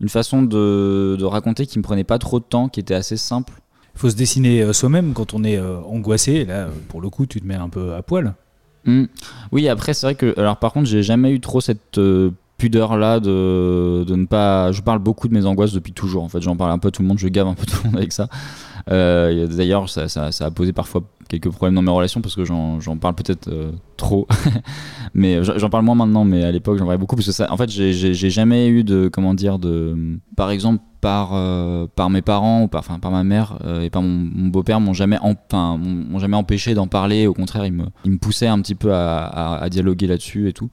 une 0.00 0.08
façon 0.08 0.42
de, 0.42 1.16
de, 1.18 1.24
raconter 1.24 1.66
qui 1.66 1.80
me 1.80 1.82
prenait 1.82 2.04
pas 2.04 2.20
trop 2.20 2.38
de 2.38 2.44
temps, 2.44 2.68
qui 2.68 2.78
était 2.78 2.94
assez 2.94 3.16
simple. 3.16 3.54
Il 3.96 3.98
faut 3.98 4.10
se 4.10 4.16
dessiner 4.16 4.72
soi-même 4.72 5.12
quand 5.12 5.34
on 5.34 5.42
est 5.42 5.58
angoissé. 5.58 6.44
Là, 6.44 6.68
pour 6.86 7.00
le 7.00 7.10
coup, 7.10 7.26
tu 7.26 7.40
te 7.40 7.44
mets 7.44 7.56
un 7.56 7.68
peu 7.68 7.94
à 7.94 8.02
poil. 8.02 8.34
Mmh. 8.84 9.06
Oui, 9.50 9.68
après, 9.68 9.94
c'est 9.94 10.06
vrai 10.06 10.14
que, 10.14 10.38
alors 10.38 10.58
par 10.58 10.72
contre, 10.72 10.86
j'ai 10.86 11.02
jamais 11.02 11.32
eu 11.32 11.40
trop 11.40 11.60
cette 11.60 11.98
pudeur 12.58 12.96
là 12.96 13.20
de, 13.20 14.04
de, 14.04 14.16
ne 14.16 14.26
pas. 14.26 14.72
Je 14.72 14.82
parle 14.82 14.98
beaucoup 14.98 15.28
de 15.28 15.34
mes 15.34 15.46
angoisses 15.46 15.72
depuis 15.72 15.92
toujours. 15.92 16.24
En 16.24 16.28
fait, 16.28 16.42
j'en 16.42 16.56
parle 16.56 16.72
un 16.72 16.78
peu 16.78 16.88
à 16.88 16.90
tout 16.90 17.02
le 17.02 17.08
monde, 17.08 17.18
je 17.18 17.28
gave 17.28 17.46
un 17.46 17.54
peu 17.54 17.64
tout 17.64 17.78
le 17.84 17.90
monde 17.90 17.96
avec 17.96 18.12
ça. 18.12 18.28
Euh, 18.90 19.46
D'ailleurs, 19.46 19.88
ça, 19.88 20.08
ça, 20.08 20.30
a 20.44 20.50
posé 20.50 20.72
parfois 20.72 21.02
quelques 21.28 21.50
problèmes 21.50 21.74
dans 21.74 21.82
mes 21.82 21.90
relations 21.90 22.20
parce 22.20 22.34
que 22.34 22.44
j'en 22.44 22.80
parle 23.00 23.14
peut-être 23.14 23.48
euh, 23.48 23.70
trop. 23.96 24.26
mais 25.14 25.42
j'en 25.42 25.70
parle 25.70 25.84
moins 25.84 25.94
maintenant, 25.94 26.24
mais 26.24 26.42
à 26.42 26.50
l'époque, 26.50 26.78
j'en 26.78 26.84
parlais 26.84 26.98
beaucoup 26.98 27.14
parce 27.14 27.26
que 27.26 27.32
ça, 27.32 27.50
en 27.52 27.56
fait, 27.56 27.70
j'ai 27.70 28.30
jamais 28.30 28.68
eu 28.68 28.82
de. 28.82 29.08
Comment 29.12 29.34
dire 29.34 29.60
de, 29.60 30.18
Par 30.36 30.50
exemple, 30.50 30.82
par, 31.00 31.30
euh, 31.34 31.86
par 31.94 32.10
mes 32.10 32.22
parents 32.22 32.62
ou 32.62 32.68
par, 32.68 32.80
enfin, 32.80 32.98
par 32.98 33.12
ma 33.12 33.22
mère 33.22 33.58
et 33.80 33.88
par 33.88 34.02
mon, 34.02 34.48
beau-père 34.48 34.80
m'ont 34.80 34.94
jamais, 34.94 35.18
m'ont 35.52 36.18
jamais 36.18 36.36
empêché 36.36 36.74
d'en 36.74 36.88
parler. 36.88 37.28
Au 37.28 37.34
contraire, 37.34 37.66
ils 37.66 37.72
me, 37.72 37.84
ils 38.04 38.10
me 38.10 38.18
poussaient 38.18 38.48
un 38.48 38.60
petit 38.60 38.74
peu 38.74 38.92
à 38.92 39.64
dialoguer 39.70 40.08
là-dessus 40.08 40.48
et 40.48 40.52
tout. 40.52 40.70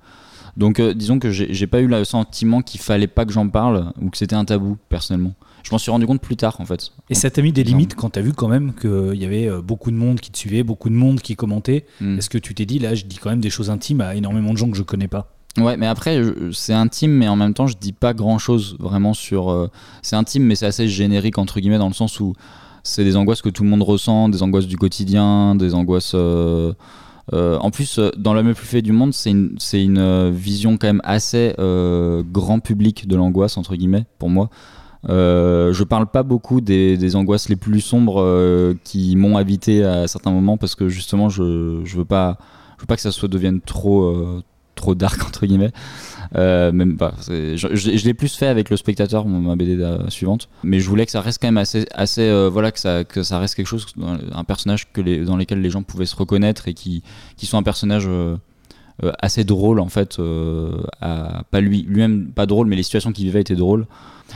Donc 0.57 0.79
euh, 0.79 0.93
disons 0.93 1.19
que 1.19 1.31
j'ai 1.31 1.67
pas 1.67 1.81
eu 1.81 1.87
le 1.87 2.03
sentiment 2.05 2.61
qu'il 2.61 2.79
fallait 2.79 3.07
pas 3.07 3.25
que 3.25 3.33
j'en 3.33 3.49
parle 3.49 3.91
ou 4.01 4.09
que 4.09 4.17
c'était 4.17 4.35
un 4.35 4.45
tabou 4.45 4.77
personnellement. 4.89 5.33
Je 5.63 5.71
m'en 5.71 5.77
suis 5.77 5.91
rendu 5.91 6.05
compte 6.05 6.21
plus 6.21 6.37
tard 6.37 6.57
en 6.59 6.65
fait. 6.65 6.91
Et 7.09 7.15
ça 7.15 7.29
t'a 7.29 7.41
mis 7.41 7.51
des 7.51 7.63
limites 7.63 7.95
quand 7.95 8.11
t'as 8.11 8.21
vu 8.21 8.33
quand 8.33 8.47
même 8.47 8.73
qu'il 8.73 9.15
y 9.15 9.25
avait 9.25 9.47
euh, 9.47 9.61
beaucoup 9.61 9.91
de 9.91 9.95
monde 9.95 10.19
qui 10.19 10.31
te 10.31 10.37
suivait, 10.37 10.63
beaucoup 10.63 10.89
de 10.89 10.95
monde 10.95 11.21
qui 11.21 11.35
commentait? 11.35 11.85
Hmm. 11.99 12.17
Est-ce 12.17 12.29
que 12.29 12.37
tu 12.37 12.53
t'es 12.53 12.65
dit 12.65 12.79
là 12.79 12.95
je 12.95 13.05
dis 13.05 13.17
quand 13.17 13.29
même 13.29 13.41
des 13.41 13.49
choses 13.49 13.69
intimes 13.69 14.01
à 14.01 14.15
énormément 14.15 14.53
de 14.53 14.57
gens 14.57 14.69
que 14.69 14.77
je 14.77 14.83
connais 14.83 15.07
pas? 15.07 15.31
Ouais, 15.57 15.77
mais 15.77 15.87
après, 15.87 16.21
c'est 16.51 16.73
intime, 16.73 17.11
mais 17.11 17.29
en 17.29 17.37
même 17.37 17.53
temps, 17.53 17.65
je 17.65 17.77
dis 17.79 17.93
pas 17.93 18.13
grand 18.13 18.37
chose 18.37 18.75
vraiment 18.77 19.13
sur. 19.13 19.49
Euh, 19.49 19.69
c'est 20.01 20.17
intime, 20.17 20.43
mais 20.43 20.55
c'est 20.55 20.65
assez 20.65 20.87
générique, 20.87 21.37
entre 21.37 21.61
guillemets, 21.61 21.77
dans 21.77 21.87
le 21.87 21.93
sens 21.93 22.19
où 22.19 22.33
c'est 22.83 23.05
des 23.05 23.15
angoisses 23.15 23.41
que 23.41 23.49
tout 23.49 23.63
le 23.63 23.69
monde 23.69 23.81
ressent, 23.81 24.27
des 24.27 24.43
angoisses 24.43 24.67
du 24.67 24.77
quotidien, 24.77 25.55
des 25.55 25.73
angoisses. 25.73 26.11
Euh, 26.13 26.73
en 27.33 27.71
plus, 27.71 27.99
euh, 27.99 28.11
dans 28.17 28.33
l'homme 28.33 28.47
le 28.47 28.53
plus 28.53 28.67
fait 28.67 28.81
du 28.81 28.91
monde, 28.91 29.13
c'est 29.13 29.31
une, 29.31 29.97
euh, 29.97 30.31
vision 30.33 30.77
quand 30.77 30.87
même 30.87 31.01
assez 31.03 31.53
grand 31.57 32.59
public 32.59 33.07
de 33.07 33.15
l'angoisse, 33.15 33.57
entre 33.57 33.75
guillemets, 33.75 34.05
pour 34.19 34.29
moi. 34.29 34.49
je 35.07 35.83
parle 35.83 36.07
pas 36.07 36.23
beaucoup 36.23 36.61
des, 36.61 37.15
angoisses 37.15 37.49
les 37.49 37.55
plus 37.55 37.81
sombres 37.81 38.75
qui 38.83 39.15
m'ont 39.15 39.37
habité 39.37 39.83
à 39.83 40.07
certains 40.07 40.31
moments 40.31 40.57
parce 40.57 40.75
que 40.75 40.89
justement, 40.89 41.29
je, 41.29 41.81
je 41.83 41.97
veux 41.97 42.05
pas, 42.05 42.37
je 42.77 42.83
veux 42.83 42.87
pas 42.87 42.95
que 42.95 43.01
ça 43.01 43.11
soit 43.11 43.29
devienne 43.29 43.61
trop, 43.61 44.41
trop 44.75 44.95
dark 44.95 45.23
entre 45.27 45.45
guillemets. 45.45 45.71
Euh, 46.35 46.71
même 46.71 46.97
pas. 46.97 47.13
Je, 47.27 48.05
l'ai 48.05 48.13
plus 48.13 48.35
fait 48.35 48.47
avec 48.47 48.69
le 48.69 48.77
spectateur, 48.77 49.25
ma 49.27 49.55
BD 49.55 49.77
suivante, 50.09 50.49
mais 50.63 50.79
je 50.79 50.89
voulais 50.89 51.05
que 51.05 51.11
ça 51.11 51.21
reste 51.21 51.41
quand 51.41 51.47
même 51.47 51.57
assez, 51.57 51.85
assez 51.93 52.21
euh, 52.21 52.49
voilà, 52.49 52.71
que 52.71 52.79
ça, 52.79 53.03
que 53.03 53.23
ça 53.23 53.39
reste 53.39 53.55
quelque 53.55 53.67
chose, 53.67 53.85
un 54.33 54.43
personnage 54.43 54.91
que 54.91 55.23
dans 55.23 55.37
lequel 55.37 55.61
les 55.61 55.69
gens 55.69 55.83
pouvaient 55.83 56.05
se 56.05 56.15
reconnaître 56.15 56.67
et 56.67 56.73
qui, 56.73 57.03
qui 57.37 57.45
sont 57.45 57.57
un 57.57 57.63
personnage 57.63 58.05
euh, 58.07 58.37
assez 59.19 59.43
drôle 59.43 59.79
en 59.79 59.89
fait, 59.89 60.17
pas 60.99 61.61
lui, 61.61 61.83
lui-même 61.83 62.27
pas 62.27 62.45
drôle, 62.45 62.67
mais 62.67 62.75
les 62.75 62.83
situations 62.83 63.11
qu'il 63.11 63.25
vivait 63.25 63.41
étaient 63.41 63.55
drôles. 63.55 63.85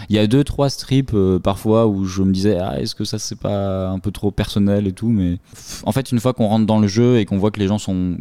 Il 0.08 0.16
y 0.16 0.20
a 0.20 0.28
deux 0.28 0.44
trois 0.44 0.70
strips 0.70 1.16
parfois 1.44 1.88
où 1.88 2.06
je 2.06 2.22
me 2.22 2.32
disais 2.32 2.60
ah, 2.60 2.80
est-ce 2.80 2.94
que 2.94 3.04
ça 3.04 3.18
c'est 3.18 3.40
pas 3.40 3.90
un 3.90 3.98
peu 3.98 4.12
trop 4.12 4.30
personnel 4.30 4.86
et 4.86 4.94
tout 4.94 5.10
mais 5.10 5.40
en 5.84 5.92
fait 5.92 6.12
une 6.12 6.20
fois 6.20 6.34
qu'on 6.34 6.46
rentre 6.46 6.68
dans 6.68 6.80
le 6.80 6.88
jeu 6.88 7.18
et 7.18 7.26
qu'on 7.26 7.40
voit 7.40 7.50
que 7.50 7.60
les 7.60 7.68
gens 7.68 7.80
sont 7.80 8.16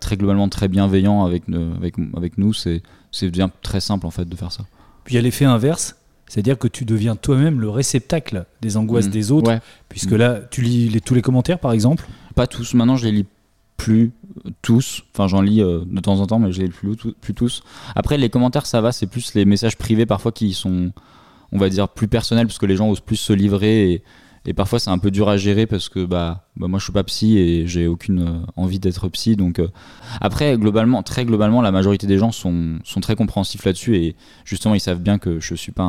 très 0.00 0.16
globalement 0.16 0.48
très 0.48 0.66
bienveillants 0.66 1.24
avec 1.24 1.48
nous 1.48 2.52
c'est 2.52 2.82
c'est 3.12 3.30
bien 3.30 3.50
très 3.62 3.80
simple 3.80 4.06
en 4.06 4.10
fait 4.10 4.24
de 4.24 4.34
faire 4.34 4.50
ça. 4.50 4.64
Puis 5.04 5.14
il 5.14 5.16
y 5.16 5.18
a 5.18 5.22
l'effet 5.22 5.44
inverse, 5.44 5.96
c'est-à-dire 6.26 6.58
que 6.58 6.66
tu 6.66 6.84
deviens 6.84 7.14
toi-même 7.14 7.60
le 7.60 7.68
réceptacle 7.68 8.46
des 8.60 8.76
angoisses 8.76 9.08
mmh. 9.08 9.10
des 9.10 9.30
autres, 9.30 9.58
puisque 9.88 10.12
mmh. 10.12 10.16
là, 10.16 10.40
tu 10.50 10.62
lis 10.62 10.88
les, 10.88 11.00
tous 11.00 11.14
les 11.14 11.22
commentaires 11.22 11.58
par 11.58 11.72
exemple 11.72 12.06
Pas 12.34 12.46
tous, 12.46 12.74
maintenant 12.74 12.96
je 12.96 13.04
les 13.04 13.12
lis 13.12 13.26
plus 13.76 14.12
tous, 14.62 15.02
enfin 15.12 15.28
j'en 15.28 15.42
lis 15.42 15.60
euh, 15.60 15.80
de 15.84 16.00
temps 16.00 16.20
en 16.20 16.26
temps, 16.26 16.38
mais 16.38 16.52
je 16.52 16.60
les 16.60 16.66
lis 16.66 16.72
plus, 16.72 16.96
plus 16.96 17.34
tous. 17.34 17.62
Après 17.94 18.16
les 18.16 18.30
commentaires 18.30 18.66
ça 18.66 18.80
va, 18.80 18.92
c'est 18.92 19.06
plus 19.06 19.34
les 19.34 19.44
messages 19.44 19.76
privés 19.76 20.06
parfois 20.06 20.32
qui 20.32 20.54
sont, 20.54 20.92
on 21.52 21.58
va 21.58 21.68
dire, 21.68 21.88
plus 21.88 22.08
personnels, 22.08 22.46
parce 22.46 22.58
que 22.58 22.66
les 22.66 22.76
gens 22.76 22.88
osent 22.88 23.00
plus 23.00 23.16
se 23.16 23.32
livrer 23.32 23.92
et, 23.92 24.02
et 24.44 24.54
parfois 24.54 24.78
c'est 24.78 24.90
un 24.90 24.98
peu 24.98 25.10
dur 25.10 25.28
à 25.28 25.36
gérer 25.36 25.66
parce 25.66 25.88
que 25.88 26.04
bah, 26.04 26.48
bah 26.56 26.66
moi 26.68 26.78
je 26.78 26.84
suis 26.84 26.92
pas 26.92 27.04
psy 27.04 27.38
et 27.38 27.66
j'ai 27.66 27.86
aucune 27.86 28.20
euh, 28.20 28.46
envie 28.56 28.78
d'être 28.78 29.08
psy 29.08 29.36
donc 29.36 29.58
euh. 29.58 29.68
après 30.20 30.56
globalement 30.58 31.02
très 31.02 31.24
globalement 31.24 31.62
la 31.62 31.70
majorité 31.70 32.06
des 32.06 32.18
gens 32.18 32.32
sont, 32.32 32.78
sont 32.84 33.00
très 33.00 33.14
compréhensifs 33.14 33.64
là-dessus 33.64 33.96
et 33.96 34.16
justement 34.44 34.74
ils 34.74 34.80
savent 34.80 35.00
bien 35.00 35.18
que 35.18 35.38
je 35.40 35.54
suis 35.54 35.72
pas 35.72 35.84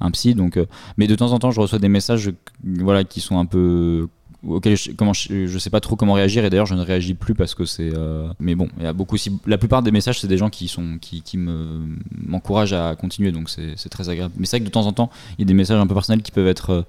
un, 0.00 0.10
psy 0.10 0.34
donc 0.34 0.58
euh. 0.58 0.66
mais 0.98 1.06
de 1.06 1.14
temps 1.14 1.32
en 1.32 1.38
temps 1.38 1.50
je 1.50 1.60
reçois 1.60 1.78
des 1.78 1.88
messages 1.88 2.30
voilà 2.62 3.04
qui 3.04 3.20
sont 3.20 3.38
un 3.38 3.46
peu 3.46 4.08
je, 4.42 4.92
comment 4.92 5.14
je, 5.14 5.58
sais 5.58 5.70
pas 5.70 5.80
trop 5.80 5.96
comment 5.96 6.12
réagir 6.12 6.44
et 6.44 6.50
d'ailleurs 6.50 6.66
je 6.66 6.74
ne 6.74 6.82
réagis 6.82 7.14
plus 7.14 7.34
parce 7.34 7.54
que 7.54 7.64
c'est 7.64 7.90
mais 8.38 8.54
bon 8.54 8.68
il 8.76 8.82
y 8.82 8.86
a 8.86 8.92
beaucoup 8.92 9.16
la 9.46 9.56
plupart 9.56 9.82
des 9.82 9.90
messages 9.90 10.20
c'est 10.20 10.28
des 10.28 10.36
gens 10.36 10.50
qui 10.50 10.68
sont 10.68 10.98
qui, 11.00 11.22
qui 11.22 11.38
me 11.38 11.80
m'encouragent 12.10 12.74
à 12.74 12.94
continuer 12.94 13.32
donc 13.32 13.48
c'est 13.48 13.88
très 13.88 14.10
agréable 14.10 14.34
mais 14.36 14.44
c'est 14.44 14.58
vrai 14.58 14.60
que 14.60 14.66
de 14.66 14.70
temps 14.70 14.86
en 14.86 14.92
temps 14.92 15.08
il 15.38 15.40
y 15.40 15.44
a 15.44 15.46
des 15.46 15.54
messages 15.54 15.80
un 15.80 15.86
peu 15.86 15.94
personnels 15.94 16.20
qui 16.20 16.30
peuvent 16.30 16.46
être 16.46 16.84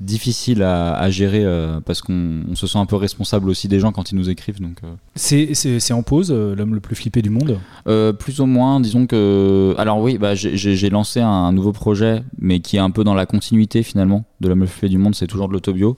difficile 0.00 0.62
à, 0.62 1.10
gérer 1.10 1.44
euh, 1.44 1.80
parce 1.80 2.02
qu'on 2.02 2.42
se 2.54 2.66
sent 2.66 2.78
un 2.78 2.86
peu 2.86 2.96
responsable 2.96 3.48
aussi 3.48 3.68
des 3.68 3.80
gens 3.80 3.92
quand 3.92 4.10
ils 4.10 4.16
nous 4.16 4.30
écrivent. 4.30 4.60
Donc, 4.60 4.78
euh. 4.84 4.94
c'est, 5.14 5.92
en 5.92 6.02
pause, 6.02 6.30
euh, 6.30 6.54
l'homme 6.54 6.74
le 6.74 6.80
plus 6.80 6.96
flippé 6.96 7.22
du 7.22 7.30
monde? 7.30 7.58
Plus 8.18 8.40
ou 8.40 8.46
moins, 8.46 8.80
disons 8.80 9.06
que. 9.06 9.74
Alors 9.78 10.00
oui, 10.00 10.18
bah, 10.18 10.34
j'ai, 10.34 10.90
lancé 10.90 11.20
un, 11.20 11.52
nouveau 11.52 11.72
projet, 11.72 12.22
mais 12.38 12.60
qui 12.60 12.76
est 12.76 12.80
un 12.80 12.90
peu 12.90 13.04
dans 13.04 13.14
la 13.14 13.26
continuité 13.26 13.82
finalement 13.82 14.24
de 14.40 14.48
l'homme 14.48 14.60
le 14.60 14.66
plus 14.66 14.72
flippé 14.72 14.88
du 14.88 14.98
monde, 14.98 15.14
c'est 15.14 15.26
toujours 15.26 15.48
de 15.48 15.52
l'autobio 15.52 15.96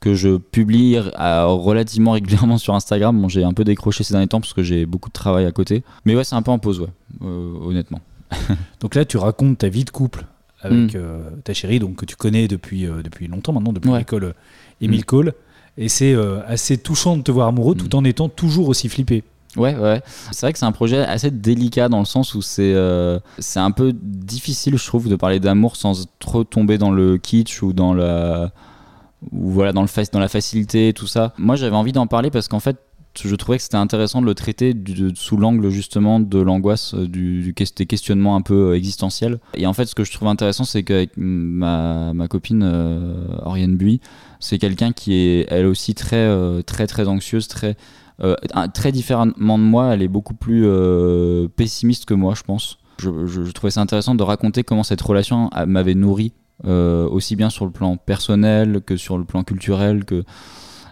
que 0.00 0.14
je 0.14 0.38
publie 0.38 0.98
relativement 0.98 2.12
régulièrement 2.12 2.56
sur 2.56 2.74
Instagram. 2.74 3.20
Bon, 3.20 3.28
j'ai 3.28 3.44
un 3.44 3.52
peu 3.52 3.64
décroché 3.64 4.02
ces 4.02 4.14
derniers 4.14 4.28
temps 4.28 4.40
parce 4.40 4.54
que 4.54 4.62
j'ai 4.62 4.86
beaucoup 4.86 5.10
de 5.10 5.12
travail 5.14 5.44
à 5.44 5.52
côté. 5.52 5.82
Mais 6.06 6.16
ouais, 6.16 6.24
c'est 6.24 6.36
un 6.36 6.42
peu 6.42 6.50
en 6.50 6.58
pause, 6.58 6.80
ouais, 6.80 6.88
honnêtement. 7.20 8.00
Donc 8.80 8.94
là, 8.94 9.04
tu 9.04 9.18
racontes 9.18 9.58
ta 9.58 9.68
vie 9.68 9.84
de 9.84 9.90
couple 9.90 10.24
avec 10.62 10.94
mm. 10.94 10.98
euh, 10.98 11.18
ta 11.44 11.54
chérie, 11.54 11.78
donc 11.78 11.96
que 11.96 12.04
tu 12.04 12.16
connais 12.16 12.48
depuis, 12.48 12.86
euh, 12.86 13.02
depuis 13.02 13.26
longtemps 13.26 13.52
maintenant, 13.52 13.72
depuis 13.72 13.90
l'école 13.92 14.24
euh, 14.24 14.32
Émile 14.80 15.00
mm. 15.00 15.04
Cole. 15.04 15.34
Et 15.78 15.88
c'est 15.88 16.14
assez 16.46 16.76
touchant 16.76 17.16
de 17.16 17.22
te 17.22 17.30
voir 17.30 17.48
amoureux 17.48 17.74
tout 17.74 17.96
mm. 17.96 18.00
en 18.00 18.04
étant 18.04 18.28
toujours 18.28 18.68
aussi 18.68 18.88
flippé. 18.88 19.22
Ouais, 19.56 19.74
ouais. 19.74 20.02
C'est 20.30 20.46
vrai 20.46 20.52
que 20.52 20.58
c'est 20.58 20.66
un 20.66 20.72
projet 20.72 20.98
assez 20.98 21.30
délicat 21.30 21.88
dans 21.88 21.98
le 21.98 22.04
sens 22.04 22.34
où 22.34 22.42
c'est 22.42 22.74
c'est 23.38 23.60
un 23.60 23.70
peu 23.70 23.92
difficile, 23.94 24.76
je 24.76 24.86
trouve, 24.86 25.08
de 25.08 25.16
parler 25.16 25.40
d'amour 25.40 25.76
sans 25.76 26.08
trop 26.18 26.44
tomber 26.44 26.76
dans 26.76 26.90
le 26.90 27.18
kitsch 27.18 27.62
ou 27.62 27.72
dans 27.72 27.94
la 27.94 28.52
ou 29.32 29.50
voilà 29.50 29.72
dans 29.72 29.82
le 29.82 29.88
dans 30.12 30.20
la 30.20 30.28
facilité 30.28 30.92
tout 30.92 31.06
ça. 31.06 31.34
Moi, 31.38 31.56
j'avais 31.56 31.76
envie 31.76 31.92
d'en 31.92 32.06
parler 32.06 32.30
parce 32.30 32.48
qu'en 32.48 32.60
fait, 32.60 32.76
je 33.18 33.34
trouvais 33.34 33.58
que 33.58 33.62
c'était 33.62 33.76
intéressant 33.76 34.20
de 34.20 34.26
le 34.26 34.34
traiter 34.34 34.74
sous 35.14 35.36
l'angle 35.36 35.68
justement 35.70 36.20
de 36.20 36.38
l'angoisse, 36.38 36.94
euh, 36.94 37.06
des 37.08 37.86
questionnements 37.86 38.36
un 38.36 38.40
peu 38.40 38.70
euh, 38.70 38.76
existentiels. 38.76 39.40
Et 39.54 39.66
en 39.66 39.72
fait, 39.72 39.86
ce 39.86 39.94
que 39.94 40.04
je 40.04 40.12
trouve 40.12 40.28
intéressant, 40.28 40.64
c'est 40.64 40.82
qu'avec 40.82 41.12
ma, 41.16 42.12
copine 42.28 42.62
euh, 42.62 43.26
Oriane 43.42 43.76
Buis, 43.76 44.00
c'est 44.38 44.58
quelqu'un 44.58 44.92
qui 44.92 45.14
est 45.14 45.46
elle 45.50 45.66
aussi 45.66 45.94
très 45.94 46.28
très 46.62 46.86
très 46.86 47.08
anxieuse, 47.08 47.48
très 47.48 47.76
très 48.74 48.92
différemment 48.92 49.58
de 49.58 49.64
moi. 49.64 49.94
Elle 49.94 50.02
est 50.02 50.08
beaucoup 50.08 50.34
plus 50.34 50.66
pessimiste 51.56 52.04
que 52.04 52.14
moi, 52.14 52.34
je 52.34 52.42
pense. 52.42 52.78
Je, 52.98 53.26
je, 53.26 53.50
trouvais 53.52 53.70
ça 53.70 53.80
intéressant 53.80 54.14
de 54.14 54.22
raconter 54.22 54.62
comment 54.62 54.82
cette 54.82 55.00
relation 55.00 55.50
m'avait 55.66 55.94
nourri 55.94 56.32
aussi 56.64 57.36
bien 57.36 57.50
sur 57.50 57.64
le 57.64 57.70
plan 57.70 57.96
personnel 57.96 58.80
que 58.84 58.96
sur 58.96 59.18
le 59.18 59.24
plan 59.24 59.42
culturel 59.42 60.04
que 60.04 60.24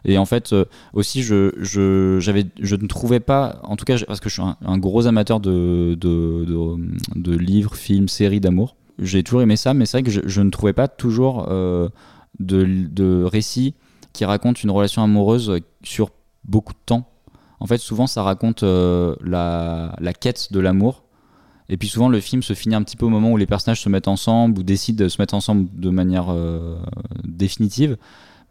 et 0.04 0.18
en 0.18 0.24
fait, 0.24 0.52
euh, 0.52 0.64
aussi, 0.92 1.22
je, 1.22 1.52
je, 1.58 2.18
je 2.20 2.76
ne 2.76 2.86
trouvais 2.86 3.20
pas, 3.20 3.60
en 3.64 3.76
tout 3.76 3.84
cas, 3.84 3.96
parce 4.06 4.20
que 4.20 4.28
je 4.28 4.34
suis 4.34 4.42
un, 4.42 4.78
gros 4.78 5.06
amateur 5.06 5.40
de, 5.40 5.96
de, 5.98 6.44
de, 7.14 7.36
livres, 7.36 7.74
films, 7.74 8.08
séries 8.08 8.40
d'amour. 8.40 8.76
J'ai 8.98 9.22
toujours 9.22 9.42
aimé 9.42 9.56
ça, 9.56 9.74
mais 9.74 9.86
c'est 9.86 9.98
vrai 9.98 10.02
que 10.02 10.10
je, 10.10 10.40
ne 10.40 10.50
trouvais 10.50 10.72
pas 10.72 10.88
toujours 10.88 11.46
euh, 11.48 11.88
de, 12.40 13.24
récits 13.24 13.74
qui 14.12 14.24
racontent 14.24 14.60
une 14.62 14.70
relation 14.70 15.02
amoureuse 15.02 15.60
sur 15.82 16.10
beaucoup 16.44 16.72
de 16.72 16.80
temps. 16.84 17.08
En 17.60 17.66
fait, 17.66 17.78
souvent, 17.78 18.06
ça 18.06 18.22
raconte 18.22 18.62
euh, 18.62 19.14
la, 19.22 19.94
la 20.00 20.12
quête 20.12 20.52
de 20.52 20.60
l'amour. 20.60 21.04
Et 21.68 21.76
puis 21.76 21.88
souvent, 21.88 22.08
le 22.08 22.20
film 22.20 22.42
se 22.42 22.54
finit 22.54 22.74
un 22.74 22.82
petit 22.82 22.96
peu 22.96 23.04
au 23.04 23.10
moment 23.10 23.30
où 23.30 23.36
les 23.36 23.46
personnages 23.46 23.82
se 23.82 23.88
mettent 23.88 24.08
ensemble 24.08 24.58
ou 24.58 24.62
décident 24.62 25.04
de 25.04 25.08
se 25.08 25.20
mettre 25.20 25.34
ensemble 25.34 25.68
de 25.74 25.90
manière 25.90 26.34
définitive 27.24 27.98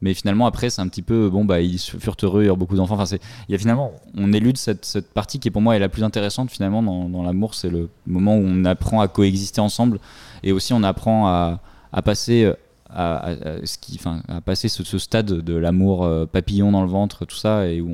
mais 0.02 0.14
finalement 0.14 0.46
après 0.46 0.70
c'est 0.70 0.82
un 0.82 0.88
petit 0.88 1.02
peu 1.02 1.30
bon 1.30 1.44
bah 1.44 1.62
ils 1.62 1.80
furent 1.80 2.18
heureux 2.22 2.44
il 2.44 2.52
y 2.52 2.56
beaucoup 2.56 2.76
d'enfants. 2.76 2.96
Enfin 2.96 3.06
c'est 3.06 3.22
il 3.50 3.52
y 3.52 3.56
a 3.56 3.58
finalement 3.58 3.94
on 4.16 4.32
élude 4.34 4.58
cette, 4.58 4.86
cette 4.86 5.12
partie 5.12 5.40
qui 5.40 5.50
pour 5.50 5.62
moi 5.62 5.76
est 5.76 5.80
la 5.80 5.90
plus 5.90 6.04
intéressante 6.04 6.52
finalement 6.52 6.84
dans, 6.84 7.24
l'amour. 7.24 7.56
C'est 7.56 7.70
le 7.70 7.90
moment 8.06 8.36
où 8.36 8.44
on 8.46 8.66
apprend 8.66 9.02
à 9.02 9.08
coexister 9.08 9.62
ensemble 9.62 10.00
et 10.44 10.52
aussi 10.52 10.74
on 10.74 10.84
apprend 10.84 11.28
à, 11.28 11.60
passer 12.04 12.52
à, 12.90 13.34
ce 13.64 13.78
qui 13.78 13.96
enfin 13.96 14.22
à 14.28 14.42
passer 14.42 14.70
ce, 14.70 14.98
stade 14.98 15.26
de 15.26 15.56
l'amour 15.56 16.06
euh, 16.06 16.26
papillon 16.26 16.72
dans 16.72 16.82
le 16.82 16.90
ventre 16.90 17.26
tout 17.26 17.36
ça 17.36 17.68
et 17.68 17.82
où 17.82 17.90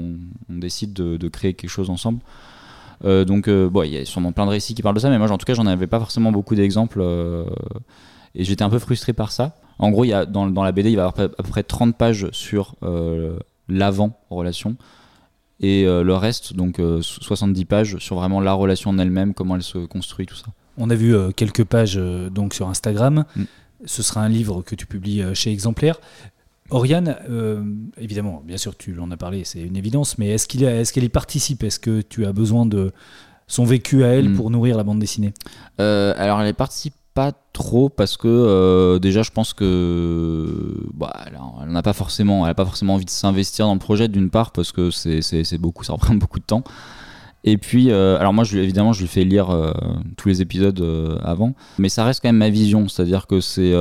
on, 0.49 0.55
décide 0.57 0.93
de, 0.93 1.27
créer 1.29 1.53
quelque 1.53 1.69
chose 1.69 1.89
ensemble. 1.89 2.19
Euh, 3.05 3.25
donc 3.25 3.47
euh, 3.47 3.69
bon 3.69 3.83
il 3.83 3.93
y 3.93 3.97
a 3.97 4.05
sûrement 4.05 4.31
plein 4.33 4.45
de 4.45 4.51
récits 4.51 4.75
qui 4.75 4.81
parlent 4.81 4.95
de 4.95 4.99
ça 4.99 5.09
mais 5.09 5.17
moi 5.17 5.31
en 5.31 5.37
tout 5.37 5.45
cas 5.45 5.53
j'en 5.53 5.65
avais 5.65 5.87
pas 5.87 5.99
forcément 5.99 6.31
beaucoup 6.31 6.55
d'exemples 6.55 7.01
et 8.35 8.43
j'étais 8.43 8.63
un 8.63 8.69
peu 8.69 8.79
frustré 8.79 9.13
par 9.13 9.31
ça 9.31 9.55
en 9.79 9.91
gros, 9.91 10.03
il 10.03 10.09
y 10.09 10.13
a, 10.13 10.25
dans, 10.25 10.47
dans, 10.47 10.63
la 10.63 10.71
BD, 10.71 10.91
il 10.91 10.95
va 10.95 11.03
y 11.03 11.05
avoir 11.05 11.19
à 11.19 11.29
peu 11.29 11.49
près 11.49 11.63
30 11.63 11.97
pages 11.97 12.29
sur 12.31 12.75
euh, 12.83 13.37
l'avant-relation. 13.67 14.75
Et 15.59 15.85
euh, 15.85 16.03
le 16.03 16.15
reste, 16.15 16.53
donc 16.53 16.81
70 17.01 17.61
euh, 17.61 17.65
pages 17.65 17.97
sur 17.97 18.17
vraiment 18.17 18.41
la 18.41 18.53
relation 18.53 18.89
en 18.89 18.97
elle-même, 18.97 19.33
comment 19.33 19.55
elle 19.55 19.63
se 19.63 19.79
construit, 19.79 20.25
tout 20.25 20.35
ça. 20.35 20.47
On 20.77 20.89
a 20.89 20.95
vu 20.95 21.15
quelques 21.35 21.63
pages 21.63 21.99
donc 22.31 22.53
sur 22.53 22.67
Instagram. 22.67 23.25
Mm. 23.35 23.43
Ce 23.85 24.01
sera 24.01 24.21
un 24.21 24.29
livre 24.29 24.61
que 24.61 24.75
tu 24.75 24.85
publies 24.85 25.23
chez 25.33 25.51
Exemplaire. 25.51 25.99
Oriane, 26.71 27.15
évidemment, 27.97 28.41
bien 28.43 28.57
sûr, 28.57 28.75
tu 28.75 28.97
en 28.99 29.11
as 29.11 29.17
parlé, 29.17 29.43
c'est 29.43 29.61
une 29.61 29.77
évidence, 29.77 30.17
mais 30.17 30.29
est-ce 30.29 30.47
qu'il 30.47 30.63
est-ce 30.63 30.91
qu'elle 30.91 31.03
y 31.03 31.09
participe? 31.09 31.63
Est-ce 31.63 31.79
que 31.79 32.01
tu 32.01 32.25
as 32.25 32.33
besoin 32.33 32.65
de 32.65 32.91
son 33.47 33.65
vécu 33.65 34.03
à 34.03 34.07
elle 34.07 34.29
Mm. 34.29 34.35
pour 34.35 34.49
nourrir 34.49 34.77
la 34.77 34.83
bande 34.83 34.99
dessinée? 34.99 35.33
Euh, 35.79 36.13
alors 36.17 36.41
elle 36.41 36.53
participe 36.53 36.93
pas 37.13 37.31
trop 37.53 37.89
parce 37.89 38.17
que 38.17 38.27
euh, 38.27 38.99
déjà 38.99 39.21
je 39.21 39.29
pense 39.29 39.53
que 39.53 40.73
bah, 40.93 41.13
elle 41.61 41.71
n'a 41.71 41.83
pas 41.83 41.93
forcément 41.93 42.47
elle 42.47 42.55
pas 42.55 42.65
forcément 42.65 42.95
envie 42.95 43.05
de 43.05 43.09
s'investir 43.09 43.65
dans 43.67 43.73
le 43.73 43.79
projet 43.79 44.07
d'une 44.07 44.29
part 44.29 44.51
parce 44.51 44.71
que 44.71 44.89
c'est 44.89 45.57
beaucoup 45.57 45.83
ça 45.83 45.93
reprend 45.93 46.15
beaucoup 46.15 46.39
de 46.39 46.45
temps. 46.45 46.63
Et 47.45 47.57
puis 47.57 47.91
euh, 47.91 48.17
alors 48.17 48.33
moi 48.33 48.43
je, 48.45 48.57
évidemment 48.57 48.93
je 48.93 49.01
lui 49.01 49.07
fais 49.07 49.25
lire 49.25 49.49
euh, 49.51 49.73
tous 50.17 50.29
les 50.29 50.41
épisodes 50.41 51.19
avant. 51.23 51.53
Mais 51.77 51.89
ça 51.89 52.03
reste 52.03 52.21
quand 52.21 52.29
même 52.29 52.37
ma 52.37 52.49
vision. 52.49 52.87
C'est 52.87 53.01
à 53.03 53.05
dire 53.05 53.27
que 53.27 53.41
c'est 53.41 53.73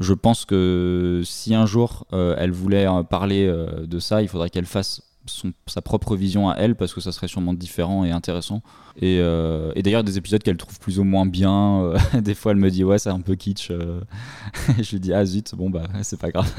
je 0.00 0.14
pense 0.14 0.44
que 0.44 1.22
si 1.24 1.54
un 1.54 1.66
jour 1.66 2.06
elle 2.12 2.50
voulait 2.50 2.86
parler 3.10 3.52
de 3.86 3.98
ça 3.98 4.22
il 4.22 4.28
faudrait 4.28 4.50
qu'elle 4.50 4.66
fasse 4.66 5.02
son- 5.28 5.52
sa 5.66 5.80
propre 5.82 6.16
vision 6.16 6.48
à 6.50 6.56
elle 6.56 6.74
parce 6.74 6.92
que 6.94 7.00
ça 7.00 7.12
serait 7.12 7.28
sûrement 7.28 7.54
différent 7.54 8.04
et 8.04 8.10
intéressant 8.10 8.62
et, 9.00 9.18
euh, 9.20 9.70
et 9.76 9.82
d'ailleurs, 9.84 10.02
des 10.02 10.18
épisodes 10.18 10.42
qu'elle 10.42 10.56
trouve 10.56 10.78
plus 10.80 10.98
ou 10.98 11.04
moins 11.04 11.24
bien. 11.26 11.82
euh, 11.84 11.98
des 12.20 12.34
fois, 12.34 12.50
elle 12.52 12.58
me 12.58 12.68
dit 12.70 12.82
Ouais, 12.82 12.98
c'est 12.98 13.10
un 13.10 13.20
peu 13.20 13.36
kitsch. 13.36 13.70
euh. 13.70 14.00
je 14.82 14.90
lui 14.92 15.00
dis 15.00 15.12
Ah 15.12 15.24
zut, 15.24 15.54
bon, 15.54 15.70
bah, 15.70 15.84
c'est 16.02 16.18
pas 16.18 16.30
grave. 16.30 16.52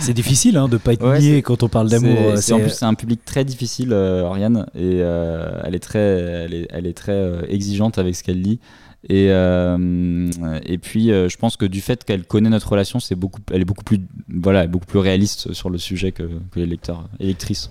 C'est 0.00 0.14
difficile 0.14 0.56
hein, 0.56 0.68
de 0.68 0.78
pas 0.78 0.94
être 0.94 1.06
Ouais, 1.06 1.20
c'est- 1.20 1.42
quand 1.42 1.62
on 1.62 1.68
parle 1.68 1.90
d'amour. 1.90 2.38
C'est- 2.40 2.52
en 2.54 2.60
plus, 2.60 2.70
c'est 2.70 2.86
un 2.86 2.94
public 2.94 3.22
très 3.24 3.44
difficile, 3.44 3.92
Oriane. 3.92 4.66
Et 4.74 4.96
elle 4.98 5.74
est 5.74 5.78
très, 5.82 5.98
elle 5.98 6.54
est, 6.54 6.66
elle 6.70 6.86
est 6.86 6.96
très 6.96 7.44
exigeante 7.50 7.98
avec 7.98 8.16
ce 8.16 8.22
qu'elle 8.22 8.40
lit. 8.40 8.60
Et, 9.10 9.26
euh, 9.30 10.30
et 10.64 10.78
puis, 10.78 11.10
euh, 11.12 11.28
je 11.28 11.36
pense 11.36 11.58
que 11.58 11.66
du 11.66 11.82
fait 11.82 12.04
qu'elle 12.04 12.24
connaît 12.24 12.48
notre 12.48 12.70
relation, 12.70 13.00
c'est 13.00 13.14
beaucoup, 13.14 13.40
elle 13.52 13.60
est 13.60 13.66
beaucoup 13.66 13.84
plus, 13.84 14.00
voilà, 14.30 14.66
beaucoup 14.66 14.86
plus 14.86 14.98
réaliste 14.98 15.52
sur 15.52 15.68
le 15.68 15.76
sujet 15.76 16.10
que, 16.12 16.22
que 16.22 16.58
les 16.60 16.64
lecteurs 16.66 17.06
et 17.20 17.26
lectrices. 17.26 17.70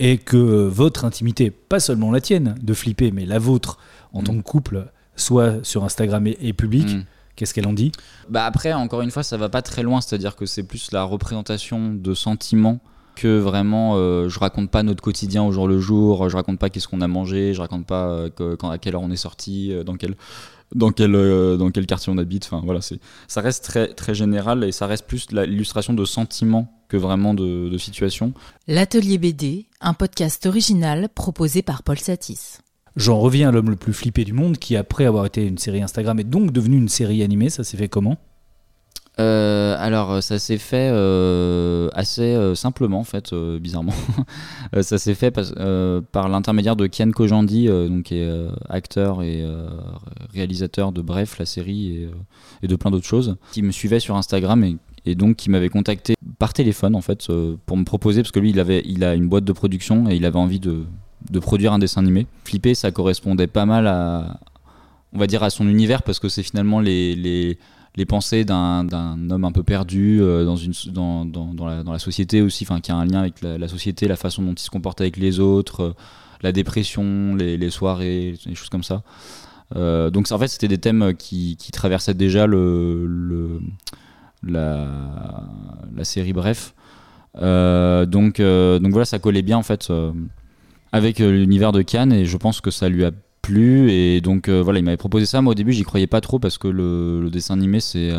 Et 0.00 0.18
que 0.18 0.36
votre 0.66 1.04
intimité, 1.04 1.50
pas 1.52 1.78
seulement 1.78 2.10
la 2.10 2.20
tienne 2.20 2.56
de 2.60 2.74
flipper, 2.74 3.12
mais 3.12 3.26
la 3.26 3.38
vôtre 3.38 3.78
en 4.12 4.22
Mm. 4.22 4.24
tant 4.24 4.36
que 4.38 4.42
couple, 4.42 4.90
soit 5.14 5.64
sur 5.64 5.84
Instagram 5.84 6.26
et, 6.26 6.36
et 6.40 6.52
public, 6.52 6.88
Mm. 6.88 7.04
qu'est-ce 7.36 7.54
qu'elle 7.54 7.66
en 7.68 7.72
dit? 7.74 7.92
Bah 8.28 8.44
après, 8.46 8.72
encore 8.72 9.02
une 9.02 9.10
fois, 9.12 9.22
ça 9.22 9.36
va 9.36 9.48
pas 9.48 9.62
très 9.62 9.82
loin, 9.82 10.00
c'est-à-dire 10.00 10.34
que 10.36 10.46
c'est 10.46 10.62
plus 10.64 10.90
la 10.90 11.04
représentation 11.04 11.92
de 11.94 12.14
sentiments 12.14 12.80
que 13.16 13.38
vraiment 13.38 13.96
euh, 13.96 14.28
je 14.30 14.38
raconte 14.38 14.70
pas 14.70 14.82
notre 14.82 15.02
quotidien 15.02 15.42
au 15.42 15.52
jour 15.52 15.68
le 15.68 15.78
jour, 15.78 16.28
je 16.30 16.36
raconte 16.36 16.58
pas 16.58 16.70
qu'est-ce 16.70 16.88
qu'on 16.88 17.02
a 17.02 17.08
mangé, 17.08 17.52
je 17.52 17.60
raconte 17.60 17.84
pas 17.86 18.08
euh, 18.08 18.30
que- 18.30 18.54
quand, 18.54 18.70
à 18.70 18.78
quelle 18.78 18.94
heure 18.94 19.02
on 19.02 19.10
est 19.10 19.16
sorti, 19.16 19.72
euh, 19.72 19.84
dans 19.84 19.96
quel 19.96 20.14
dans 20.74 20.92
quel 20.92 21.14
euh, 21.14 21.56
dans 21.58 21.70
quel 21.70 21.84
quartier 21.84 22.10
on 22.12 22.16
habite, 22.18 22.46
enfin 22.46 22.62
voilà, 22.64 22.80
c'est 22.80 22.98
ça 23.28 23.40
reste 23.42 23.64
très 23.64 23.88
très 23.92 24.14
général 24.14 24.64
et 24.64 24.72
ça 24.72 24.86
reste 24.86 25.06
plus 25.06 25.26
l'illustration 25.32 25.92
de 25.92 26.04
sentiments 26.06 26.72
que 26.90 26.96
vraiment 26.98 27.32
de, 27.32 27.70
de 27.70 27.78
situations. 27.78 28.34
L'Atelier 28.68 29.16
BD, 29.16 29.66
un 29.80 29.94
podcast 29.94 30.44
original 30.44 31.08
proposé 31.14 31.62
par 31.62 31.82
Paul 31.82 31.98
Satis. 31.98 32.58
J'en 32.96 33.18
reviens 33.18 33.48
à 33.48 33.52
l'homme 33.52 33.70
le 33.70 33.76
plus 33.76 33.92
flippé 33.94 34.24
du 34.24 34.32
monde, 34.32 34.58
qui 34.58 34.76
après 34.76 35.06
avoir 35.06 35.24
été 35.24 35.46
une 35.46 35.58
série 35.58 35.80
Instagram 35.80 36.18
est 36.18 36.24
donc 36.24 36.52
devenu 36.52 36.76
une 36.76 36.88
série 36.88 37.22
animée. 37.22 37.48
Ça 37.48 37.64
s'est 37.64 37.76
fait 37.76 37.88
comment? 37.88 38.18
Euh, 39.18 39.76
alors 39.78 40.22
ça 40.22 40.38
s'est 40.38 40.56
fait 40.56 40.88
euh, 40.92 41.90
assez 41.92 42.22
euh, 42.22 42.54
simplement 42.54 43.00
en 43.00 43.04
fait, 43.04 43.32
euh, 43.32 43.58
bizarrement. 43.58 43.92
Ça 44.82 44.98
s'est 44.98 45.14
fait 45.14 45.36
euh, 45.58 46.00
par 46.12 46.28
l'intermédiaire 46.28 46.76
de 46.76 46.86
Kian 46.86 47.10
Kojandi, 47.10 47.68
euh, 47.68 47.88
donc 47.88 48.04
qui 48.04 48.14
est 48.14 48.24
euh, 48.24 48.50
acteur 48.68 49.22
et 49.22 49.42
euh, 49.42 49.68
réalisateur 50.32 50.92
de 50.92 51.02
Bref, 51.02 51.38
la 51.38 51.44
série 51.44 51.96
et, 51.96 52.04
euh, 52.04 52.10
et 52.62 52.68
de 52.68 52.76
plein 52.76 52.90
d'autres 52.90 53.06
choses, 53.06 53.36
qui 53.52 53.62
me 53.62 53.72
suivait 53.72 54.00
sur 54.00 54.16
Instagram 54.16 54.62
et, 54.64 54.76
et 55.06 55.14
donc 55.14 55.36
qui 55.36 55.50
m'avait 55.50 55.68
contacté 55.68 56.14
par 56.38 56.52
téléphone 56.52 56.94
en 56.94 57.00
fait 57.00 57.28
euh, 57.30 57.56
pour 57.66 57.76
me 57.76 57.84
proposer 57.84 58.22
parce 58.22 58.32
que 58.32 58.40
lui 58.40 58.50
il 58.50 58.60
avait 58.60 58.82
il 58.84 59.04
a 59.04 59.14
une 59.14 59.28
boîte 59.28 59.44
de 59.44 59.52
production 59.52 60.08
et 60.08 60.16
il 60.16 60.24
avait 60.24 60.38
envie 60.38 60.60
de, 60.60 60.84
de 61.30 61.38
produire 61.38 61.72
un 61.72 61.78
dessin 61.78 62.00
animé. 62.00 62.26
Flipper 62.44 62.74
ça 62.74 62.90
correspondait 62.90 63.46
pas 63.46 63.66
mal 63.66 63.86
à 63.86 64.40
on 65.12 65.18
va 65.18 65.26
dire 65.26 65.42
à 65.42 65.50
son 65.50 65.68
univers 65.68 66.02
parce 66.02 66.18
que 66.18 66.28
c'est 66.28 66.42
finalement 66.42 66.80
les, 66.80 67.14
les 67.14 67.58
les 67.96 68.06
pensées 68.06 68.44
d'un 68.44 68.86
homme 69.30 69.44
un 69.44 69.50
peu 69.50 69.64
perdu 69.64 70.20
euh, 70.22 70.44
dans, 70.44 70.54
une, 70.54 70.72
dans, 70.92 71.24
dans, 71.24 71.54
dans 71.54 71.92
la, 71.92 71.98
société 71.98 72.40
aussi, 72.40 72.62
enfin 72.62 72.80
qui 72.80 72.92
a 72.92 72.94
un 72.94 73.04
lien 73.04 73.18
avec 73.18 73.40
la, 73.42 73.66
société, 73.66 74.06
la 74.06 74.14
façon 74.14 74.42
dont 74.42 74.52
il 74.52 74.60
se 74.60 74.70
comporte 74.70 75.00
avec 75.00 75.16
les 75.16 75.40
autres, 75.40 75.80
euh, 75.80 75.92
la 76.40 76.52
dépression, 76.52 77.34
les, 77.34 77.56
les 77.56 77.70
soirées, 77.70 78.38
des 78.46 78.54
choses 78.54 78.68
comme 78.68 78.84
ça. 78.84 79.02
Donc 79.74 80.30
en 80.30 80.38
fait 80.38 80.48
c'était 80.48 80.68
des 80.68 80.78
thèmes 80.78 81.14
qui, 81.16 81.56
qui 81.56 81.72
traversaient 81.72 82.14
déjà 82.14 82.46
le, 82.46 83.60
la, 84.42 86.04
série 86.04 86.32
Bref. 86.32 86.74
Euh, 87.40 88.06
donc, 88.06 88.40
euh, 88.40 88.78
donc 88.78 88.92
voilà, 88.92 89.04
ça 89.04 89.18
collait 89.18 89.42
bien 89.42 89.58
en 89.58 89.62
fait 89.62 89.88
euh, 89.90 90.12
avec 90.92 91.18
l'univers 91.20 91.72
de 91.72 91.82
Cannes 91.82 92.12
et 92.12 92.24
je 92.24 92.36
pense 92.36 92.60
que 92.60 92.70
ça 92.70 92.88
lui 92.88 93.04
a 93.04 93.12
plu 93.42 93.90
et 93.90 94.20
donc 94.20 94.48
voilà 94.50 94.80
il 94.80 94.84
m'avait 94.84 94.96
proposé 94.96 95.26
ça. 95.26 95.40
Moi 95.40 95.52
au 95.52 95.54
début 95.54 95.72
j'y 95.72 95.82
croyais 95.82 96.06
pas 96.06 96.20
trop 96.20 96.38
parce 96.38 96.58
que 96.58 96.68
le, 96.68 97.28
dessin 97.30 97.54
animé 97.54 97.80
c'est 97.80 98.10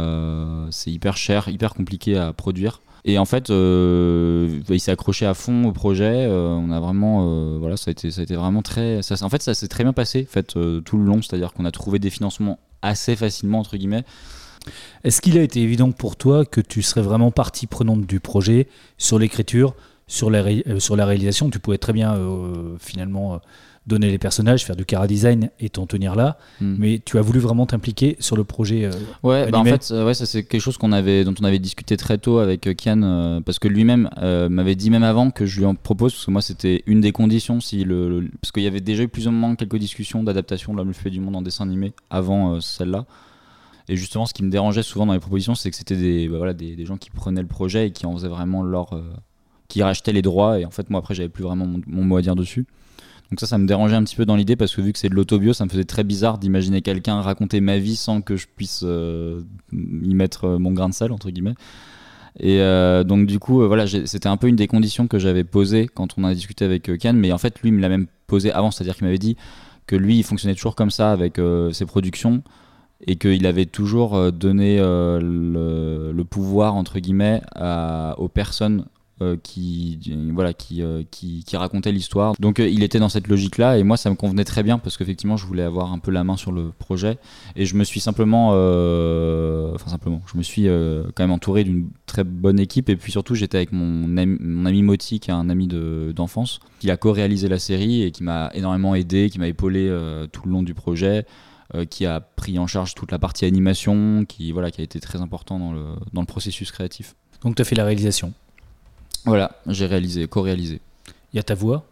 c'est 0.71 0.91
hyper 0.91 1.17
cher 1.17 1.47
hyper 1.49 1.73
compliqué 1.73 2.17
à 2.17 2.33
produire. 2.33 2.81
Et 3.03 3.17
en 3.17 3.25
fait 3.25 3.49
euh, 3.49 4.61
il 4.69 4.79
s'est 4.79 4.91
accroché 4.91 5.25
à 5.25 5.33
fond 5.33 5.65
au 5.65 5.71
projet 5.71 6.27
on 6.27 6.71
a 6.71 6.79
vraiment 6.79 7.57
voilà 7.59 7.77
ça 7.77 7.89
a 7.89 7.91
été 7.91 8.11
ça 8.11 8.21
a 8.21 8.23
été 8.23 8.35
vraiment 8.35 8.61
très 8.61 8.99
en 9.21 9.29
fait 9.29 9.41
ça 9.41 9.53
s'est 9.53 9.67
très 9.67 9.83
bien 9.83 9.93
passé 9.93 10.25
en 10.27 10.31
fait 10.31 10.47
tout 10.85 10.97
le 10.97 11.03
long 11.03 11.21
c'est 11.21 11.35
à 11.35 11.37
dire 11.37 11.53
qu'on 11.53 11.65
a 11.65 11.71
trouvé 11.71 11.99
des 11.99 12.09
financements 12.09 12.59
assez 12.81 13.15
facilement 13.15 13.59
entre 13.59 13.77
guillemets 13.77 14.05
Est-ce 15.03 15.21
qu'il 15.21 15.37
a 15.37 15.41
été 15.41 15.61
évident 15.61 15.91
pour 15.91 16.15
toi 16.15 16.45
que 16.45 16.61
tu 16.61 16.81
serais 16.81 17.01
vraiment 17.01 17.31
partie 17.31 17.67
prenante 17.67 18.05
du 18.05 18.19
projet 18.19 18.67
sur 18.97 19.17
l'écriture, 19.19 19.75
sur 20.07 20.29
la, 20.29 20.41
ré- 20.43 20.63
euh, 20.67 20.79
sur 20.79 20.95
la 20.95 21.05
réalisation? 21.05 21.49
Tu 21.49 21.59
pouvais 21.59 21.77
très 21.77 21.93
bien 21.93 22.13
euh, 22.15 22.75
finalement 22.79 23.35
euh, 23.35 23.37
donner 23.87 24.11
les 24.11 24.19
personnages, 24.19 24.63
faire 24.63 24.75
du 24.75 24.85
cara 24.85 25.07
design 25.07 25.49
et 25.59 25.69
t'en 25.69 25.87
tenir 25.87 26.13
là, 26.15 26.37
Hmm. 26.61 26.75
mais 26.77 27.01
tu 27.03 27.17
as 27.17 27.21
voulu 27.21 27.39
vraiment 27.39 27.65
t'impliquer 27.65 28.15
sur 28.19 28.35
le 28.37 28.43
projet. 28.43 28.85
euh, 28.85 28.91
Ouais, 29.23 29.49
bah 29.49 29.57
en 29.57 29.63
fait, 29.65 29.91
ouais, 29.91 30.13
ça 30.13 30.27
c'est 30.27 30.43
quelque 30.43 30.61
chose 30.61 30.77
qu'on 30.77 30.91
avait, 30.91 31.23
dont 31.23 31.33
on 31.41 31.43
avait 31.43 31.57
discuté 31.57 31.97
très 31.97 32.19
tôt 32.19 32.37
avec 32.37 32.69
Kian, 32.77 33.41
parce 33.43 33.57
que 33.57 33.67
lui-même 33.67 34.07
m'avait 34.51 34.75
dit 34.75 34.91
même 34.91 35.01
avant 35.03 35.31
que 35.31 35.47
je 35.47 35.57
lui 35.57 35.65
en 35.65 35.73
propose, 35.73 36.13
parce 36.13 36.25
que 36.27 36.31
moi 36.31 36.43
c'était 36.43 36.83
une 36.85 37.01
des 37.01 37.11
conditions, 37.11 37.59
si 37.59 37.83
le, 37.83 38.19
le- 38.19 38.29
parce 38.39 38.51
qu'il 38.51 38.61
y 38.61 38.67
avait 38.67 38.81
déjà 38.81 39.01
eu 39.01 39.07
plus 39.07 39.27
ou 39.27 39.31
moins 39.31 39.55
quelques 39.55 39.77
discussions 39.79 40.21
d'adaptation 40.23 40.73
de 40.73 40.77
l'homme 40.77 40.89
le 40.89 40.93
fait 40.93 41.09
du 41.09 41.19
monde 41.19 41.35
en 41.37 41.41
dessin 41.41 41.63
animé 41.65 41.93
avant 42.11 42.61
celle-là. 42.61 43.05
Et 43.91 43.97
justement, 43.97 44.25
ce 44.25 44.33
qui 44.33 44.41
me 44.41 44.49
dérangeait 44.49 44.83
souvent 44.83 45.05
dans 45.05 45.11
les 45.11 45.19
propositions, 45.19 45.53
c'est 45.53 45.69
que 45.69 45.75
c'était 45.75 45.97
des, 45.97 46.29
bah 46.29 46.37
voilà, 46.37 46.53
des, 46.53 46.85
gens 46.85 46.95
qui 46.95 47.09
prenaient 47.09 47.41
le 47.41 47.47
projet 47.47 47.87
et 47.87 47.91
qui 47.91 48.05
en 48.05 48.15
faisaient 48.15 48.29
vraiment 48.29 48.63
leur, 48.63 48.93
euh, 48.93 49.03
qui 49.67 49.83
rachetaient 49.83 50.13
les 50.13 50.21
droits. 50.21 50.61
Et 50.61 50.65
en 50.65 50.71
fait, 50.71 50.89
moi 50.89 50.99
après, 50.99 51.13
j'avais 51.13 51.27
plus 51.27 51.43
vraiment 51.43 51.65
mon, 51.65 52.03
mot 52.05 52.15
à 52.15 52.21
dire 52.21 52.37
dessus. 52.37 52.65
Donc 53.29 53.41
ça, 53.41 53.47
ça 53.47 53.57
me 53.57 53.67
dérangeait 53.67 53.97
un 53.97 54.03
petit 54.05 54.15
peu 54.15 54.25
dans 54.25 54.37
l'idée 54.37 54.55
parce 54.55 54.73
que 54.73 54.81
vu 54.81 54.93
que 54.93 54.99
c'est 54.99 55.09
de 55.09 55.13
l'autobio, 55.13 55.51
ça 55.51 55.65
me 55.65 55.69
faisait 55.69 55.83
très 55.83 56.05
bizarre 56.05 56.37
d'imaginer 56.37 56.81
quelqu'un 56.81 57.19
raconter 57.19 57.59
ma 57.59 57.79
vie 57.79 57.97
sans 57.97 58.21
que 58.21 58.37
je 58.37 58.47
puisse 58.55 58.79
euh, 58.85 59.41
y 59.73 60.15
mettre 60.15 60.45
euh, 60.45 60.57
mon 60.57 60.71
grain 60.71 60.87
de 60.87 60.93
sel 60.93 61.11
entre 61.11 61.29
guillemets. 61.29 61.55
Et 62.39 62.59
donc 63.03 63.27
du 63.27 63.39
coup, 63.39 63.67
voilà, 63.67 63.85
c'était 63.87 64.29
un 64.29 64.37
peu 64.37 64.47
une 64.47 64.55
des 64.55 64.67
conditions 64.67 65.05
que 65.05 65.19
j'avais 65.19 65.43
posées 65.43 65.89
quand 65.93 66.17
on 66.17 66.23
a 66.23 66.33
discuté 66.33 66.63
avec 66.63 66.89
euh, 66.89 66.95
Cannes, 66.95 67.17
mais 67.17 67.33
en 67.33 67.37
fait, 67.37 67.59
lui 67.59 67.71
il 67.71 67.73
me 67.73 67.81
l'a 67.81 67.89
même 67.89 68.07
posé 68.25 68.53
avant, 68.53 68.71
c'est-à-dire 68.71 68.95
qu'il 68.95 69.03
m'avait 69.03 69.17
dit 69.17 69.35
que 69.85 69.97
lui, 69.97 70.17
il 70.17 70.23
fonctionnait 70.23 70.55
toujours 70.55 70.75
comme 70.75 70.91
ça 70.91 71.11
avec 71.11 71.41
ses 71.73 71.85
productions 71.85 72.41
et 73.07 73.15
qu'il 73.15 73.45
avait 73.45 73.65
toujours 73.65 74.15
euh, 74.15 74.31
donné 74.31 74.77
euh, 74.79 75.19
le, 75.21 76.23
pouvoir 76.23 76.75
entre 76.75 76.99
guillemets 76.99 77.41
aux 78.17 78.29
personnes 78.29 78.85
euh, 79.21 79.35
qui 79.43 79.99
voilà 80.33 80.53
qui, 80.53 80.81
qui, 81.09 81.43
qui 81.43 81.57
racontaient 81.57 81.91
l'histoire. 81.91 82.35
Donc 82.39 82.59
il 82.59 82.83
était 82.83 82.99
dans 82.99 83.09
cette 83.09 83.27
logique 83.27 83.57
là 83.57 83.77
et 83.77 83.83
moi 83.83 83.97
ça 83.97 84.09
me 84.09 84.15
convenait 84.15 84.45
très 84.45 84.63
bien 84.63 84.77
parce 84.77 84.95
qu'effectivement 84.97 85.35
je 85.35 85.45
voulais 85.45 85.63
avoir 85.63 85.91
un 85.91 85.99
peu 85.99 86.09
la 86.11 86.23
main 86.23 86.37
sur 86.37 86.53
le 86.53 86.71
projet. 86.77 87.17
Et 87.57 87.65
je 87.65 87.75
me 87.75 87.83
suis 87.83 87.99
simplement 87.99 88.49
enfin 89.73 89.89
simplement 89.89 90.21
je 90.31 90.37
me 90.37 90.43
suis 90.43 90.67
quand 91.15 91.23
même 91.23 91.31
entouré 91.31 91.65
d'une 91.65 91.89
très 92.05 92.23
bonne 92.23 92.59
équipe. 92.59 92.87
Et 92.87 92.95
puis 92.95 93.11
surtout 93.11 93.35
j'étais 93.35 93.57
avec 93.57 93.73
mon 93.73 94.15
ami, 94.15 94.37
mon 94.39 94.65
ami 94.65 94.83
Moti 94.83 95.19
qui 95.19 95.31
est 95.31 95.33
un 95.33 95.49
ami 95.49 95.67
de- 95.67 96.13
d'enfance 96.15 96.59
qui 96.79 96.89
a 96.91 96.95
co-réalisé 96.95 97.49
la 97.49 97.59
série 97.59 98.03
et 98.03 98.11
qui 98.11 98.23
m'a 98.23 98.51
énormément 98.53 98.95
aidé 98.95 99.29
qui 99.29 99.39
m'a 99.39 99.47
épaulé 99.49 99.93
tout 100.31 100.43
le 100.45 100.51
long 100.51 100.63
du 100.63 100.75
projet 100.75 101.25
euh, 101.75 101.85
qui 101.85 102.05
a 102.05 102.19
pris 102.19 102.57
en 102.59 102.67
charge 102.67 102.95
toute 102.95 103.11
la 103.11 103.19
partie 103.19 103.45
animation, 103.45 104.25
qui, 104.27 104.51
voilà, 104.51 104.71
qui 104.71 104.81
a 104.81 104.83
été 104.83 104.99
très 104.99 105.21
important 105.21 105.59
dans 105.59 105.71
le, 105.71 105.85
dans 106.13 106.21
le 106.21 106.27
processus 106.27 106.71
créatif. 106.71 107.15
Donc 107.43 107.55
tu 107.55 107.61
as 107.61 107.65
fait 107.65 107.75
la 107.75 107.85
réalisation. 107.85 108.33
Voilà, 109.25 109.51
j'ai 109.67 109.85
réalisé, 109.85 110.27
co-réalisé. 110.27 110.81
Il 111.33 111.37
y 111.37 111.39
a 111.39 111.43
ta 111.43 111.55
voix? 111.55 111.85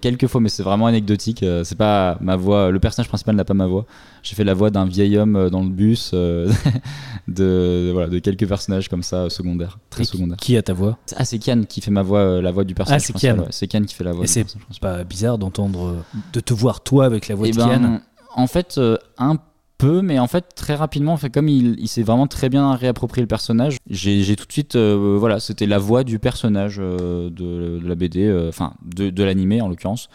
Quelques 0.00 0.26
fois, 0.26 0.40
mais 0.40 0.48
c'est 0.48 0.64
vraiment 0.64 0.86
anecdotique. 0.86 1.42
euh, 1.44 1.62
c'est 1.62 1.76
pas 1.76 2.18
ma 2.20 2.34
voix. 2.36 2.70
Le 2.72 2.80
personnage 2.80 3.08
principal 3.08 3.36
n'a 3.36 3.44
pas 3.44 3.54
ma 3.54 3.66
voix. 3.66 3.86
J'ai 4.24 4.34
fait 4.34 4.42
la 4.44 4.52
voix 4.52 4.70
d'un 4.70 4.84
vieil 4.86 5.16
homme 5.16 5.36
euh, 5.36 5.50
dans 5.50 5.62
le 5.62 5.68
bus, 5.68 6.10
euh, 6.14 6.52
de, 7.28 7.90
voilà, 7.92 8.08
de 8.08 8.18
quelques 8.18 8.46
personnages 8.46 8.88
comme 8.88 9.02
ça, 9.04 9.30
secondaires, 9.30 9.78
très 9.90 10.02
Et 10.02 10.06
secondaires. 10.06 10.36
Qui 10.36 10.56
a 10.56 10.62
ta 10.62 10.72
voix? 10.72 10.98
Ah, 11.16 11.24
c'est 11.24 11.38
Kian 11.38 11.62
qui 11.62 11.80
fait 11.80 11.92
ma 11.92 12.02
voix, 12.02 12.42
la 12.42 12.50
voix 12.50 12.64
du 12.64 12.74
personnage 12.74 13.02
Ah, 13.02 13.04
c'est 13.04 13.12
principal, 13.12 13.36
Kian. 13.36 13.42
ouais. 13.44 13.48
C'est 13.52 13.66
Kian 13.68 13.82
qui 13.84 13.94
fait 13.94 14.04
la 14.04 14.12
voix 14.12 14.24
Et 14.24 14.28
c'est 14.28 14.46
pas 14.80 15.04
bizarre 15.04 15.38
d'entendre, 15.38 16.04
de 16.32 16.40
te 16.40 16.52
voir 16.52 16.82
toi 16.82 17.04
avec 17.06 17.28
la 17.28 17.36
voix 17.36 17.46
Eh 17.48 17.52
de 17.52 17.56
ben, 17.56 17.68
Kian? 17.68 18.00
En 18.34 18.46
fait, 18.46 18.78
euh, 18.78 18.96
un 19.18 19.36
peu, 19.78 20.02
mais 20.02 20.18
en 20.18 20.26
fait 20.26 20.44
très 20.54 20.74
rapidement, 20.74 21.18
comme 21.32 21.48
il, 21.48 21.88
s'est 21.88 22.02
vraiment 22.02 22.26
très 22.26 22.48
bien 22.48 22.74
réapproprié 22.74 23.22
le 23.22 23.28
personnage, 23.28 23.76
j'ai 23.88 24.36
tout 24.36 24.46
de 24.46 24.52
suite, 24.52 24.76
euh, 24.76 25.16
voilà, 25.18 25.40
c'était 25.40 25.66
la 25.66 25.78
voix 25.78 26.04
du 26.04 26.18
personnage 26.18 26.76
euh, 26.80 27.30
de, 27.30 27.80
la 27.84 27.94
BD, 27.94 28.32
enfin 28.48 28.74
de, 28.84 29.10
de 29.10 29.24
l'animé 29.24 29.60
en 29.60 29.68
l'occurrence. 29.68 30.08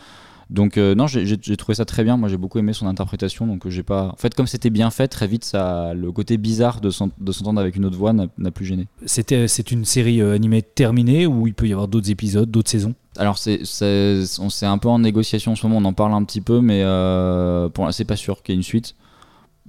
Donc 0.49 0.77
non, 0.77 1.07
j'ai 1.07 1.57
trouvé 1.57 1.75
ça 1.75 1.85
très 1.85 2.03
bien. 2.03 2.17
Moi, 2.17 2.29
j'ai 2.29 2.37
beaucoup 2.37 2.59
aimé 2.59 2.73
son 2.73 2.87
interprétation. 2.87 3.45
Donc 3.45 3.67
j'ai 3.67 3.83
pas. 3.83 4.07
En 4.07 4.15
fait, 4.15 4.33
comme 4.33 4.47
c'était 4.47 4.69
bien 4.69 4.89
fait, 4.89 5.07
très 5.07 5.27
vite, 5.27 5.45
ça, 5.45 5.93
le 5.93 6.11
côté 6.11 6.37
bizarre 6.37 6.81
de 6.81 6.89
s'entendre 6.89 7.61
avec 7.61 7.75
une 7.75 7.85
autre 7.85 7.97
voix 7.97 8.13
n'a 8.13 8.51
plus 8.51 8.65
gêné. 8.65 8.87
C'était, 9.05 9.47
c'est 9.47 9.71
une 9.71 9.85
série 9.85 10.21
animée 10.21 10.61
terminée 10.61 11.27
ou 11.27 11.47
il 11.47 11.53
peut 11.53 11.67
y 11.67 11.71
avoir 11.71 11.87
d'autres 11.87 12.09
épisodes, 12.09 12.49
d'autres 12.49 12.69
saisons? 12.71 12.95
Alors 13.17 13.37
c'est, 13.37 13.61
on 14.39 14.47
un 14.61 14.77
peu 14.77 14.87
en 14.87 14.99
négociation 14.99 15.51
en 15.51 15.55
ce 15.55 15.67
moment, 15.67 15.79
on 15.79 15.89
en 15.89 15.93
parle 15.93 16.13
un 16.13 16.23
petit 16.23 16.41
peu, 16.41 16.61
mais 16.61 16.83
euh, 16.83 17.67
pour 17.67 17.91
c'est 17.93 18.05
pas 18.05 18.15
sûr 18.15 18.41
qu'il 18.41 18.53
y 18.53 18.55
ait 18.55 18.59
une 18.59 18.63
suite. 18.63 18.95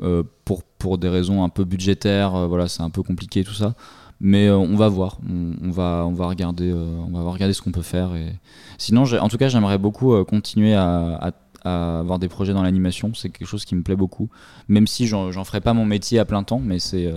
Euh, 0.03 0.23
pour, 0.45 0.63
pour 0.63 0.97
des 0.99 1.09
raisons 1.09 1.45
un 1.45 1.51
peu 1.51 1.65
budgétaires, 1.65 2.35
euh, 2.35 2.47
voilà, 2.47 2.69
c'est 2.69 2.83
un 2.83 2.89
peu 2.91 3.03
compliqué 3.03 3.45
tout 3.45 3.53
ça. 3.53 3.75
Mais 4.21 4.49
euh, 4.49 4.57
on 4.57 4.77
va 4.77 4.89
voir, 4.89 5.19
on, 5.29 5.71
va, 5.71 6.05
on, 6.07 6.13
va 6.13 6.27
regarder, 6.27 6.73
on 6.73 7.11
va 7.11 7.31
regarder 7.31 7.55
ce 7.55 7.63
qu'on 7.63 7.73
peut 7.73 7.83
faire. 7.83 8.15
Et... 8.15 8.33
Sinon, 8.79 9.05
en 9.05 9.29
tout 9.29 9.39
cas, 9.39 9.49
j'aimerais 9.49 9.79
beaucoup 9.79 10.23
continuer 10.25 10.75
à, 10.75 11.33
avoir 11.65 12.19
des 12.19 12.29
projets 12.29 12.53
dans 12.53 12.63
l'animation. 12.63 13.13
C'est 13.15 13.31
quelque 13.31 13.49
chose 13.49 13.65
qui 13.65 13.75
me 13.75 13.83
plaît 13.83 13.97
beaucoup. 13.97 14.29
Même 14.69 14.87
si 14.87 15.07
j'en, 15.07 15.33
ferai 15.45 15.61
pas 15.61 15.73
mon 15.73 15.85
métier 15.85 16.19
à 16.19 16.25
plein 16.25 16.43
temps, 16.43 16.61
mais 16.63 16.79
c'est, 16.79 17.13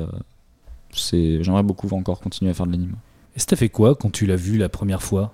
c'est, 0.94 1.44
j'aimerais 1.44 1.64
beaucoup 1.64 1.90
encore 1.94 2.22
continuer 2.22 2.52
à 2.52 2.54
faire 2.54 2.68
de 2.68 2.72
l'anime. 2.72 2.96
Et 3.36 3.40
ça 3.40 3.56
fait 3.56 3.70
quoi 3.70 3.96
quand 3.96 4.12
tu 4.12 4.26
l'as 4.26 4.36
vu 4.36 4.58
la 4.58 4.70
première 4.70 5.02
fois? 5.02 5.34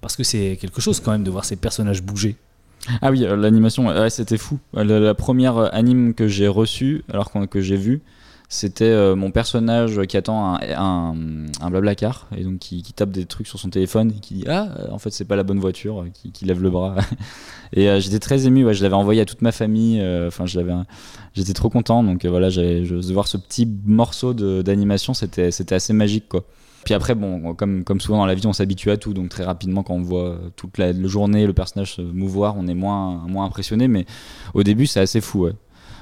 Parce 0.00 0.16
que 0.16 0.24
c'est 0.24 0.56
quelque 0.60 0.80
chose 0.80 1.00
quand 1.00 1.12
même 1.12 1.24
de 1.24 1.30
voir 1.30 1.44
ces 1.44 1.56
personnages 1.56 2.02
bouger. 2.02 2.36
Ah 3.02 3.10
oui, 3.10 3.24
euh, 3.24 3.36
l'animation, 3.36 3.88
c'était 4.08 4.38
fou. 4.38 4.58
La, 4.72 5.14
première 5.14 5.56
euh, 5.58 5.68
anime 5.72 6.14
que 6.14 6.26
j'ai 6.28 6.48
reçue, 6.48 7.04
alors 7.12 7.30
que 7.50 7.60
j'ai 7.60 7.76
vu, 7.76 8.02
c'était 8.52 8.84
euh, 8.84 9.14
mon 9.14 9.30
personnage 9.30 10.02
qui 10.08 10.16
attend 10.16 10.56
un, 10.56 10.58
un, 10.76 11.14
un 11.60 11.70
blablacar 11.70 12.26
et 12.36 12.42
donc 12.42 12.58
qui, 12.58 12.82
tape 12.82 13.12
des 13.12 13.24
trucs 13.24 13.46
sur 13.46 13.60
son 13.60 13.70
téléphone 13.70 14.10
et 14.10 14.18
qui 14.18 14.34
dit 14.34 14.44
Ah, 14.48 14.68
en 14.90 14.98
fait, 14.98 15.10
c'est 15.10 15.24
pas 15.24 15.36
la 15.36 15.44
bonne 15.44 15.60
voiture, 15.60 16.04
qui, 16.12 16.44
lève 16.44 16.60
le 16.60 16.68
bras. 16.68 16.96
et 17.72 18.00
j'étais 18.00 18.18
très 18.18 18.48
ému, 18.48 18.66
je 18.74 18.82
l'avais 18.82 18.96
envoyé 18.96 19.20
à 19.20 19.24
toute 19.24 19.40
ma 19.40 19.52
famille, 19.52 20.04
enfin, 20.26 20.46
j'étais 20.46 21.52
trop 21.52 21.70
content. 21.70 22.02
Donc 22.02 22.26
voilà, 22.26 22.50
de 22.50 23.12
voir 23.12 23.28
ce 23.28 23.36
petit 23.36 23.68
morceau 23.84 24.34
d'animation, 24.34 25.14
c'était 25.14 25.72
assez 25.72 25.92
magique 25.92 26.28
quoi. 26.28 26.44
Puis 26.84 26.94
après, 26.94 27.14
bon, 27.14 27.54
comme, 27.54 27.84
comme 27.84 28.00
souvent 28.00 28.18
dans 28.18 28.26
la 28.26 28.34
vie, 28.34 28.46
on 28.46 28.52
s'habitue 28.52 28.90
à 28.90 28.96
tout. 28.96 29.14
Donc 29.14 29.28
très 29.28 29.44
rapidement, 29.44 29.84
quand 29.84 29.94
on 29.94 30.02
voit 30.02 30.38
toute 30.56 30.76
la, 30.78 30.92
journée 31.06 31.46
le 31.46 31.52
personnage 31.52 31.94
se 31.94 32.02
mouvoir, 32.02 32.56
on 32.56 32.66
est 32.66 32.74
moins, 32.74 33.28
moins 33.28 33.44
impressionné. 33.44 33.86
Mais 33.86 34.06
au 34.54 34.64
début, 34.64 34.86
c'est 34.86 35.00
assez 35.00 35.20
fou. 35.20 35.44
Ouais. 35.44 35.52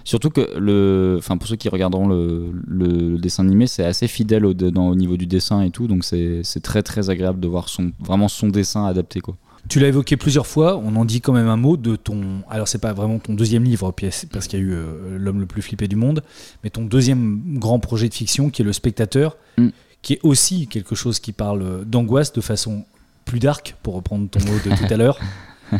Surtout 0.08 0.30
que, 0.30 0.56
le, 0.58 1.16
enfin, 1.18 1.36
pour 1.36 1.46
ceux 1.46 1.56
qui 1.56 1.68
regarderont 1.68 2.08
le, 2.08 2.50
le 2.66 3.18
dessin 3.18 3.44
animé, 3.44 3.66
c'est 3.66 3.84
assez 3.84 4.08
fidèle 4.08 4.46
au, 4.46 4.54
dans, 4.54 4.88
au 4.88 4.94
niveau 4.94 5.18
du 5.18 5.26
dessin 5.26 5.60
et 5.60 5.70
tout. 5.70 5.86
Donc 5.86 6.02
c'est 6.02 6.42
très 6.62 6.82
très 6.82 7.10
agréable 7.10 7.40
de 7.40 7.46
voir 7.46 7.68
son, 7.68 7.92
vraiment 8.00 8.28
son 8.28 8.48
dessin 8.48 8.86
adapté. 8.86 9.20
Quoi. 9.20 9.36
Tu 9.68 9.80
l'as 9.80 9.88
évoqué 9.88 10.16
plusieurs 10.16 10.46
fois, 10.46 10.78
on 10.78 10.96
en 10.96 11.04
dit 11.04 11.20
quand 11.20 11.34
même 11.34 11.48
un 11.48 11.58
mot 11.58 11.76
de 11.76 11.94
ton. 11.94 12.22
Alors, 12.48 12.68
c'est 12.68 12.78
pas 12.78 12.94
vraiment 12.94 13.18
ton 13.18 13.34
deuxième 13.34 13.64
livre, 13.64 13.92
parce 14.32 14.46
qu'il 14.46 14.58
y 14.58 14.62
a 14.62 14.64
eu 14.64 14.72
euh, 14.72 15.18
L'homme 15.18 15.40
le 15.40 15.46
plus 15.46 15.60
flippé 15.60 15.88
du 15.88 15.96
monde, 15.96 16.22
mais 16.64 16.70
ton 16.70 16.86
deuxième 16.86 17.58
grand 17.58 17.78
projet 17.78 18.08
de 18.08 18.14
fiction 18.14 18.48
qui 18.48 18.62
est 18.62 18.64
Le 18.64 18.72
Spectateur, 18.72 19.36
mm 19.58 19.68
qui 20.00 20.12
est 20.12 20.20
aussi 20.22 20.68
quelque 20.68 20.94
chose 20.94 21.18
qui 21.18 21.32
parle 21.32 21.84
d'angoisse 21.84 22.32
de 22.32 22.40
façon 22.40 22.84
plus 23.24 23.40
dark, 23.40 23.74
pour 23.82 23.94
reprendre 23.94 24.30
ton 24.30 24.38
mot 24.40 24.54
de 24.64 24.74
tout 24.74 24.94
à 24.94 24.96
l'heure. 24.96 25.18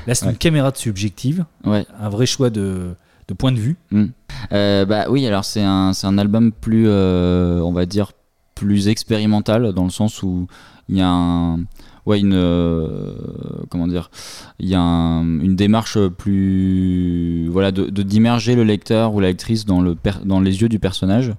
Là, 0.06 0.14
c'est 0.16 0.26
une 0.26 0.36
caméra 0.36 0.72
de 0.72 0.76
subjective, 0.76 1.46
un 1.64 2.08
vrai 2.10 2.26
choix 2.26 2.50
de, 2.50 2.94
de 3.28 3.34
point 3.34 3.52
de 3.52 3.58
vue. 3.58 3.76
Hmm. 3.92 4.06
Euh, 4.52 4.84
bah 4.84 5.06
oui, 5.08 5.26
alors 5.26 5.44
c'est 5.44 5.62
un, 5.62 5.92
un, 6.02 6.18
album 6.18 6.50
plus, 6.52 6.86
euh, 6.88 7.60
on 7.60 7.72
va 7.72 7.86
dire, 7.86 8.12
plus 8.54 8.88
expérimental, 8.88 9.72
dans 9.72 9.84
le 9.84 9.90
sens 9.90 10.22
où 10.22 10.46
il 10.88 10.96
y 10.96 11.02
a 11.02 11.08
un, 11.08 11.60
ouais, 12.06 12.18
une, 12.18 12.34
euh, 12.34 13.12
comment 13.68 13.86
dire, 13.86 14.10
il 14.58 14.68
y 14.68 14.74
a 14.74 14.80
une 14.80 15.54
démarche 15.54 15.98
plus, 16.08 17.48
voilà, 17.48 17.70
de 17.70 18.02
d'immerger 18.02 18.56
le 18.56 18.64
lecteur 18.64 19.14
ou 19.14 19.20
la 19.20 19.28
lectrice 19.28 19.66
dans, 19.66 19.80
le 19.80 19.96
dans 20.24 20.40
les 20.40 20.62
yeux 20.62 20.68
du 20.68 20.78
personnage. 20.78 21.34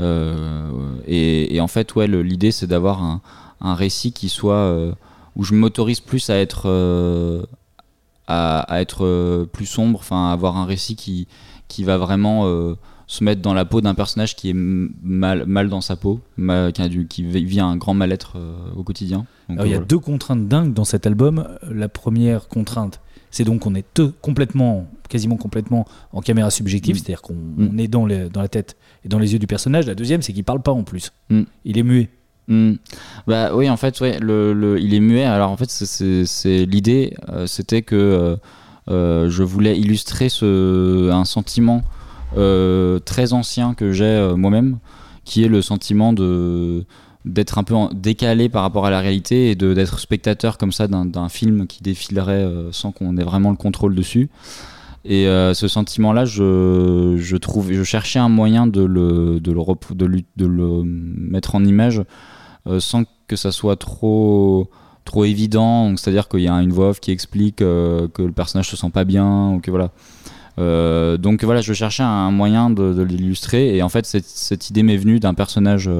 Euh, 0.00 0.70
et, 1.06 1.60
en 1.60 1.68
fait, 1.68 1.94
ouais, 1.94 2.08
l'idée 2.08 2.50
c'est 2.50 2.66
d'avoir 2.66 3.02
un, 3.02 3.20
un, 3.60 3.74
récit 3.74 4.12
qui 4.12 4.28
soit 4.28 4.74
où 5.36 5.44
je 5.44 5.54
m'autorise 5.54 6.00
plus 6.00 6.28
à 6.30 6.36
être 6.36 6.68
euh, 8.30 8.62
à, 8.66 8.80
être 8.80 9.46
plus 9.52 9.66
sombre, 9.66 9.98
enfin 9.98 10.30
avoir 10.30 10.56
un 10.56 10.64
récit 10.64 10.96
qui 10.96 11.28
qui 11.68 11.84
va 11.84 11.96
vraiment 11.96 12.46
se 13.06 13.24
mettre 13.24 13.40
dans 13.40 13.54
la 13.54 13.64
peau 13.64 13.80
d'un 13.80 13.94
personnage 13.94 14.36
qui 14.36 14.50
est 14.50 14.54
mal, 14.54 15.46
mal 15.46 15.70
dans 15.70 15.80
sa 15.80 15.96
peau, 15.96 16.20
qui, 16.36 16.82
a 16.82 16.88
du, 16.88 17.06
qui, 17.06 17.22
vit 17.24 17.60
un 17.60 17.76
grand 17.76 17.94
mal-être 17.94 18.36
au 18.76 18.82
quotidien. 18.82 19.24
il 19.48 19.66
y 19.68 19.74
a 19.74 19.78
deux 19.78 19.98
contraintes 19.98 20.48
dingues 20.48 20.74
dans 20.74 20.84
cet 20.84 21.06
album. 21.06 21.48
La 21.70 21.88
première 21.88 22.48
contrainte, 22.48 23.00
c'est 23.32 23.44
donc 23.44 23.60
qu'on 23.60 23.74
est 23.74 24.02
complètement, 24.20 24.86
quasiment 25.08 25.36
complètement 25.36 25.86
en 26.12 26.20
caméra 26.20 26.50
subjective, 26.50 26.94
mm. 26.94 26.98
c'est-à-dire 26.98 27.22
qu'on 27.22 27.34
mm. 27.34 27.80
est 27.80 27.88
dans, 27.88 28.06
dans 28.06 28.40
la 28.40 28.48
tête 28.48 28.76
et 29.04 29.08
dans 29.08 29.18
les 29.18 29.32
yeux 29.32 29.38
du 29.40 29.48
personnage. 29.48 29.86
La 29.86 29.94
deuxième, 29.96 30.22
c'est 30.22 30.32
qu'il 30.32 30.44
parle 30.44 30.62
pas 30.62 30.72
en 30.72 30.84
plus. 30.84 31.12
Mm. 31.30 31.42
Il 31.64 31.78
est 31.78 31.82
muet. 31.82 32.10
Bah 33.26 33.54
oui, 33.54 33.70
en 33.70 33.76
fait, 33.76 34.00
ouais, 34.00 34.18
le, 34.20 34.76
il 34.80 34.94
est 34.94 35.00
muet. 35.00 35.24
Alors 35.24 35.50
en 35.50 35.56
fait, 35.56 35.70
c'est 35.70 36.66
l'idée, 36.66 37.14
euh, 37.28 37.46
c'était 37.46 37.82
que 37.82 37.96
euh, 37.96 38.36
euh, 38.90 39.30
je 39.30 39.42
voulais 39.42 39.78
illustrer 39.78 40.28
ce, 40.28 41.10
un 41.10 41.24
sentiment 41.24 41.82
très 42.34 43.32
ancien 43.34 43.74
que 43.74 43.92
j'ai 43.92 44.32
moi-même, 44.36 44.78
qui 45.24 45.44
est 45.44 45.48
le 45.48 45.62
sentiment 45.62 46.12
de 46.12 46.84
d'être 47.24 47.58
un 47.58 47.62
peu 47.62 47.76
décalé 47.92 48.48
par 48.48 48.62
rapport 48.62 48.84
à 48.84 48.90
la 48.90 48.98
réalité 48.98 49.50
et 49.50 49.54
d'être 49.54 50.00
spectateur 50.00 50.58
comme 50.58 50.72
ça 50.72 50.88
d'un 50.88 51.28
film 51.28 51.68
qui 51.68 51.82
défilerait 51.82 52.48
sans 52.72 52.90
qu'on 52.90 53.16
ait 53.16 53.22
vraiment 53.22 53.50
le 53.50 53.56
contrôle 53.56 53.94
dessus. 53.94 54.28
Et 55.04 55.26
ce 55.26 55.68
sentiment-là, 55.68 56.24
je, 56.24 57.16
je, 57.18 57.36
je 57.70 57.84
cherchais 57.84 58.18
un 58.18 58.30
moyen 58.30 58.66
de 58.66 58.82
le, 58.82 59.38
de 59.40 59.52
le, 59.52 60.22
de 60.36 60.46
le 60.46 60.82
mettre 60.84 61.54
en 61.54 61.64
image 61.64 62.02
sans 62.78 63.04
que 63.28 63.36
ça 63.36 63.52
soit 63.52 63.76
trop, 63.76 64.68
trop 65.04 65.24
évident. 65.24 65.96
C'est-à-dire 65.96 66.28
qu'il 66.28 66.40
y 66.40 66.48
a 66.48 66.54
une 66.54 66.72
voix 66.72 66.90
off 66.90 67.00
qui 67.00 67.10
explique 67.10 67.56
que 67.56 68.10
le 68.18 68.32
personnage 68.32 68.68
se 68.68 68.76
sent 68.76 68.90
pas 68.90 69.04
bien 69.04 69.52
ou 69.52 69.60
que 69.60 69.70
voilà. 69.70 69.90
donc 71.18 71.44
voilà, 71.44 71.60
je 71.60 71.72
cherchais 71.72 72.02
un 72.02 72.30
moyen 72.30 72.70
de, 72.70 73.02
l'illustrer 73.02 73.76
et 73.76 73.82
en 73.82 73.88
fait 73.88 74.06
cette, 74.06 74.26
cette 74.26 74.70
idée 74.70 74.82
m'est 74.82 74.96
venue 74.96 75.20
d'un 75.20 75.34
personnage 75.34 75.90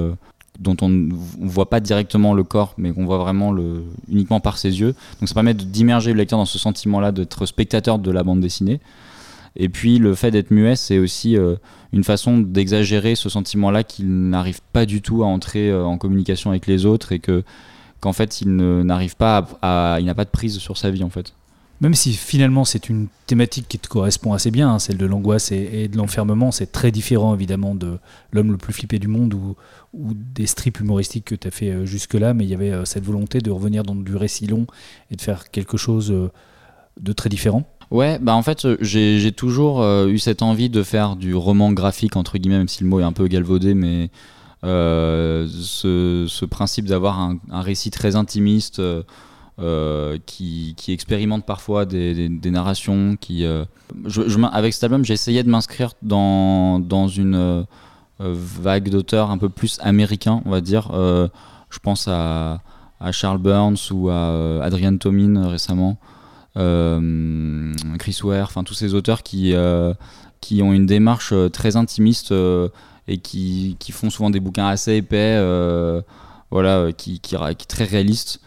dont 0.59 0.77
on 0.81 0.89
ne 0.89 1.13
voit 1.13 1.69
pas 1.69 1.81
directement 1.81 2.35
le 2.35 2.45
corps, 2.45 2.75
mais 2.77 2.93
qu'on 2.93 3.05
voit 3.05 3.19
vraiment 3.19 3.53
le, 3.53 3.85
uniquement 4.09 4.41
par 4.41 4.59
ses 4.59 4.81
yeux. 4.81 4.95
Donc 5.21 5.29
ça 5.29 5.35
permet 5.35 5.55
d'immerger 5.55 6.13
le 6.13 6.19
lecteur 6.19 6.39
dans 6.39 6.45
ce 6.45 6.59
sentiment-là, 6.59 7.13
d'être 7.13 7.47
spectateur 7.47 7.99
de 7.99 8.11
la 8.11 8.23
bande 8.23 8.41
dessinée. 8.41 8.81
Et 9.57 9.69
puis 9.69 9.99
le 9.99 10.15
fait 10.15 10.31
d'être 10.31 10.51
muet, 10.51 10.77
c'est 10.77 10.99
aussi 10.99 11.37
euh, 11.37 11.57
une 11.93 12.05
façon 12.05 12.39
d'exagérer 12.39 13.15
ce 13.15 13.29
sentiment-là 13.29 13.85
qu'il 13.85 14.31
n'arrive 14.31 14.61
pas 14.73 14.87
du 14.87 15.03
tout 15.03 15.23
à 15.23 15.27
entrer 15.27 15.71
euh, 15.71 15.85
en 15.85 15.99
communication 15.99 16.51
avec 16.51 16.67
les 16.67 16.87
autres 16.87 17.13
et 17.13 17.19
que 17.19 17.43
qu'en 18.01 18.13
fait 18.13 18.41
il 18.41 18.57
n'arrive 18.57 19.15
pas 19.15 19.47
il 20.01 20.05
n'a 20.07 20.15
pas 20.15 20.25
de 20.25 20.31
prise 20.31 20.59
sur 20.59 20.77
sa 20.77 20.91
vie 20.91 21.05
en 21.05 21.11
fait. 21.11 21.35
Même 21.81 21.95
si 21.95 22.15
finalement 22.15 22.65
c'est 22.65 22.89
une 22.89 23.09
thématique 23.27 23.67
qui 23.69 23.79
te 23.79 23.89
correspond 23.89 24.33
assez 24.33 24.51
bien, 24.51 24.71
hein, 24.71 24.79
celle 24.79 24.97
de 24.97 25.07
l'angoisse 25.07 25.53
et, 25.53 25.89
de 25.89 25.97
l'enfermement, 25.97 26.51
c'est 26.51 26.71
très 26.71 26.91
différent 26.91 27.35
évidemment 27.35 27.75
de 27.75 27.99
L'homme 28.33 28.53
le 28.53 28.57
plus 28.57 28.73
flippé 28.73 28.99
du 28.99 29.09
monde 29.09 29.35
ou, 29.35 29.55
des 29.95 30.47
strips 30.47 30.81
humoristiques 30.81 31.27
que 31.27 31.35
tu 31.35 31.47
as 31.47 31.51
fait 31.51 31.71
euh, 31.71 31.85
jusque-là, 31.85 32.35
mais 32.35 32.45
il 32.45 32.51
y 32.51 32.55
avait 32.55 32.73
cette 32.87 33.05
volonté 33.05 33.41
de 33.41 33.51
revenir 33.51 33.83
dans 33.83 33.95
du 33.95 34.17
récit 34.17 34.47
long 34.47 34.67
et 35.11 35.17
de 35.17 35.21
faire 35.21 35.51
quelque 35.51 35.77
chose 35.77 36.13
de 37.01 37.13
très 37.13 37.29
différent. 37.29 37.65
Ouais, 37.93 38.19
bah 38.19 38.35
en 38.35 38.43
fait, 38.43 38.67
j'ai 38.81 39.33
toujours 39.33 39.85
eu 40.07 40.19
cette 40.19 40.43
envie 40.43 40.71
de 40.71 40.83
faire 40.83 41.15
du 41.15 41.35
roman 41.35 41.73
graphique, 41.73 42.17
entre 42.17 42.39
guillemets, 42.39 42.59
même 42.59 42.69
si 42.69 42.83
le 42.83 42.89
mot 42.89 43.01
est 43.01 43.05
un 43.05 43.13
peu 43.13 43.29
galvaudé, 43.29 43.75
mais 43.75 44.11
ce, 44.63 46.45
principe 46.47 46.87
d'avoir 46.87 47.21
un, 47.21 47.39
récit 47.61 47.91
très 47.91 48.17
intimiste. 48.17 48.81
Euh, 49.59 50.17
qui, 50.25 50.75
qui, 50.79 50.93
expérimente 50.93 51.45
parfois 51.45 51.85
des, 51.85 52.29
des, 52.31 52.51
narrations. 52.51 53.17
Qui, 53.21 53.45
euh, 53.45 53.65
avec 54.51 54.73
cet 54.73 54.85
album, 54.85 55.05
j'ai 55.05 55.13
essayé 55.13 55.43
de 55.43 55.51
m'inscrire 55.51 55.93
dans, 56.01 56.81
dans 56.81 57.07
une 57.07 57.35
euh, 57.37 57.65
vague 58.19 58.89
d'auteurs 58.89 59.31
un 59.31 59.37
peu 59.37 59.51
plus 59.51 59.79
américains, 59.83 60.41
on 60.47 60.51
va 60.51 60.63
dire. 60.63 60.91
je 60.93 61.79
pense 61.83 62.09
à, 62.09 62.63
à, 62.99 63.13
Charles 63.13 63.39
Burns 63.39 63.91
ou 63.91 64.09
à 64.09 64.63
Adrian 64.65 64.97
Tomin 64.97 65.49
récemment, 65.49 65.99
Chris 66.55 68.19
Ware, 68.23 68.47
enfin 68.47 68.65
tous 68.65 68.75
ces 68.75 68.95
auteurs 68.95 69.23
qui, 69.23 69.55
qui 70.41 70.63
ont 70.63 70.73
une 70.73 70.87
démarche 70.87 71.35
très 71.53 71.77
intimiste 71.77 72.35
et 73.09 73.19
qui, 73.19 73.77
qui, 73.79 73.93
font 73.93 74.11
souvent 74.11 74.31
des 74.31 74.41
bouquins 74.41 74.67
assez 74.67 74.97
épais, 74.97 75.41
voilà, 76.51 76.93
qui, 76.93 77.21
qui, 77.21 77.37
très 77.67 77.85
réalistes. 77.85 78.41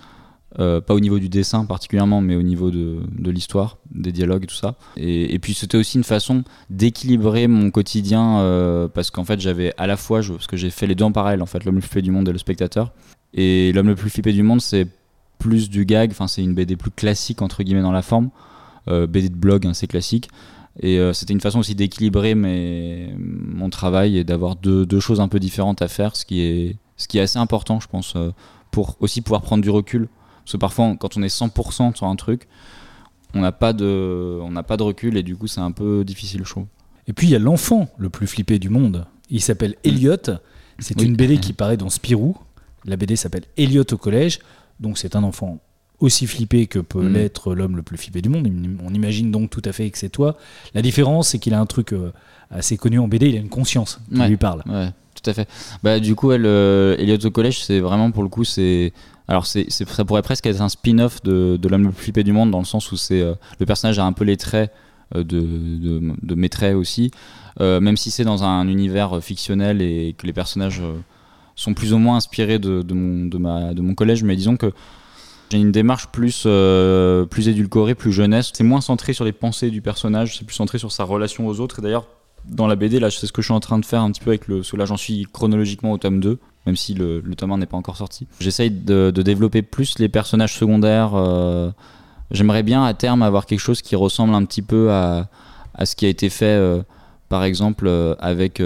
Euh, 0.59 0.79
pas 0.79 0.93
au 0.93 1.01
niveau 1.01 1.19
du 1.19 1.27
dessin 1.27 1.65
particulièrement, 1.65 2.21
mais 2.21 2.35
au 2.35 2.41
niveau 2.41 2.71
de, 2.71 2.99
de 3.11 3.31
l'histoire, 3.31 3.77
des 3.93 4.13
dialogues 4.13 4.45
et 4.45 4.47
tout 4.47 4.55
ça. 4.55 4.75
Et, 4.95 5.37
puis 5.39 5.53
c'était 5.53 5.77
aussi 5.77 5.97
une 5.97 6.05
façon 6.05 6.43
d'équilibrer 6.69 7.47
mon 7.47 7.71
quotidien 7.71 8.39
euh, 8.39 8.87
parce 8.87 9.11
qu'en 9.11 9.25
fait 9.25 9.41
j'avais 9.41 9.73
à 9.77 9.85
la 9.85 9.97
fois, 9.97 10.21
je, 10.21 10.31
parce 10.31 10.47
que 10.47 10.55
j'ai 10.55 10.69
fait 10.69 10.87
les 10.87 10.95
deux 10.95 11.03
en 11.03 11.11
parallèle, 11.11 11.41
en 11.41 11.45
fait, 11.45 11.65
l'homme 11.65 11.75
le 11.75 11.81
plus 11.81 11.89
flippé 11.89 12.03
du 12.03 12.11
monde 12.11 12.29
et 12.29 12.31
le 12.31 12.37
spectateur. 12.37 12.93
Et 13.33 13.73
l'homme 13.73 13.87
le 13.87 13.95
plus 13.95 14.09
flippé 14.09 14.31
du 14.31 14.43
monde, 14.43 14.61
c'est 14.61 14.87
plus 15.37 15.69
du 15.69 15.85
gag, 15.85 16.11
enfin 16.11 16.27
c'est 16.27 16.43
une 16.43 16.53
BD 16.53 16.75
plus 16.75 16.91
classique 16.91 17.41
entre 17.41 17.63
guillemets 17.63 17.81
dans 17.81 17.91
la 17.91 18.01
forme, 18.01 18.29
euh, 18.87 19.07
BD 19.07 19.29
de 19.29 19.35
blog, 19.35 19.65
hein, 19.65 19.73
c'est 19.73 19.87
classique. 19.87 20.29
Et 20.81 20.99
euh, 20.99 21.13
c'était 21.13 21.33
une 21.33 21.41
façon 21.41 21.59
aussi 21.59 21.73
d'équilibrer 21.73 22.35
mon 22.35 23.69
travail 23.69 24.17
et 24.17 24.23
d'avoir 24.23 24.55
deux, 24.55 24.85
deux, 24.85 24.99
choses 24.99 25.21
un 25.21 25.27
peu 25.27 25.39
différentes 25.39 25.81
à 25.81 25.87
faire, 25.87 26.15
ce 26.15 26.25
qui 26.25 26.41
est, 26.41 26.77
ce 26.97 27.07
qui 27.07 27.17
est 27.17 27.21
assez 27.21 27.39
important, 27.39 27.79
je 27.79 27.87
pense, 27.87 28.13
euh, 28.15 28.31
pour 28.71 28.97
aussi 28.99 29.21
pouvoir 29.21 29.41
prendre 29.41 29.63
du 29.63 29.69
recul. 29.69 30.09
Parce 30.43 30.53
que 30.53 30.57
parfois, 30.57 30.95
quand 30.99 31.17
on 31.17 31.23
est 31.23 31.33
100% 31.33 31.95
sur 31.95 32.07
un 32.07 32.15
truc, 32.15 32.47
on 33.33 33.39
n'a 33.39 33.51
pas, 33.51 33.73
de, 33.73 34.39
on 34.41 34.53
pas 34.63 34.77
de 34.77 34.83
recul 34.83 35.17
et 35.17 35.23
du 35.23 35.35
coup, 35.35 35.47
c'est 35.47 35.61
un 35.61 35.71
peu 35.71 36.03
difficile, 36.03 36.41
je 36.43 36.49
trouve. 36.49 36.65
Et 37.07 37.13
puis, 37.13 37.27
il 37.27 37.29
y 37.29 37.35
a 37.35 37.39
l'enfant 37.39 37.87
le 37.97 38.09
plus 38.09 38.27
flippé 38.27 38.59
du 38.59 38.69
monde. 38.69 39.05
Il 39.29 39.41
s'appelle 39.41 39.75
Elliot. 39.83 40.17
C'est 40.79 40.99
oui. 40.99 41.07
une 41.07 41.15
BD 41.15 41.37
qui 41.39 41.53
paraît 41.53 41.77
dans 41.77 41.89
Spirou. 41.89 42.35
La 42.83 42.97
BD 42.97 43.15
s'appelle 43.15 43.43
Elliot 43.57 43.85
au 43.91 43.97
collège. 43.97 44.39
Donc, 44.79 44.97
c'est 44.97 45.15
un 45.15 45.23
enfant 45.23 45.59
aussi 45.99 46.27
flippé 46.27 46.67
que 46.67 46.79
peut 46.79 47.01
mmh. 47.01 47.13
l'être 47.13 47.55
l'homme 47.55 47.77
le 47.77 47.81
plus 47.81 47.97
flippé 47.97 48.21
du 48.21 48.29
monde. 48.29 48.49
On 48.83 48.93
imagine 48.93 49.31
donc 49.31 49.49
tout 49.49 49.61
à 49.65 49.71
fait 49.71 49.89
que 49.89 49.97
c'est 49.97 50.09
toi. 50.09 50.37
La 50.73 50.81
différence, 50.81 51.29
c'est 51.29 51.39
qu'il 51.39 51.53
a 51.53 51.59
un 51.59 51.65
truc 51.65 51.93
euh, 51.93 52.11
assez 52.51 52.77
connu 52.77 52.99
en 52.99 53.07
BD, 53.07 53.29
il 53.29 53.35
a 53.35 53.39
une 53.39 53.49
conscience 53.49 53.99
qui 54.11 54.19
ouais, 54.19 54.27
lui 54.27 54.37
parle. 54.37 54.61
Ouais, 54.67 54.89
tout 55.21 55.29
à 55.29 55.33
fait. 55.33 55.47
Bah, 55.83 55.99
du 55.99 56.15
coup, 56.15 56.31
elle, 56.31 56.45
euh, 56.45 56.97
Elliot 56.97 57.25
au 57.25 57.31
collège, 57.31 57.63
c'est 57.63 57.79
vraiment 57.79 58.11
pour 58.11 58.23
le 58.23 58.29
coup, 58.29 58.43
c'est. 58.43 58.93
Alors, 59.27 59.47
c'est, 59.47 59.71
ça 59.71 60.05
pourrait 60.05 60.21
presque 60.21 60.45
être 60.45 60.61
un 60.61 60.69
spin-off 60.69 61.23
de, 61.23 61.57
de 61.59 61.67
l'homme 61.67 61.85
le 61.85 61.91
plus 61.91 62.03
flippé 62.03 62.23
du 62.23 62.31
monde, 62.31 62.51
dans 62.51 62.59
le 62.59 62.65
sens 62.65 62.91
où 62.91 62.97
c'est, 62.97 63.21
euh, 63.21 63.33
le 63.59 63.65
personnage 63.65 63.97
a 63.97 64.05
un 64.05 64.13
peu 64.13 64.23
les 64.23 64.37
traits 64.37 64.71
de, 65.15 65.21
de, 65.23 66.01
de 66.21 66.35
mes 66.35 66.49
traits 66.49 66.75
aussi, 66.75 67.09
euh, 67.59 67.79
même 67.79 67.97
si 67.97 68.11
c'est 68.11 68.23
dans 68.23 68.43
un 68.43 68.67
univers 68.67 69.23
fictionnel 69.23 69.81
et 69.81 70.13
que 70.15 70.27
les 70.27 70.33
personnages 70.33 70.83
sont 71.55 71.73
plus 71.73 71.93
ou 71.93 71.97
moins 71.97 72.17
inspirés 72.17 72.59
de, 72.59 72.81
de, 72.81 72.93
mon, 72.93 73.25
de, 73.25 73.37
ma, 73.37 73.73
de 73.73 73.81
mon 73.81 73.95
collège, 73.95 74.23
mais 74.23 74.35
disons 74.35 74.57
que 74.57 74.71
j'ai 75.51 75.59
une 75.59 75.71
démarche 75.71 76.07
plus, 76.07 76.43
euh, 76.45 77.25
plus 77.25 77.47
édulcorée, 77.47 77.95
plus 77.95 78.11
jeunesse. 78.11 78.51
C'est 78.53 78.63
moins 78.63 78.81
centré 78.81 79.13
sur 79.13 79.25
les 79.25 79.31
pensées 79.31 79.69
du 79.69 79.81
personnage, 79.81 80.37
c'est 80.37 80.45
plus 80.45 80.55
centré 80.55 80.77
sur 80.79 80.91
sa 80.91 81.03
relation 81.03 81.47
aux 81.47 81.59
autres. 81.59 81.79
Et 81.79 81.81
d'ailleurs, 81.81 82.07
dans 82.45 82.67
la 82.67 82.75
BD, 82.75 82.99
là, 82.99 83.09
c'est 83.11 83.27
ce 83.27 83.31
que 83.31 83.41
je 83.41 83.47
suis 83.47 83.53
en 83.53 83.59
train 83.59 83.79
de 83.79 83.85
faire 83.85 84.01
un 84.01 84.11
petit 84.11 84.21
peu 84.21 84.31
avec 84.31 84.47
le. 84.47 84.61
Là, 84.73 84.85
j'en 84.85 84.97
suis 84.97 85.27
chronologiquement 85.31 85.91
au 85.91 85.97
tome 85.97 86.19
2, 86.19 86.39
même 86.65 86.75
si 86.75 86.93
le, 86.93 87.21
le 87.21 87.35
tome 87.35 87.51
1 87.51 87.59
n'est 87.59 87.65
pas 87.65 87.77
encore 87.77 87.97
sorti. 87.97 88.27
J'essaye 88.39 88.71
de, 88.71 89.11
développer 89.11 89.61
plus 89.61 89.99
les 89.99 90.09
personnages 90.09 90.55
secondaires. 90.55 91.11
Euh, 91.15 91.71
J'aimerais 92.31 92.63
bien 92.63 92.83
à 92.83 92.95
terme 92.95 93.21
avoir 93.21 93.45
quelque 93.45 93.59
chose 93.59 93.83
qui 93.83 93.95
ressemble 93.95 94.33
un 94.33 94.43
petit 94.45 94.63
peu 94.63 94.91
à, 94.91 95.27
à 95.75 95.85
ce 95.85 95.95
qui 95.95 96.07
a 96.07 96.09
été 96.09 96.29
fait, 96.29 96.45
euh, 96.45 96.81
par 97.29 97.43
exemple, 97.43 97.87
avec 98.19 98.61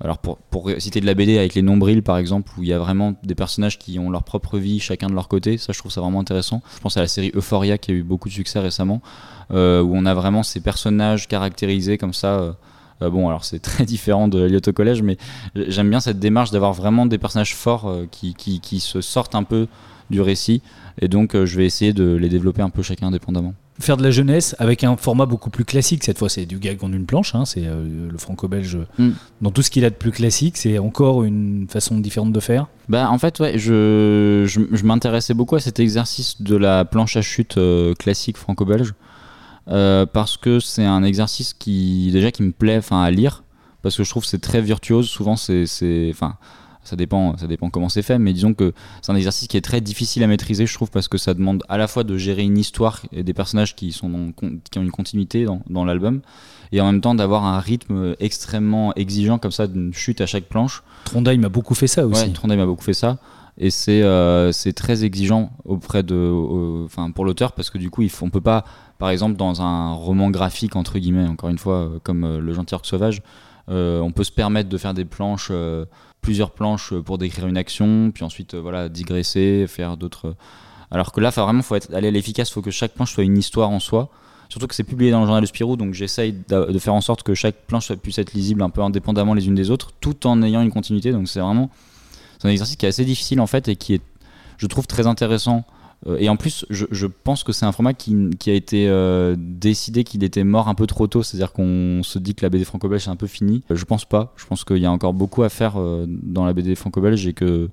alors 0.00 0.18
pour, 0.18 0.38
citer 0.78 1.00
de 1.00 1.06
la 1.06 1.14
BD 1.14 1.38
avec 1.38 1.54
les 1.54 1.62
nombrils 1.62 2.02
par 2.02 2.18
exemple, 2.18 2.52
où 2.58 2.62
il 2.62 2.68
y 2.68 2.72
a 2.72 2.78
vraiment 2.78 3.14
des 3.22 3.34
personnages 3.34 3.78
qui 3.78 3.98
ont 3.98 4.10
leur 4.10 4.24
propre 4.24 4.58
vie, 4.58 4.78
chacun 4.78 5.08
de 5.08 5.14
leur 5.14 5.28
côté, 5.28 5.56
ça 5.56 5.72
je 5.72 5.78
trouve 5.78 5.90
ça 5.90 6.02
vraiment 6.02 6.20
intéressant. 6.20 6.62
Je 6.74 6.80
pense 6.80 6.96
à 6.96 7.00
la 7.00 7.08
série 7.08 7.32
Euphoria 7.34 7.78
qui 7.78 7.92
a 7.92 7.94
eu 7.94 8.02
beaucoup 8.02 8.28
de 8.28 8.34
succès 8.34 8.58
récemment, 8.58 9.00
euh, 9.52 9.80
où 9.80 9.94
on 9.94 10.04
a 10.04 10.12
vraiment 10.12 10.42
ces 10.42 10.60
personnages 10.60 11.28
caractérisés 11.28 11.96
comme 11.96 12.12
ça. 12.12 12.38
Euh, 12.38 12.52
euh, 13.02 13.10
bon, 13.10 13.28
alors 13.28 13.44
c'est 13.44 13.58
très 13.58 13.84
différent 13.86 14.28
de 14.28 14.44
Elliot 14.44 14.60
au 14.66 14.72
collège, 14.72 15.02
mais 15.02 15.16
j'aime 15.54 15.88
bien 15.88 16.00
cette 16.00 16.18
démarche 16.18 16.50
d'avoir 16.50 16.74
vraiment 16.74 17.06
des 17.06 17.18
personnages 17.18 17.54
forts 17.54 17.90
qui, 18.10 18.34
qui, 18.34 18.80
se 18.80 19.00
sortent 19.00 19.34
un 19.34 19.44
peu 19.44 19.66
du 20.10 20.20
récit, 20.20 20.62
et 21.00 21.08
donc 21.08 21.32
je 21.34 21.56
vais 21.56 21.64
essayer 21.64 21.92
de 21.92 22.14
les 22.14 22.28
développer 22.28 22.62
un 22.62 22.70
peu 22.70 22.82
chacun 22.82 23.08
indépendamment 23.08 23.54
faire 23.78 23.96
de 23.96 24.02
la 24.02 24.10
jeunesse 24.10 24.56
avec 24.58 24.84
un 24.84 24.96
format 24.96 25.26
beaucoup 25.26 25.50
plus 25.50 25.64
classique. 25.64 26.04
Cette 26.04 26.18
fois, 26.18 26.28
c'est 26.28 26.46
du 26.46 26.58
gag 26.58 26.82
en 26.82 26.92
une 26.92 27.06
planche. 27.06 27.34
Hein, 27.34 27.44
c'est 27.44 27.66
euh, 27.66 28.10
le 28.10 28.18
franco-belge. 28.18 28.78
Mm. 28.98 29.10
Dans 29.42 29.50
tout 29.50 29.62
ce 29.62 29.70
qu'il 29.70 29.84
a 29.84 29.90
de 29.90 29.94
plus 29.94 30.12
classique, 30.12 30.56
c'est 30.56 30.78
encore 30.78 31.24
une 31.24 31.66
façon 31.68 31.98
différente 31.98 32.32
de 32.32 32.40
faire. 32.40 32.68
Bah, 32.88 33.10
en 33.10 33.18
fait, 33.18 33.38
ouais, 33.40 33.58
je, 33.58 34.44
je, 34.46 34.60
je 34.72 34.84
m'intéressais 34.84 35.34
beaucoup 35.34 35.56
à 35.56 35.60
cet 35.60 35.80
exercice 35.80 36.40
de 36.40 36.56
la 36.56 36.84
planche 36.84 37.16
à 37.16 37.22
chute 37.22 37.58
euh, 37.58 37.94
classique 37.94 38.36
franco-belge 38.36 38.94
euh, 39.68 40.06
parce 40.06 40.36
que 40.36 40.60
c'est 40.60 40.84
un 40.84 41.02
exercice 41.02 41.52
qui 41.52 42.10
déjà 42.12 42.30
qui 42.30 42.42
me 42.42 42.52
plaît, 42.52 42.78
enfin 42.78 43.02
à 43.02 43.10
lire, 43.10 43.42
parce 43.82 43.96
que 43.96 44.04
je 44.04 44.10
trouve 44.10 44.22
que 44.22 44.28
c'est 44.28 44.40
très 44.40 44.60
virtuose. 44.60 45.08
Souvent, 45.08 45.36
c'est, 45.36 45.64
enfin 46.10 46.36
ça 46.86 46.96
dépend, 46.96 47.36
ça 47.36 47.46
dépend 47.46 47.68
comment 47.70 47.88
c'est 47.88 48.02
fait, 48.02 48.18
mais 48.18 48.32
disons 48.32 48.54
que 48.54 48.72
c'est 49.02 49.12
un 49.12 49.16
exercice 49.16 49.48
qui 49.48 49.56
est 49.56 49.62
très 49.62 49.80
difficile 49.80 50.22
à 50.22 50.26
maîtriser, 50.26 50.66
je 50.66 50.74
trouve, 50.74 50.90
parce 50.90 51.08
que 51.08 51.18
ça 51.18 51.34
demande 51.34 51.62
à 51.68 51.76
la 51.76 51.88
fois 51.88 52.04
de 52.04 52.16
gérer 52.16 52.42
une 52.42 52.58
histoire 52.58 53.02
et 53.12 53.22
des 53.22 53.34
personnages 53.34 53.74
qui, 53.74 53.92
sont 53.92 54.08
dans, 54.08 54.32
qui 54.70 54.78
ont 54.78 54.82
une 54.82 54.90
continuité 54.90 55.44
dans, 55.44 55.60
dans 55.68 55.84
l'album, 55.84 56.20
et 56.72 56.80
en 56.80 56.86
même 56.86 57.00
temps 57.00 57.14
d'avoir 57.14 57.44
un 57.44 57.60
rythme 57.60 58.14
extrêmement 58.20 58.94
exigeant 58.94 59.38
comme 59.38 59.52
ça, 59.52 59.66
d'une 59.66 59.92
chute 59.92 60.20
à 60.20 60.26
chaque 60.26 60.44
planche. 60.44 60.82
Trondheim 61.04 61.38
m'a 61.40 61.48
beaucoup 61.48 61.74
fait 61.74 61.86
ça 61.86 62.06
aussi. 62.06 62.24
Ouais, 62.24 62.32
Trondheim 62.32 62.56
m'a 62.56 62.66
beaucoup 62.66 62.84
fait 62.84 62.94
ça. 62.94 63.18
Et 63.58 63.70
c'est 63.70 64.02
euh, 64.02 64.52
très 64.74 65.04
exigeant 65.04 65.50
auprès 65.64 66.02
de, 66.02 66.84
enfin 66.84 67.10
pour 67.10 67.24
l'auteur 67.24 67.52
parce 67.52 67.70
que 67.70 67.78
du 67.78 67.88
coup 67.88 68.02
il 68.02 68.10
faut, 68.10 68.26
on 68.26 68.30
peut 68.30 68.42
pas, 68.42 68.64
par 68.98 69.08
exemple 69.08 69.36
dans 69.36 69.62
un 69.62 69.92
roman 69.94 70.30
graphique 70.30 70.76
entre 70.76 70.98
guillemets, 70.98 71.26
encore 71.26 71.48
une 71.48 71.56
fois 71.56 71.90
comme 72.02 72.24
euh, 72.24 72.38
Le 72.38 72.52
Gentil 72.52 72.74
Orc 72.74 72.84
Sauvage, 72.84 73.22
euh, 73.68 74.00
on 74.00 74.12
peut 74.12 74.24
se 74.24 74.32
permettre 74.32 74.68
de 74.68 74.78
faire 74.78 74.94
des 74.94 75.04
planches 75.04 75.48
euh, 75.50 75.86
plusieurs 76.26 76.50
planches 76.50 76.92
pour 76.92 77.18
décrire 77.18 77.46
une 77.46 77.56
action, 77.56 78.10
puis 78.12 78.24
ensuite 78.24 78.54
euh, 78.54 78.60
voilà 78.60 78.88
digresser, 78.88 79.66
faire 79.68 79.96
d'autres. 79.96 80.34
Alors 80.90 81.12
que 81.12 81.20
là, 81.20 81.30
vraiment, 81.30 81.62
faut 81.62 81.76
être, 81.76 81.94
aller 81.94 82.08
à 82.08 82.10
l'efficace, 82.10 82.50
faut 82.50 82.62
que 82.62 82.72
chaque 82.72 82.94
planche 82.94 83.12
soit 83.12 83.22
une 83.22 83.38
histoire 83.38 83.70
en 83.70 83.78
soi. 83.78 84.10
Surtout 84.48 84.66
que 84.66 84.74
c'est 84.74 84.82
publié 84.82 85.12
dans 85.12 85.20
le 85.20 85.26
journal 85.26 85.40
de 85.40 85.46
Spirou, 85.46 85.76
donc 85.76 85.94
j'essaye 85.94 86.34
de 86.48 86.78
faire 86.78 86.94
en 86.94 87.00
sorte 87.00 87.22
que 87.22 87.34
chaque 87.34 87.66
planche 87.68 87.92
puisse 87.94 88.18
être 88.18 88.32
lisible 88.32 88.62
un 88.62 88.70
peu 88.70 88.80
indépendamment 88.80 89.34
les 89.34 89.46
unes 89.46 89.54
des 89.54 89.70
autres, 89.70 89.92
tout 90.00 90.26
en 90.26 90.42
ayant 90.42 90.62
une 90.62 90.70
continuité. 90.72 91.12
Donc 91.12 91.28
c'est 91.28 91.40
vraiment 91.40 91.70
c'est 92.38 92.48
un 92.48 92.50
exercice 92.50 92.76
qui 92.76 92.86
est 92.86 92.88
assez 92.88 93.04
difficile 93.04 93.40
en 93.40 93.46
fait 93.46 93.68
et 93.68 93.76
qui 93.76 93.94
est, 93.94 94.02
je 94.58 94.66
trouve, 94.66 94.88
très 94.88 95.06
intéressant 95.06 95.58
euh, 95.58 95.62
et 96.18 96.28
en 96.28 96.36
plus, 96.36 96.64
je, 96.70 97.06
pense 97.06 97.42
que 97.42 97.52
c'est 97.52 97.66
un 97.66 97.72
format 97.72 97.94
qui, 97.94 98.14
a 98.46 98.52
été 98.52 98.88
euh, 98.88 99.34
décidé 99.38 100.04
qu'il 100.04 100.22
était 100.22 100.44
mort 100.44 100.68
un 100.68 100.74
peu 100.74 100.86
trop 100.86 101.06
tôt, 101.06 101.22
c'est-à-dire 101.22 101.52
qu'on 101.52 102.02
se 102.02 102.18
dit 102.18 102.34
que 102.34 102.44
la 102.44 102.50
BD 102.50 102.64
franco-belge 102.64 103.06
est 103.06 103.10
un 103.10 103.16
peu 103.16 103.26
finie. 103.26 103.62
Je 103.70 103.84
pense 103.84 104.04
pas. 104.04 104.32
Je 104.36 104.46
pense 104.46 104.64
qu'il 104.64 104.78
y 104.78 104.86
a 104.86 104.92
encore 104.92 105.14
beaucoup 105.14 105.42
à 105.42 105.48
faire 105.48 105.80
euh, 105.80 106.06
dans 106.08 106.44
la 106.44 106.52
BD 106.52 106.74
franco-belge 106.74 107.26
et 107.26 107.32
que 107.32 107.68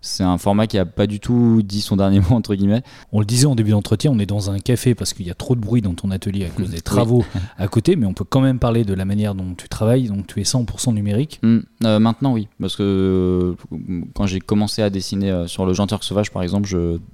c'est 0.00 0.22
un 0.22 0.38
format 0.38 0.66
qui 0.66 0.78
a 0.78 0.86
pas 0.86 1.06
du 1.06 1.20
tout 1.20 1.62
dit 1.64 1.80
son 1.80 1.96
dernier 1.96 2.20
mot 2.28 2.36
entre 2.36 2.54
guillemets. 2.54 2.82
On 3.12 3.20
le 3.20 3.26
disait 3.26 3.46
en 3.46 3.54
début 3.54 3.70
d'entretien, 3.70 4.10
on 4.10 4.18
est 4.18 4.26
dans 4.26 4.50
un 4.50 4.58
café 4.58 4.94
parce 4.94 5.12
qu'il 5.12 5.26
y 5.26 5.30
a 5.30 5.34
trop 5.34 5.54
de 5.54 5.60
bruit 5.60 5.82
dans 5.82 5.94
ton 5.94 6.10
atelier 6.10 6.44
à 6.44 6.48
cause 6.48 6.70
des 6.70 6.80
travaux 6.80 7.24
oui. 7.34 7.40
à 7.56 7.68
côté, 7.68 7.96
mais 7.96 8.06
on 8.06 8.14
peut 8.14 8.24
quand 8.24 8.40
même 8.40 8.58
parler 8.58 8.84
de 8.84 8.94
la 8.94 9.04
manière 9.04 9.34
dont 9.34 9.54
tu 9.56 9.68
travailles. 9.68 10.08
Donc 10.08 10.26
tu 10.26 10.40
es 10.40 10.44
100% 10.44 10.94
numérique. 10.94 11.40
Mmh, 11.42 11.58
euh, 11.84 11.98
maintenant 11.98 12.32
oui, 12.32 12.48
parce 12.60 12.76
que 12.76 12.82
euh, 12.82 13.76
quand 14.14 14.26
j'ai 14.26 14.40
commencé 14.40 14.82
à 14.82 14.90
dessiner 14.90 15.30
euh, 15.30 15.46
sur 15.46 15.66
le 15.66 15.72
Genteur 15.72 16.02
sauvage 16.04 16.30
par 16.30 16.42
exemple, 16.42 16.68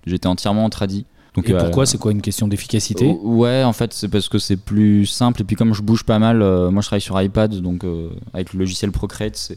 j'étais 0.06 0.26
entièrement 0.26 0.64
en 0.64 0.70
tradi. 0.70 1.06
Donc, 1.34 1.48
et 1.50 1.52
pourquoi? 1.52 1.84
C'est 1.84 1.98
quoi 1.98 2.12
une 2.12 2.22
question 2.22 2.46
d'efficacité? 2.46 3.10
Ouais, 3.24 3.64
en 3.64 3.72
fait, 3.72 3.92
c'est 3.92 4.06
parce 4.06 4.28
que 4.28 4.38
c'est 4.38 4.56
plus 4.56 5.04
simple. 5.04 5.40
Et 5.40 5.44
puis, 5.44 5.56
comme 5.56 5.74
je 5.74 5.82
bouge 5.82 6.04
pas 6.04 6.20
mal, 6.20 6.42
euh, 6.42 6.70
moi 6.70 6.80
je 6.80 6.86
travaille 6.86 7.00
sur 7.00 7.20
iPad, 7.20 7.52
donc 7.56 7.84
avec 8.32 8.52
le 8.52 8.60
logiciel 8.60 8.92
Procreate, 8.92 9.52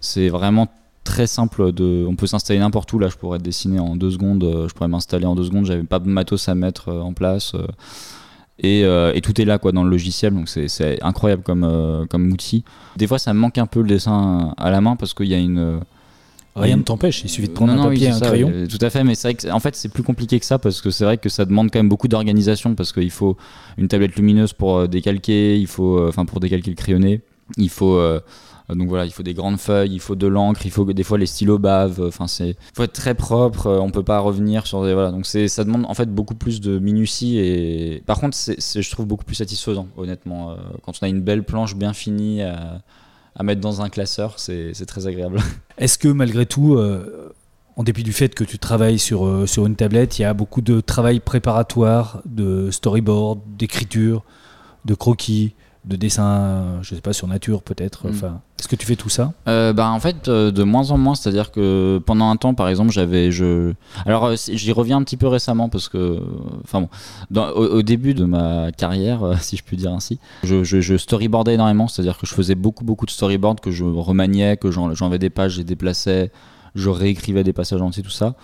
c'est 0.00 0.28
vraiment 0.28 0.68
très 1.08 1.26
simple. 1.26 1.72
De, 1.72 2.06
on 2.08 2.16
peut 2.16 2.26
s'installer 2.26 2.60
n'importe 2.60 2.92
où. 2.92 2.98
Là, 2.98 3.08
je 3.08 3.16
pourrais 3.16 3.38
dessiner 3.38 3.80
en 3.80 3.96
deux 3.96 4.10
secondes. 4.10 4.44
Euh, 4.44 4.68
je 4.68 4.74
pourrais 4.74 4.88
m'installer 4.88 5.26
en 5.26 5.34
deux 5.34 5.44
secondes. 5.44 5.66
J'avais 5.66 5.82
pas 5.82 5.98
de 5.98 6.08
matos 6.08 6.48
à 6.48 6.54
mettre 6.54 6.92
en 6.92 7.12
place. 7.12 7.54
Et, 8.60 8.80
et, 8.80 9.20
tout 9.20 9.40
est 9.40 9.44
là 9.44 9.58
quoi 9.58 9.70
dans 9.70 9.84
le 9.84 9.90
logiciel 9.90 10.34
donc 10.34 10.48
c'est 10.48 11.00
incroyable 11.00 11.44
comme, 11.44 12.06
comme 12.10 12.32
outil 12.32 12.64
des 12.96 13.06
fois 13.06 13.20
ça 13.20 13.32
me 13.32 13.38
manque 13.38 13.56
un 13.56 13.66
peu 13.66 13.82
le 13.82 13.86
dessin 13.86 14.52
à 14.56 14.72
la 14.72 14.80
main 14.80 14.96
parce 14.96 15.14
qu'il 15.14 15.28
y 15.28 15.34
a 15.34 15.38
une 15.38 15.78
Rien 16.60 16.76
ne 16.76 16.82
t'empêche, 16.82 17.22
il 17.24 17.28
suffit 17.28 17.48
de 17.48 17.52
prendre 17.52 17.74
non, 17.74 17.82
un 17.82 17.88
papier 17.88 18.06
et 18.06 18.10
un 18.10 18.18
ça, 18.18 18.26
crayon. 18.26 18.50
Euh, 18.52 18.66
tout 18.66 18.78
à 18.80 18.90
fait, 18.90 19.04
mais 19.04 19.14
c'est 19.14 19.28
vrai 19.28 19.34
que, 19.34 19.50
en 19.50 19.60
fait, 19.60 19.76
c'est 19.76 19.88
plus 19.88 20.02
compliqué 20.02 20.40
que 20.40 20.46
ça 20.46 20.58
parce 20.58 20.80
que 20.80 20.90
c'est 20.90 21.04
vrai 21.04 21.18
que 21.18 21.28
ça 21.28 21.44
demande 21.44 21.70
quand 21.70 21.78
même 21.78 21.88
beaucoup 21.88 22.08
d'organisation 22.08 22.74
parce 22.74 22.92
qu'il 22.92 23.10
faut 23.10 23.36
une 23.76 23.88
tablette 23.88 24.16
lumineuse 24.16 24.52
pour 24.52 24.76
euh, 24.76 24.86
décalquer, 24.86 25.58
il 25.58 25.66
faut, 25.66 26.06
enfin, 26.08 26.24
pour 26.24 26.40
décalquer 26.40 26.70
le 26.70 26.76
crayonné, 26.76 27.20
il 27.56 27.70
faut. 27.70 27.96
Euh, 27.96 28.20
donc 28.74 28.88
voilà, 28.88 29.06
il 29.06 29.12
faut 29.12 29.22
des 29.22 29.34
grandes 29.34 29.58
feuilles, 29.58 29.92
il 29.92 30.00
faut 30.00 30.14
de 30.14 30.26
l'encre, 30.26 30.60
il 30.64 30.70
faut 30.70 30.84
que 30.84 30.92
des 30.92 31.02
fois 31.02 31.18
les 31.18 31.26
stylos 31.26 31.58
bavent. 31.58 32.02
Enfin, 32.06 32.26
c'est, 32.26 32.56
faut 32.74 32.82
être 32.82 32.92
très 32.92 33.14
propre. 33.14 33.70
On 33.70 33.90
peut 33.90 34.02
pas 34.02 34.18
revenir 34.18 34.66
sur 34.66 34.84
des 34.84 34.92
voilà. 34.92 35.10
Donc 35.10 35.26
ça 35.26 35.64
demande 35.64 35.86
en 35.86 35.94
fait 35.94 36.12
beaucoup 36.12 36.34
plus 36.34 36.60
de 36.60 36.78
minutie 36.78 37.38
et 37.38 38.02
par 38.06 38.20
contre, 38.20 38.36
c'est, 38.36 38.82
je 38.82 38.90
trouve 38.90 39.06
beaucoup 39.06 39.24
plus 39.24 39.36
satisfaisant, 39.36 39.88
honnêtement, 39.96 40.56
quand 40.82 40.92
on 41.00 41.06
a 41.06 41.08
une 41.08 41.22
belle 41.22 41.44
planche 41.44 41.74
bien 41.74 41.92
finie. 41.92 42.42
À, 42.42 42.82
mettre 43.44 43.60
dans 43.60 43.82
un 43.82 43.88
classeur, 43.88 44.38
c'est 44.40 44.74
très 44.86 45.06
agréable. 45.06 45.40
Est-ce 45.78 45.96
que 45.96 46.08
malgré 46.08 46.44
tout, 46.44 46.74
euh, 46.74 47.32
en 47.78 47.84
dépit 47.84 48.02
du 48.02 48.12
fait 48.12 48.34
que 48.34 48.42
tu 48.42 48.58
travailles 48.58 48.98
sur, 48.98 49.24
euh, 49.24 49.46
sur 49.46 49.64
une 49.64 49.76
tablette, 49.76 50.18
il 50.18 50.22
y 50.22 50.24
a 50.24 50.34
beaucoup 50.34 50.60
de 50.60 50.80
travail 50.80 51.20
préparatoire, 51.20 52.20
de 52.26 52.72
storyboard, 52.72 53.38
d'écriture, 53.56 54.24
de 54.84 54.94
croquis, 54.94 55.54
de 55.84 55.96
dessin, 55.96 56.78
je 56.82 56.94
sais 56.94 57.00
pas, 57.00 57.12
sur 57.12 57.26
nature 57.28 57.62
peut-être. 57.62 58.06
Mm. 58.06 58.10
Enfin, 58.10 58.40
est-ce 58.58 58.68
que 58.68 58.76
tu 58.76 58.84
fais 58.86 58.96
tout 58.96 59.08
ça? 59.08 59.32
Euh, 59.46 59.72
bah 59.72 59.88
en 59.90 60.00
fait 60.00 60.28
euh, 60.28 60.50
de 60.50 60.62
moins 60.64 60.90
en 60.90 60.98
moins 60.98 61.14
c'est 61.14 61.28
à 61.28 61.32
dire 61.32 61.50
que 61.52 62.00
pendant 62.04 62.28
un 62.28 62.36
temps 62.36 62.52
par 62.54 62.68
exemple 62.68 62.90
j'avais 62.90 63.30
je 63.30 63.72
alors 64.04 64.26
euh, 64.26 64.34
j'y 64.52 64.72
reviens 64.72 64.96
un 64.98 65.02
petit 65.04 65.16
peu 65.16 65.28
récemment 65.28 65.68
parce 65.68 65.88
que 65.88 66.20
enfin 66.64 66.80
bon 66.82 66.88
dans- 67.30 67.50
au, 67.50 67.76
au 67.78 67.82
début 67.82 68.14
de 68.14 68.24
ma 68.24 68.72
carrière 68.72 69.22
euh, 69.22 69.36
si 69.40 69.56
je 69.56 69.62
puis 69.62 69.76
dire 69.76 69.92
ainsi 69.92 70.18
je, 70.42 70.64
je, 70.64 70.80
je 70.80 70.96
storyboardais 70.96 71.54
énormément 71.54 71.86
c'est 71.86 72.02
à 72.02 72.04
dire 72.04 72.18
que 72.18 72.26
je 72.26 72.34
faisais 72.34 72.56
beaucoup 72.56 72.84
beaucoup 72.84 73.06
de 73.06 73.10
storyboard 73.12 73.60
que 73.60 73.70
je 73.70 73.84
remaniais 73.84 74.56
que 74.56 74.70
j'en- 74.72 74.92
j'enlevais 74.94 75.20
des 75.20 75.30
pages 75.30 75.52
je 75.52 75.58
les 75.58 75.64
déplaçais 75.64 76.32
je 76.74 76.88
réécrivais 76.90 77.44
des 77.44 77.52
passages 77.52 77.80
entiers 77.80 78.02
tout 78.02 78.10
ça 78.10 78.34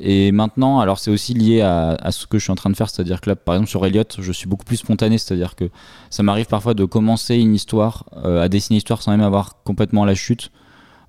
et 0.00 0.32
maintenant, 0.32 0.80
alors 0.80 0.98
c'est 0.98 1.10
aussi 1.10 1.34
lié 1.34 1.60
à, 1.60 2.10
ce 2.10 2.26
que 2.26 2.38
je 2.38 2.44
suis 2.44 2.52
en 2.52 2.56
train 2.56 2.70
de 2.70 2.76
faire, 2.76 2.88
c'est-à-dire 2.88 3.20
que 3.20 3.28
là, 3.28 3.36
par 3.36 3.54
exemple, 3.54 3.68
sur 3.68 3.84
Elliot, 3.84 4.04
je 4.18 4.32
suis 4.32 4.48
beaucoup 4.48 4.64
plus 4.64 4.78
spontané, 4.78 5.18
c'est-à-dire 5.18 5.54
que 5.54 5.68
ça 6.08 6.22
m'arrive 6.22 6.46
parfois 6.46 6.72
de 6.74 6.84
commencer 6.84 7.36
une 7.36 7.54
histoire, 7.54 8.06
euh, 8.24 8.42
à 8.42 8.48
dessiner 8.48 8.76
une 8.76 8.78
histoire 8.78 9.02
sans 9.02 9.10
même 9.10 9.20
avoir 9.20 9.62
complètement 9.64 10.04
la 10.04 10.14
chute. 10.14 10.50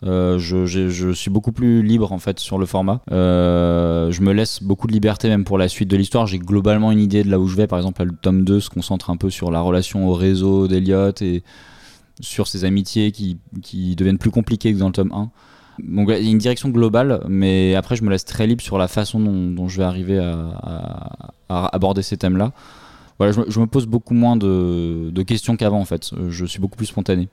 Euh, 0.05 0.37
je, 0.37 1.13
suis 1.13 1.31
beaucoup 1.31 1.53
plus 1.53 1.81
libre 1.81 2.11
en 2.11 2.19
fait 2.19 2.39
sur 2.39 2.57
le 2.57 2.65
format. 2.65 3.01
Euh, 3.13 4.11
je 4.11 4.21
me 4.21 4.33
laisse 4.33 4.61
beaucoup 4.61 4.87
de 4.87 4.91
liberté 4.91 5.29
même 5.29 5.45
pour 5.45 5.57
la 5.57 5.69
suite 5.69 5.89
de 5.89 5.95
l'histoire. 5.95 6.27
J'ai 6.27 6.39
globalement 6.39 6.91
une 6.91 6.99
idée 6.99 7.23
de 7.23 7.29
là 7.29 7.39
où 7.39 7.47
je 7.47 7.55
vais. 7.55 7.67
Par 7.67 7.79
exemple, 7.79 8.03
le 8.03 8.11
tome 8.11 8.43
2 8.43 8.59
se 8.59 8.69
concentre 8.69 9.11
un 9.11 9.15
peu 9.17 9.29
sur 9.29 9.49
la 9.49 9.61
relation 9.61 10.09
au 10.09 10.13
réseau 10.13 10.67
d'Eliott 10.67 11.21
et 11.21 11.43
sur 12.19 12.47
ses 12.47 12.65
amitiés 12.65 13.13
qui, 13.13 13.37
qui 13.61 13.95
deviennent 13.95 14.17
plus 14.17 14.31
compliquées 14.31 14.73
que 14.73 14.79
dans 14.79 14.87
le 14.87 14.93
tome 14.93 15.13
1. 15.13 15.31
Donc 15.79 16.09
il 16.09 16.23
y 16.23 16.27
a 16.27 16.31
une 16.31 16.37
direction 16.37 16.69
globale, 16.69 17.23
mais 17.27 17.75
après 17.75 17.95
je 17.95 18.03
me 18.03 18.09
laisse 18.09 18.25
très 18.25 18.47
libre 18.47 18.61
sur 18.61 18.77
la 18.77 18.87
façon 18.87 19.19
dont, 19.19 19.67
je 19.67 19.77
vais 19.77 19.83
arriver 19.83 20.19
à, 20.19 21.29
aborder 21.49 22.01
ces 22.01 22.17
thèmes-là. 22.17 22.51
Voilà, 23.19 23.31
je, 23.31 23.59
me- 23.59 23.67
pose 23.67 23.85
beaucoup 23.85 24.13
moins 24.13 24.35
de, 24.35 25.23
questions 25.23 25.55
qu'avant 25.55 25.79
en 25.79 25.85
fait. 25.85 26.11
Je 26.29 26.45
suis 26.45 26.59
beaucoup 26.59 26.77
plus 26.77 26.87
spontané. 26.87 27.29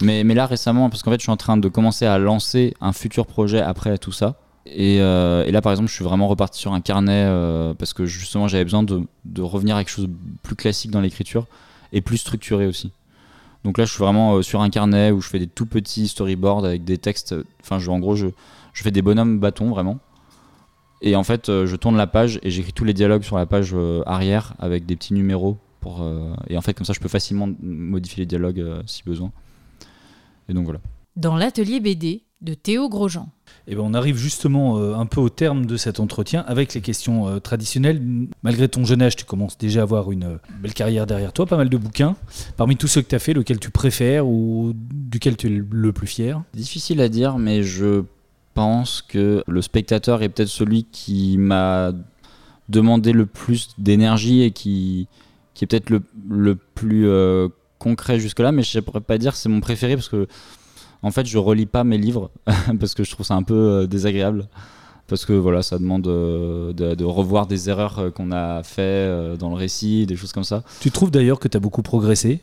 Mais, 0.00 0.22
là 0.24 0.46
récemment, 0.46 0.90
parce 0.90 1.02
qu'en 1.02 1.10
fait 1.10 1.18
je 1.18 1.22
suis 1.22 1.32
en 1.32 1.36
train 1.36 1.56
de 1.56 1.68
commencer 1.68 2.06
à 2.06 2.18
lancer 2.18 2.74
un 2.80 2.92
futur 2.92 3.26
projet 3.26 3.60
après 3.60 3.98
tout 3.98 4.12
ça. 4.12 4.36
Et, 4.66 5.00
euh, 5.00 5.50
là 5.50 5.60
par 5.60 5.72
exemple 5.72 5.88
je 5.88 5.94
suis 5.94 6.04
vraiment 6.04 6.28
reparti 6.28 6.60
sur 6.60 6.72
un 6.72 6.80
carnet 6.80 7.24
euh, 7.26 7.74
parce 7.74 7.92
que 7.94 8.06
justement 8.06 8.46
j'avais 8.48 8.64
besoin 8.64 8.84
de, 8.84 9.02
de 9.24 9.42
revenir 9.42 9.76
à 9.76 9.82
quelque 9.82 9.94
chose 9.94 10.08
de 10.08 10.14
plus 10.42 10.54
classique 10.54 10.92
dans 10.92 11.00
l'écriture 11.00 11.46
et 11.92 12.00
plus 12.00 12.18
structuré 12.18 12.66
aussi. 12.66 12.92
Donc 13.64 13.78
là 13.78 13.84
je 13.84 13.92
suis 13.92 14.02
vraiment 14.02 14.36
euh, 14.36 14.42
sur 14.42 14.60
un 14.60 14.70
carnet 14.70 15.10
où 15.10 15.20
je 15.20 15.28
fais 15.28 15.38
des 15.38 15.46
tout 15.46 15.66
petits 15.66 16.08
storyboards 16.08 16.64
avec 16.64 16.84
des 16.84 16.98
textes. 16.98 17.34
Enfin 17.60 17.78
je, 17.78 17.90
en 17.90 17.98
gros 17.98 18.16
je, 18.16 18.28
fais 18.74 18.90
des 18.90 19.02
bonhommes 19.02 19.38
bâtons 19.38 19.70
vraiment. 19.70 19.98
Et 21.00 21.16
en 21.16 21.24
fait 21.24 21.48
euh, 21.48 21.66
je 21.66 21.76
tourne 21.76 21.96
la 21.96 22.06
page 22.06 22.40
et 22.42 22.50
j'écris 22.50 22.72
tous 22.72 22.84
les 22.84 22.94
dialogues 22.94 23.22
sur 23.22 23.36
la 23.36 23.46
page 23.46 23.72
euh, 23.74 24.02
arrière 24.06 24.54
avec 24.58 24.86
des 24.86 24.96
petits 24.96 25.14
numéros. 25.14 25.58
Et 26.48 26.56
en 26.56 26.60
fait 26.60 26.74
comme 26.74 26.86
ça 26.86 26.92
je 26.92 27.00
peux 27.00 27.08
facilement 27.08 27.48
modifier 27.60 28.20
les 28.20 28.26
dialogues 28.26 28.82
si 28.86 29.02
besoin. 29.04 29.32
Et 30.48 30.54
donc 30.54 30.64
voilà. 30.64 30.78
Dans 31.16 31.34
l'atelier 31.34 31.80
BD 31.80 32.22
de 32.40 32.54
Théo 32.54 32.88
Grosjean. 32.88 33.28
Eh 33.68 33.76
ben, 33.76 33.82
on 33.82 33.94
arrive 33.94 34.16
justement 34.16 34.78
euh, 34.78 34.94
un 34.94 35.06
peu 35.06 35.20
au 35.20 35.28
terme 35.28 35.66
de 35.66 35.76
cet 35.76 36.00
entretien 36.00 36.44
avec 36.46 36.74
les 36.74 36.80
questions 36.80 37.28
euh, 37.28 37.38
traditionnelles. 37.38 38.02
Malgré 38.42 38.68
ton 38.68 38.84
jeune 38.84 39.02
âge, 39.02 39.14
tu 39.14 39.24
commences 39.24 39.56
déjà 39.56 39.80
à 39.80 39.82
avoir 39.84 40.10
une 40.10 40.24
euh, 40.24 40.36
belle 40.60 40.74
carrière 40.74 41.06
derrière 41.06 41.32
toi, 41.32 41.46
pas 41.46 41.56
mal 41.56 41.68
de 41.68 41.76
bouquins. 41.76 42.16
Parmi 42.56 42.76
tous 42.76 42.88
ceux 42.88 43.02
que 43.02 43.08
tu 43.08 43.14
as 43.14 43.20
fait, 43.20 43.34
lequel 43.34 43.60
tu 43.60 43.70
préfères 43.70 44.26
ou 44.26 44.72
duquel 44.74 45.36
tu 45.36 45.46
es 45.46 45.62
le 45.70 45.92
plus 45.92 46.08
fier? 46.08 46.42
Difficile 46.54 47.00
à 47.00 47.08
dire, 47.08 47.38
mais 47.38 47.62
je 47.62 48.02
pense 48.54 49.00
que 49.00 49.44
le 49.46 49.62
spectateur 49.62 50.22
est 50.22 50.28
peut-être 50.28 50.48
celui 50.48 50.84
qui 50.84 51.38
m'a 51.38 51.92
demandé 52.68 53.12
le 53.12 53.26
plus 53.26 53.70
d'énergie 53.78 54.42
et 54.42 54.50
qui, 54.50 55.08
est 55.60 55.66
peut-être 55.66 55.90
le, 55.90 56.02
le 56.28 56.56
plus 56.56 57.06
concret 57.78 58.18
jusque-là, 58.18 58.52
mais 58.52 58.62
je 58.62 58.78
ne 58.78 58.82
pourrais 58.82 59.00
pas 59.00 59.18
dire 59.18 59.34
c'est 59.36 59.48
mon 59.48 59.60
préféré 59.60 59.94
parce 59.94 60.08
que 60.08 60.26
en 61.02 61.10
fait 61.10 61.26
je 61.26 61.38
relis 61.38 61.66
pas 61.66 61.84
mes 61.84 61.98
livres 61.98 62.30
parce 62.80 62.94
que 62.94 63.04
je 63.04 63.10
trouve 63.10 63.26
ça 63.26 63.34
un 63.34 63.42
peu 63.42 63.54
euh, 63.54 63.86
désagréable. 63.86 64.48
Parce 65.08 65.26
que 65.26 65.32
voilà, 65.34 65.62
ça 65.62 65.78
demande 65.78 66.06
euh, 66.06 66.72
de, 66.72 66.94
de 66.94 67.04
revoir 67.04 67.46
des 67.46 67.68
erreurs 67.68 67.98
euh, 67.98 68.10
qu'on 68.10 68.32
a 68.32 68.62
fait 68.62 69.36
dans 69.36 69.50
le 69.50 69.56
récit, 69.56 70.06
des 70.06 70.16
choses 70.16 70.32
comme 70.32 70.44
ça. 70.44 70.62
Tu 70.80 70.90
trouves 70.90 71.10
d'ailleurs 71.10 71.38
que 71.38 71.48
tu 71.48 71.56
as 71.56 71.60
beaucoup 71.60 71.82
progressé? 71.82 72.40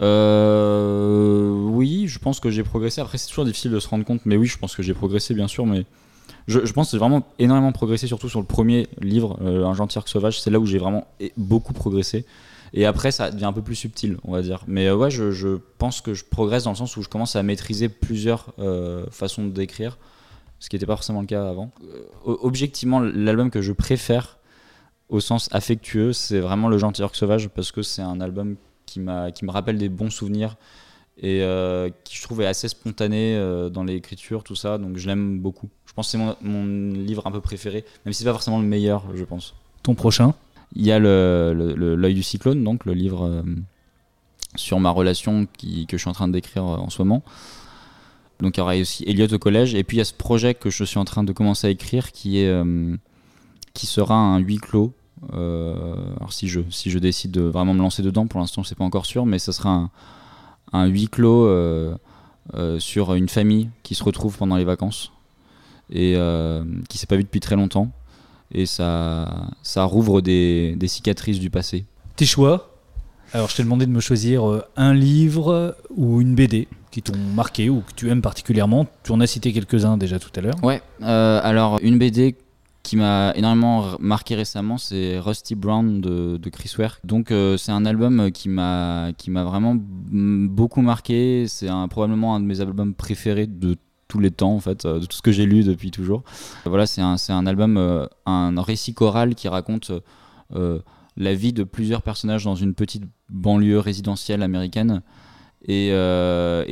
Euh, 0.00 1.50
oui, 1.50 2.06
je 2.08 2.18
pense 2.18 2.40
que 2.40 2.50
j'ai 2.50 2.62
progressé. 2.62 3.00
Après, 3.00 3.18
c'est 3.18 3.28
toujours 3.28 3.44
difficile 3.44 3.70
de 3.70 3.80
se 3.80 3.88
rendre 3.88 4.04
compte, 4.04 4.20
mais 4.24 4.36
oui, 4.36 4.46
je 4.46 4.58
pense 4.58 4.74
que 4.76 4.82
j'ai 4.82 4.94
progressé, 4.94 5.34
bien 5.34 5.48
sûr. 5.48 5.66
Mais 5.66 5.84
je, 6.46 6.64
je 6.64 6.72
pense 6.72 6.88
que 6.88 6.92
j'ai 6.92 6.98
vraiment 6.98 7.26
énormément 7.38 7.72
progressé, 7.72 8.06
surtout 8.06 8.28
sur 8.28 8.40
le 8.40 8.46
premier 8.46 8.88
livre, 9.00 9.38
euh, 9.42 9.64
Un 9.64 9.74
gentil 9.74 9.98
arc 9.98 10.08
sauvage. 10.08 10.40
C'est 10.40 10.50
là 10.50 10.58
où 10.58 10.66
j'ai 10.66 10.78
vraiment 10.78 11.06
beaucoup 11.36 11.72
progressé. 11.72 12.24
Et 12.74 12.86
après, 12.86 13.10
ça 13.12 13.30
devient 13.30 13.44
un 13.44 13.52
peu 13.52 13.62
plus 13.62 13.74
subtil, 13.74 14.16
on 14.24 14.32
va 14.32 14.42
dire. 14.42 14.64
Mais 14.66 14.86
euh, 14.86 14.96
ouais, 14.96 15.10
je, 15.10 15.58
pense 15.78 16.00
que 16.00 16.14
je 16.14 16.24
progresse 16.24 16.64
dans 16.64 16.70
le 16.70 16.76
sens 16.76 16.96
où 16.96 17.02
je 17.02 17.08
commence 17.08 17.36
à 17.36 17.42
maîtriser 17.42 17.88
plusieurs 17.88 18.52
euh, 18.58 19.04
façons 19.10 19.46
d'écrire, 19.46 19.98
ce 20.58 20.68
qui 20.68 20.76
n'était 20.76 20.86
pas 20.86 20.96
forcément 20.96 21.20
le 21.20 21.26
cas 21.26 21.48
avant. 21.48 21.70
Euh, 21.84 22.36
objectivement, 22.40 23.00
l'album 23.00 23.50
que 23.50 23.60
je 23.60 23.72
préfère 23.72 24.38
au 25.10 25.20
sens 25.20 25.48
affectueux, 25.52 26.14
c'est 26.14 26.40
vraiment 26.40 26.68
Le 26.68 26.78
gentil 26.78 27.02
arc 27.02 27.14
sauvage 27.14 27.48
parce 27.48 27.70
que 27.70 27.82
c'est 27.82 28.00
un 28.00 28.20
album 28.20 28.56
qui, 28.86 29.00
qui 29.34 29.44
me 29.44 29.50
rappelle 29.50 29.76
des 29.76 29.90
bons 29.90 30.10
souvenirs 30.10 30.56
et 31.18 31.44
qui 32.04 32.16
je 32.16 32.22
trouve 32.22 32.40
est 32.40 32.46
assez 32.46 32.66
spontané 32.68 33.38
dans 33.70 33.84
l'écriture, 33.84 34.42
tout 34.42 34.54
ça, 34.54 34.78
donc 34.78 34.96
je 34.96 35.06
l'aime 35.06 35.38
beaucoup. 35.38 35.68
Je 35.84 35.92
pense 35.92 36.06
que 36.06 36.12
c'est 36.12 36.18
mon, 36.18 36.34
mon 36.40 36.94
livre 36.94 37.26
un 37.26 37.30
peu 37.30 37.42
préféré, 37.42 37.84
même 38.06 38.14
si 38.14 38.20
c'est 38.20 38.24
pas 38.24 38.32
forcément 38.32 38.58
le 38.58 38.66
meilleur, 38.66 39.04
je 39.14 39.24
pense. 39.24 39.54
Ton 39.82 39.94
prochain? 39.94 40.34
Il 40.74 40.84
y 40.86 40.92
a 40.92 40.98
le, 40.98 41.52
le- 41.76 41.94
L'œil 41.94 42.14
du 42.14 42.22
cyclone, 42.22 42.64
donc 42.64 42.84
le 42.86 42.94
livre 42.94 43.26
euh, 43.26 43.42
sur 44.56 44.80
ma 44.80 44.90
relation 44.90 45.46
qui, 45.58 45.86
que 45.86 45.96
je 45.96 46.02
suis 46.02 46.10
en 46.10 46.14
train 46.14 46.28
décrire 46.28 46.64
euh, 46.64 46.76
en 46.76 46.90
ce 46.90 47.02
moment. 47.02 47.22
Donc 48.40 48.56
il 48.56 48.60
y 48.60 48.62
aura 48.62 48.74
aussi 48.76 49.04
Elliot 49.06 49.32
au 49.32 49.38
collège, 49.38 49.74
et 49.74 49.84
puis 49.84 49.96
il 49.96 49.98
y 49.98 50.00
a 50.00 50.04
ce 50.04 50.14
projet 50.14 50.54
que 50.54 50.70
je 50.70 50.84
suis 50.84 50.98
en 50.98 51.04
train 51.04 51.24
de 51.24 51.32
commencer 51.32 51.66
à 51.66 51.70
écrire 51.70 52.10
qui 52.10 52.38
est 52.38 52.48
euh, 52.48 52.96
qui 53.74 53.86
sera 53.86 54.16
un 54.16 54.38
huis 54.38 54.58
clos. 54.58 54.92
Alors 55.32 56.32
si 56.32 56.48
je 56.48 56.60
si 56.70 56.90
je 56.90 56.98
décide 56.98 57.30
de 57.30 57.42
vraiment 57.42 57.74
me 57.74 57.78
lancer 57.78 58.02
dedans, 58.02 58.26
pour 58.26 58.40
l'instant 58.40 58.64
c'est 58.64 58.74
pas 58.74 58.82
encore 58.84 59.06
sûr, 59.06 59.24
mais 59.24 59.38
ce 59.38 59.52
sera 59.52 59.88
un, 60.72 60.86
huis 60.86 61.06
clos 61.06 61.48
sur 62.80 63.14
une 63.14 63.28
famille 63.28 63.70
qui 63.84 63.94
se 63.94 64.02
retrouve 64.02 64.36
pendant 64.36 64.56
les 64.56 64.64
vacances 64.64 65.12
et 65.90 66.16
qui 66.88 66.98
s'est 66.98 67.06
pas 67.06 67.14
vue 67.14 67.22
depuis 67.22 67.38
très 67.38 67.54
longtemps 67.54 67.92
et 68.52 68.66
ça, 68.66 69.48
ça 69.62 69.84
rouvre 69.84 70.20
des, 70.20 70.74
des 70.76 70.88
cicatrices 70.88 71.38
du 71.38 71.50
passé. 71.50 71.86
Tes 72.16 72.26
choix 72.26 72.70
Alors, 73.32 73.48
je 73.48 73.56
t'ai 73.56 73.62
demandé 73.62 73.86
de 73.86 73.90
me 73.90 74.00
choisir 74.00 74.48
euh, 74.48 74.62
un 74.76 74.94
livre 74.94 75.76
ou 75.90 76.20
une 76.20 76.34
BD 76.34 76.68
qui 76.90 77.02
t'ont 77.02 77.16
marqué 77.34 77.70
ou 77.70 77.80
que 77.80 77.92
tu 77.96 78.10
aimes 78.10 78.22
particulièrement. 78.22 78.86
Tu 79.02 79.12
en 79.12 79.20
as 79.20 79.26
cité 79.26 79.52
quelques-uns 79.52 79.96
déjà 79.96 80.18
tout 80.18 80.30
à 80.36 80.40
l'heure. 80.42 80.62
Ouais, 80.62 80.82
euh, 81.02 81.40
alors 81.42 81.78
une 81.82 81.98
BD 81.98 82.36
qui 82.82 82.96
m'a 82.96 83.32
énormément 83.36 83.96
marqué 84.00 84.34
récemment, 84.34 84.76
c'est 84.76 85.18
Rusty 85.18 85.54
Brown 85.54 86.00
de, 86.00 86.36
de 86.36 86.50
Chris 86.50 86.72
Ware. 86.78 86.98
Donc 87.04 87.30
euh, 87.30 87.56
c'est 87.56 87.72
un 87.72 87.86
album 87.86 88.30
qui 88.32 88.48
m'a 88.48 89.10
qui 89.16 89.30
m'a 89.30 89.44
vraiment 89.44 89.76
beaucoup 89.78 90.82
marqué. 90.82 91.46
C'est 91.48 91.68
probablement 91.88 92.34
un 92.34 92.40
de 92.40 92.44
mes 92.44 92.60
albums 92.60 92.92
préférés 92.92 93.46
de 93.46 93.76
tous 94.12 94.20
les 94.20 94.30
temps 94.30 94.54
en 94.54 94.60
fait, 94.60 94.84
euh, 94.84 95.00
de 95.00 95.06
tout 95.06 95.16
ce 95.16 95.22
que 95.22 95.32
j'ai 95.32 95.46
lu 95.46 95.64
depuis 95.64 95.90
toujours. 95.90 96.22
Voilà, 96.66 96.84
c'est 96.84 97.00
un, 97.00 97.16
un 97.30 97.46
album, 97.46 97.78
euh, 97.78 98.04
un 98.26 98.60
récit 98.60 98.92
choral 98.92 99.34
qui 99.34 99.48
raconte 99.48 99.90
euh, 100.54 100.80
la 101.16 101.32
vie 101.32 101.54
de 101.54 101.64
plusieurs 101.64 102.02
personnages 102.02 102.44
dans 102.44 102.54
une 102.54 102.74
petite 102.74 103.04
banlieue 103.30 103.78
résidentielle 103.78 104.42
américaine. 104.42 105.00
Et, 105.66 105.90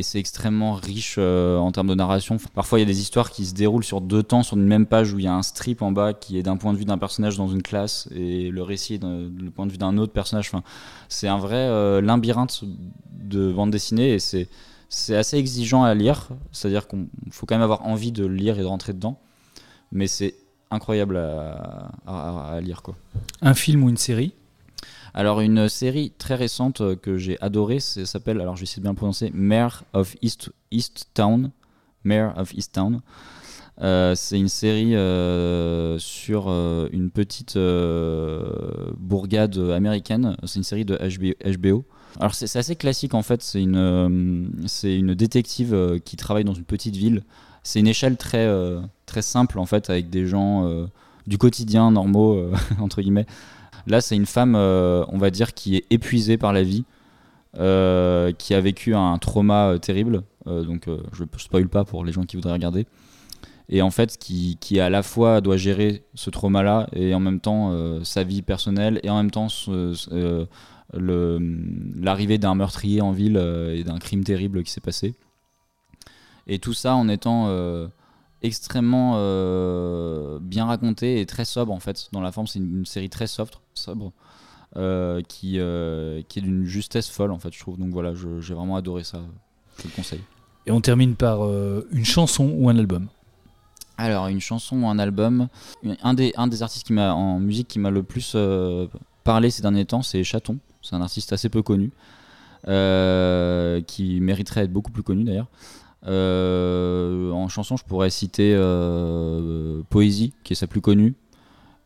c'est 0.02 0.18
extrêmement 0.18 0.72
riche 0.72 1.16
en 1.16 1.70
termes 1.70 1.86
de 1.86 1.94
narration. 1.94 2.38
Parfois, 2.54 2.78
il 2.78 2.82
y 2.82 2.84
a 2.84 2.88
des 2.88 3.00
histoires 3.00 3.30
qui 3.30 3.46
se 3.46 3.54
déroulent 3.54 3.84
sur 3.84 4.00
deux 4.00 4.24
temps, 4.24 4.42
sur 4.42 4.56
une 4.56 4.66
même 4.66 4.84
page 4.84 5.12
où 5.14 5.18
il 5.20 5.24
y 5.24 5.28
a 5.28 5.34
un 5.34 5.42
strip 5.42 5.80
en 5.80 5.92
bas 5.92 6.12
qui 6.12 6.38
est 6.38 6.42
d'un 6.42 6.56
point 6.56 6.72
de 6.72 6.78
vue 6.78 6.84
d'un 6.84 6.98
personnage 6.98 7.36
dans 7.36 7.46
une 7.46 7.62
classe 7.62 8.08
et 8.12 8.50
le 8.50 8.62
récit 8.64 8.94
est 8.94 8.98
du 8.98 9.50
point 9.52 9.66
de 9.66 9.70
vue 9.70 9.78
d'un 9.78 9.96
autre 9.96 10.12
personnage. 10.12 10.48
Enfin, 10.48 10.64
c'est 11.08 11.28
un 11.28 11.38
vrai 11.38 12.02
labyrinthe 12.02 12.64
de 13.12 13.52
bande 13.52 13.70
dessinée 13.70 14.14
et 14.14 14.18
c'est 14.18 14.48
c'est 14.90 15.16
assez 15.16 15.38
exigeant 15.38 15.82
à 15.84 15.94
lire. 15.94 16.28
C'est-à-dire 16.52 16.86
qu'il 16.86 17.06
faut 17.30 17.46
quand 17.46 17.54
même 17.54 17.62
avoir 17.62 17.86
envie 17.86 18.12
de 18.12 18.26
le 18.26 18.34
lire 18.34 18.58
et 18.58 18.60
de 18.62 18.66
rentrer 18.66 18.92
dedans. 18.92 19.18
Mais 19.92 20.06
c'est 20.06 20.34
incroyable 20.70 21.16
à, 21.16 21.90
à- 22.06 22.52
à 22.56 22.60
lire, 22.60 22.82
quoi. 22.82 22.94
Un 23.40 23.54
film 23.54 23.82
ou 23.84 23.88
une 23.88 23.96
série? 23.96 24.34
Alors 25.14 25.40
une 25.40 25.68
série 25.68 26.12
très 26.18 26.36
récente 26.36 26.96
que 27.00 27.16
j'ai 27.16 27.40
adorée, 27.40 27.80
c'est- 27.80 28.04
s'appelle, 28.06 28.40
alors 28.40 28.54
je 28.54 28.60
vais 28.60 28.64
essayer 28.64 28.78
de 28.80 28.82
bien 28.84 28.92
le 28.92 28.96
prononcer, 28.96 29.30
Mayor 29.34 29.82
of 29.94 30.14
East, 30.22 30.52
East 30.70 31.08
Town. 31.14 31.50
Mayor 32.04 32.32
of 32.38 32.52
East 32.54 32.72
Town. 32.74 33.00
Euh, 33.82 34.14
c'est 34.14 34.38
une 34.38 34.48
série 34.48 34.94
euh, 34.94 35.98
sur 35.98 36.46
euh, 36.48 36.88
une 36.92 37.10
petite 37.10 37.56
bourgade 38.98 39.58
américaine. 39.58 40.36
C'est 40.44 40.58
une 40.58 40.64
série 40.64 40.84
de 40.84 40.96
HBO. 40.96 41.58
HBO. 41.58 41.84
Alors 42.18 42.34
c'est 42.34 42.58
assez 42.58 42.76
classique 42.76 43.14
en 43.14 43.22
fait. 43.22 43.42
C'est 43.42 43.62
une, 43.62 43.76
euh, 43.76 44.44
c'est 44.66 44.94
une 44.96 45.14
détective 45.14 45.74
euh, 45.74 45.98
qui 45.98 46.16
travaille 46.16 46.44
dans 46.44 46.54
une 46.54 46.64
petite 46.64 46.96
ville. 46.96 47.22
C'est 47.62 47.80
une 47.80 47.86
échelle 47.86 48.16
très, 48.16 48.46
euh, 48.46 48.80
très 49.06 49.22
simple 49.22 49.58
en 49.58 49.66
fait 49.66 49.90
avec 49.90 50.10
des 50.10 50.26
gens 50.26 50.68
du 51.26 51.38
quotidien 51.38 51.90
normaux 51.90 52.50
entre 52.80 53.02
guillemets. 53.02 53.26
Là, 53.86 54.00
c'est 54.00 54.16
une 54.16 54.26
femme, 54.26 54.54
on 54.54 55.18
va 55.18 55.30
dire, 55.30 55.54
qui 55.54 55.76
est 55.76 55.86
épuisée 55.90 56.36
par 56.36 56.52
la 56.52 56.62
vie, 56.62 56.84
qui 57.54 58.54
a 58.54 58.60
vécu 58.60 58.94
un 58.94 59.18
trauma 59.18 59.78
terrible. 59.80 60.22
donc 60.46 60.88
je 61.12 61.22
ne 61.22 61.28
spoil 61.38 61.68
pas 61.68 61.84
pour 61.84 62.04
les 62.04 62.12
gens 62.12 62.22
qui 62.22 62.36
voudraient 62.36 62.52
regarder 62.52 62.86
et 63.70 63.82
en 63.82 63.90
fait 63.90 64.18
qui, 64.18 64.80
à 64.80 64.90
la 64.90 65.02
fois 65.02 65.40
doit 65.40 65.56
gérer 65.56 66.04
ce 66.14 66.28
trauma-là 66.28 66.88
et 66.92 67.14
en 67.14 67.20
même 67.20 67.40
temps 67.40 67.70
euh, 67.72 68.02
sa 68.02 68.24
vie 68.24 68.42
personnelle 68.42 69.00
et 69.04 69.10
en 69.10 69.16
même 69.16 69.30
temps 69.30 69.46
euh, 69.68 70.48
l'arrivée 70.92 72.38
d'un 72.38 72.56
meurtrier 72.56 73.00
en 73.00 73.12
ville 73.12 73.36
euh, 73.36 73.76
et 73.76 73.84
d'un 73.84 73.98
crime 73.98 74.24
terrible 74.24 74.64
qui 74.64 74.72
s'est 74.72 74.80
passé. 74.80 75.14
Et 76.48 76.58
tout 76.58 76.72
ça 76.72 76.96
en 76.96 77.08
étant 77.08 77.48
extrêmement 78.42 79.12
bien 80.40 80.64
raconté 80.64 81.20
et 81.20 81.26
très 81.26 81.44
sobre 81.44 81.72
en 81.72 81.78
fait. 81.78 82.08
Dans 82.10 82.20
la 82.20 82.32
forme, 82.32 82.48
c'est 82.48 82.58
une, 82.58 82.84
série 82.86 83.08
très 83.08 83.28
soft, 83.28 83.60
sobre. 83.74 84.12
qui, 85.28 85.60
qui 86.28 86.38
est 86.38 86.42
d'une 86.42 86.64
justesse 86.64 87.08
folle 87.08 87.30
en 87.30 87.38
fait 87.38 87.52
je 87.52 87.60
trouve 87.60 87.78
donc 87.78 87.92
voilà 87.92 88.14
j'ai 88.40 88.54
vraiment 88.54 88.74
adoré 88.74 89.04
ça 89.04 89.20
je 89.78 89.84
le 89.84 89.90
conseille 89.94 90.22
et 90.66 90.72
on 90.72 90.80
termine 90.80 91.14
par 91.14 91.42
une 91.44 92.04
chanson 92.04 92.52
ou 92.58 92.68
un 92.68 92.76
album? 92.76 93.08
Alors, 94.00 94.28
une 94.28 94.40
chanson 94.40 94.82
ou 94.82 94.88
un 94.88 94.98
album. 94.98 95.48
Un 96.02 96.14
des, 96.14 96.32
artistes 96.34 96.86
qui 96.86 96.92
m'a, 96.92 97.12
en 97.12 97.38
musique 97.38 97.68
qui 97.68 97.78
m'a 97.78 97.90
le 97.90 98.02
plus 98.02 98.32
euh, 98.34 98.86
parlé 99.24 99.50
ces 99.50 99.62
derniers 99.62 99.84
temps, 99.84 100.02
c'est 100.02 100.24
Chaton. 100.24 100.58
C'est 100.82 100.96
un 100.96 101.02
artiste 101.02 101.32
assez 101.34 101.50
peu 101.50 101.62
connu, 101.62 101.90
euh, 102.66 103.82
qui 103.82 104.20
mériterait 104.20 104.62
d'être 104.62 104.72
beaucoup 104.72 104.90
plus 104.90 105.02
connu 105.02 105.24
d'ailleurs. 105.24 105.48
Euh, 106.06 107.30
en 107.32 107.48
chanson, 107.48 107.76
je 107.76 107.84
pourrais 107.84 108.08
citer 108.08 108.56
Poésie, 109.90 110.32
qui 110.44 110.54
est 110.54 110.56
sa 110.56 110.66
plus 110.66 110.80
connue, 110.80 111.14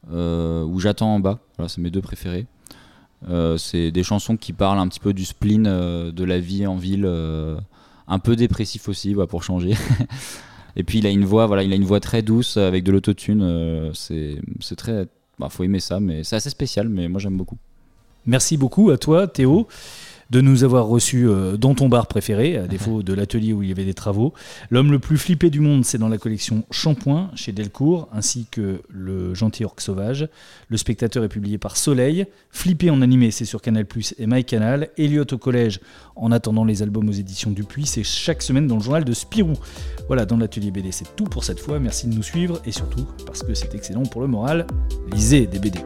ou 0.08 0.78
J'attends 0.78 1.16
en 1.16 1.20
bas. 1.20 1.40
Voilà, 1.58 1.68
c'est 1.68 1.80
mes 1.80 1.90
deux 1.90 2.02
préférés. 2.02 2.46
c'est 3.58 3.90
des 3.90 4.02
chansons 4.04 4.36
qui 4.36 4.52
parlent 4.52 4.78
un 4.78 4.86
petit 4.86 5.00
peu 5.00 5.12
du 5.12 5.24
spleen 5.24 5.64
de 5.64 6.24
la 6.24 6.38
vie 6.38 6.64
en 6.64 6.76
ville, 6.76 7.06
un 8.06 8.18
peu 8.20 8.36
dépressif 8.36 8.88
aussi, 8.88 9.16
pour 9.28 9.42
changer. 9.42 9.74
Et 10.76 10.84
puis 10.84 10.98
il 10.98 11.06
a 11.06 11.10
une 11.10 11.24
voix, 11.24 11.46
voilà, 11.46 11.62
il 11.62 11.72
a 11.72 11.76
une 11.76 11.84
voix 11.84 12.00
très 12.00 12.22
douce 12.22 12.56
avec 12.56 12.84
de 12.84 12.92
l'autotune. 12.92 13.42
Euh, 13.42 13.92
c'est, 13.94 14.76
très, 14.76 15.06
bah, 15.38 15.48
faut 15.48 15.64
aimer 15.64 15.80
ça, 15.80 16.00
mais 16.00 16.24
c'est 16.24 16.36
assez 16.36 16.50
spécial. 16.50 16.88
Mais 16.88 17.08
moi 17.08 17.20
j'aime 17.20 17.36
beaucoup. 17.36 17.58
Merci 18.26 18.56
beaucoup 18.56 18.90
à 18.90 18.98
toi, 18.98 19.26
Théo 19.26 19.68
de 20.34 20.40
nous 20.40 20.64
avoir 20.64 20.86
reçus 20.88 21.28
euh, 21.28 21.56
dans 21.56 21.76
ton 21.76 21.88
bar 21.88 22.08
préféré, 22.08 22.56
à 22.56 22.66
défaut 22.66 23.04
de 23.04 23.14
l'atelier 23.14 23.52
où 23.52 23.62
il 23.62 23.68
y 23.68 23.72
avait 23.72 23.84
des 23.84 23.94
travaux. 23.94 24.34
L'homme 24.68 24.90
le 24.90 24.98
plus 24.98 25.16
flippé 25.16 25.48
du 25.48 25.60
monde, 25.60 25.84
c'est 25.84 25.96
dans 25.96 26.08
la 26.08 26.18
collection 26.18 26.64
Shampoing 26.72 27.30
chez 27.36 27.52
Delcourt, 27.52 28.08
ainsi 28.12 28.48
que 28.50 28.82
Le 28.88 29.32
Gentil 29.32 29.64
Orc 29.64 29.76
Sauvage. 29.78 30.28
Le 30.68 30.76
spectateur 30.76 31.22
est 31.22 31.28
publié 31.28 31.56
par 31.56 31.76
Soleil. 31.76 32.26
Flippé 32.50 32.90
en 32.90 33.00
animé, 33.00 33.30
c'est 33.30 33.44
sur 33.44 33.62
Canal 33.62 33.86
Plus 33.86 34.12
et 34.18 34.26
MyCanal. 34.26 34.88
Elliot 34.98 35.24
au 35.30 35.38
collège, 35.38 35.78
en 36.16 36.32
attendant 36.32 36.64
les 36.64 36.82
albums 36.82 37.08
aux 37.08 37.12
éditions 37.12 37.52
Dupuis, 37.52 37.86
c'est 37.86 38.02
chaque 38.02 38.42
semaine 38.42 38.66
dans 38.66 38.78
le 38.78 38.82
journal 38.82 39.04
de 39.04 39.12
Spirou. 39.12 39.52
Voilà, 40.08 40.26
dans 40.26 40.36
l'atelier 40.36 40.72
BD, 40.72 40.90
c'est 40.90 41.14
tout 41.14 41.24
pour 41.26 41.44
cette 41.44 41.60
fois. 41.60 41.78
Merci 41.78 42.08
de 42.08 42.14
nous 42.14 42.24
suivre 42.24 42.60
et 42.66 42.72
surtout, 42.72 43.06
parce 43.24 43.44
que 43.44 43.54
c'est 43.54 43.72
excellent 43.76 44.02
pour 44.02 44.20
le 44.20 44.26
moral, 44.26 44.66
lisez 45.12 45.46
des 45.46 45.60
BD. 45.60 45.78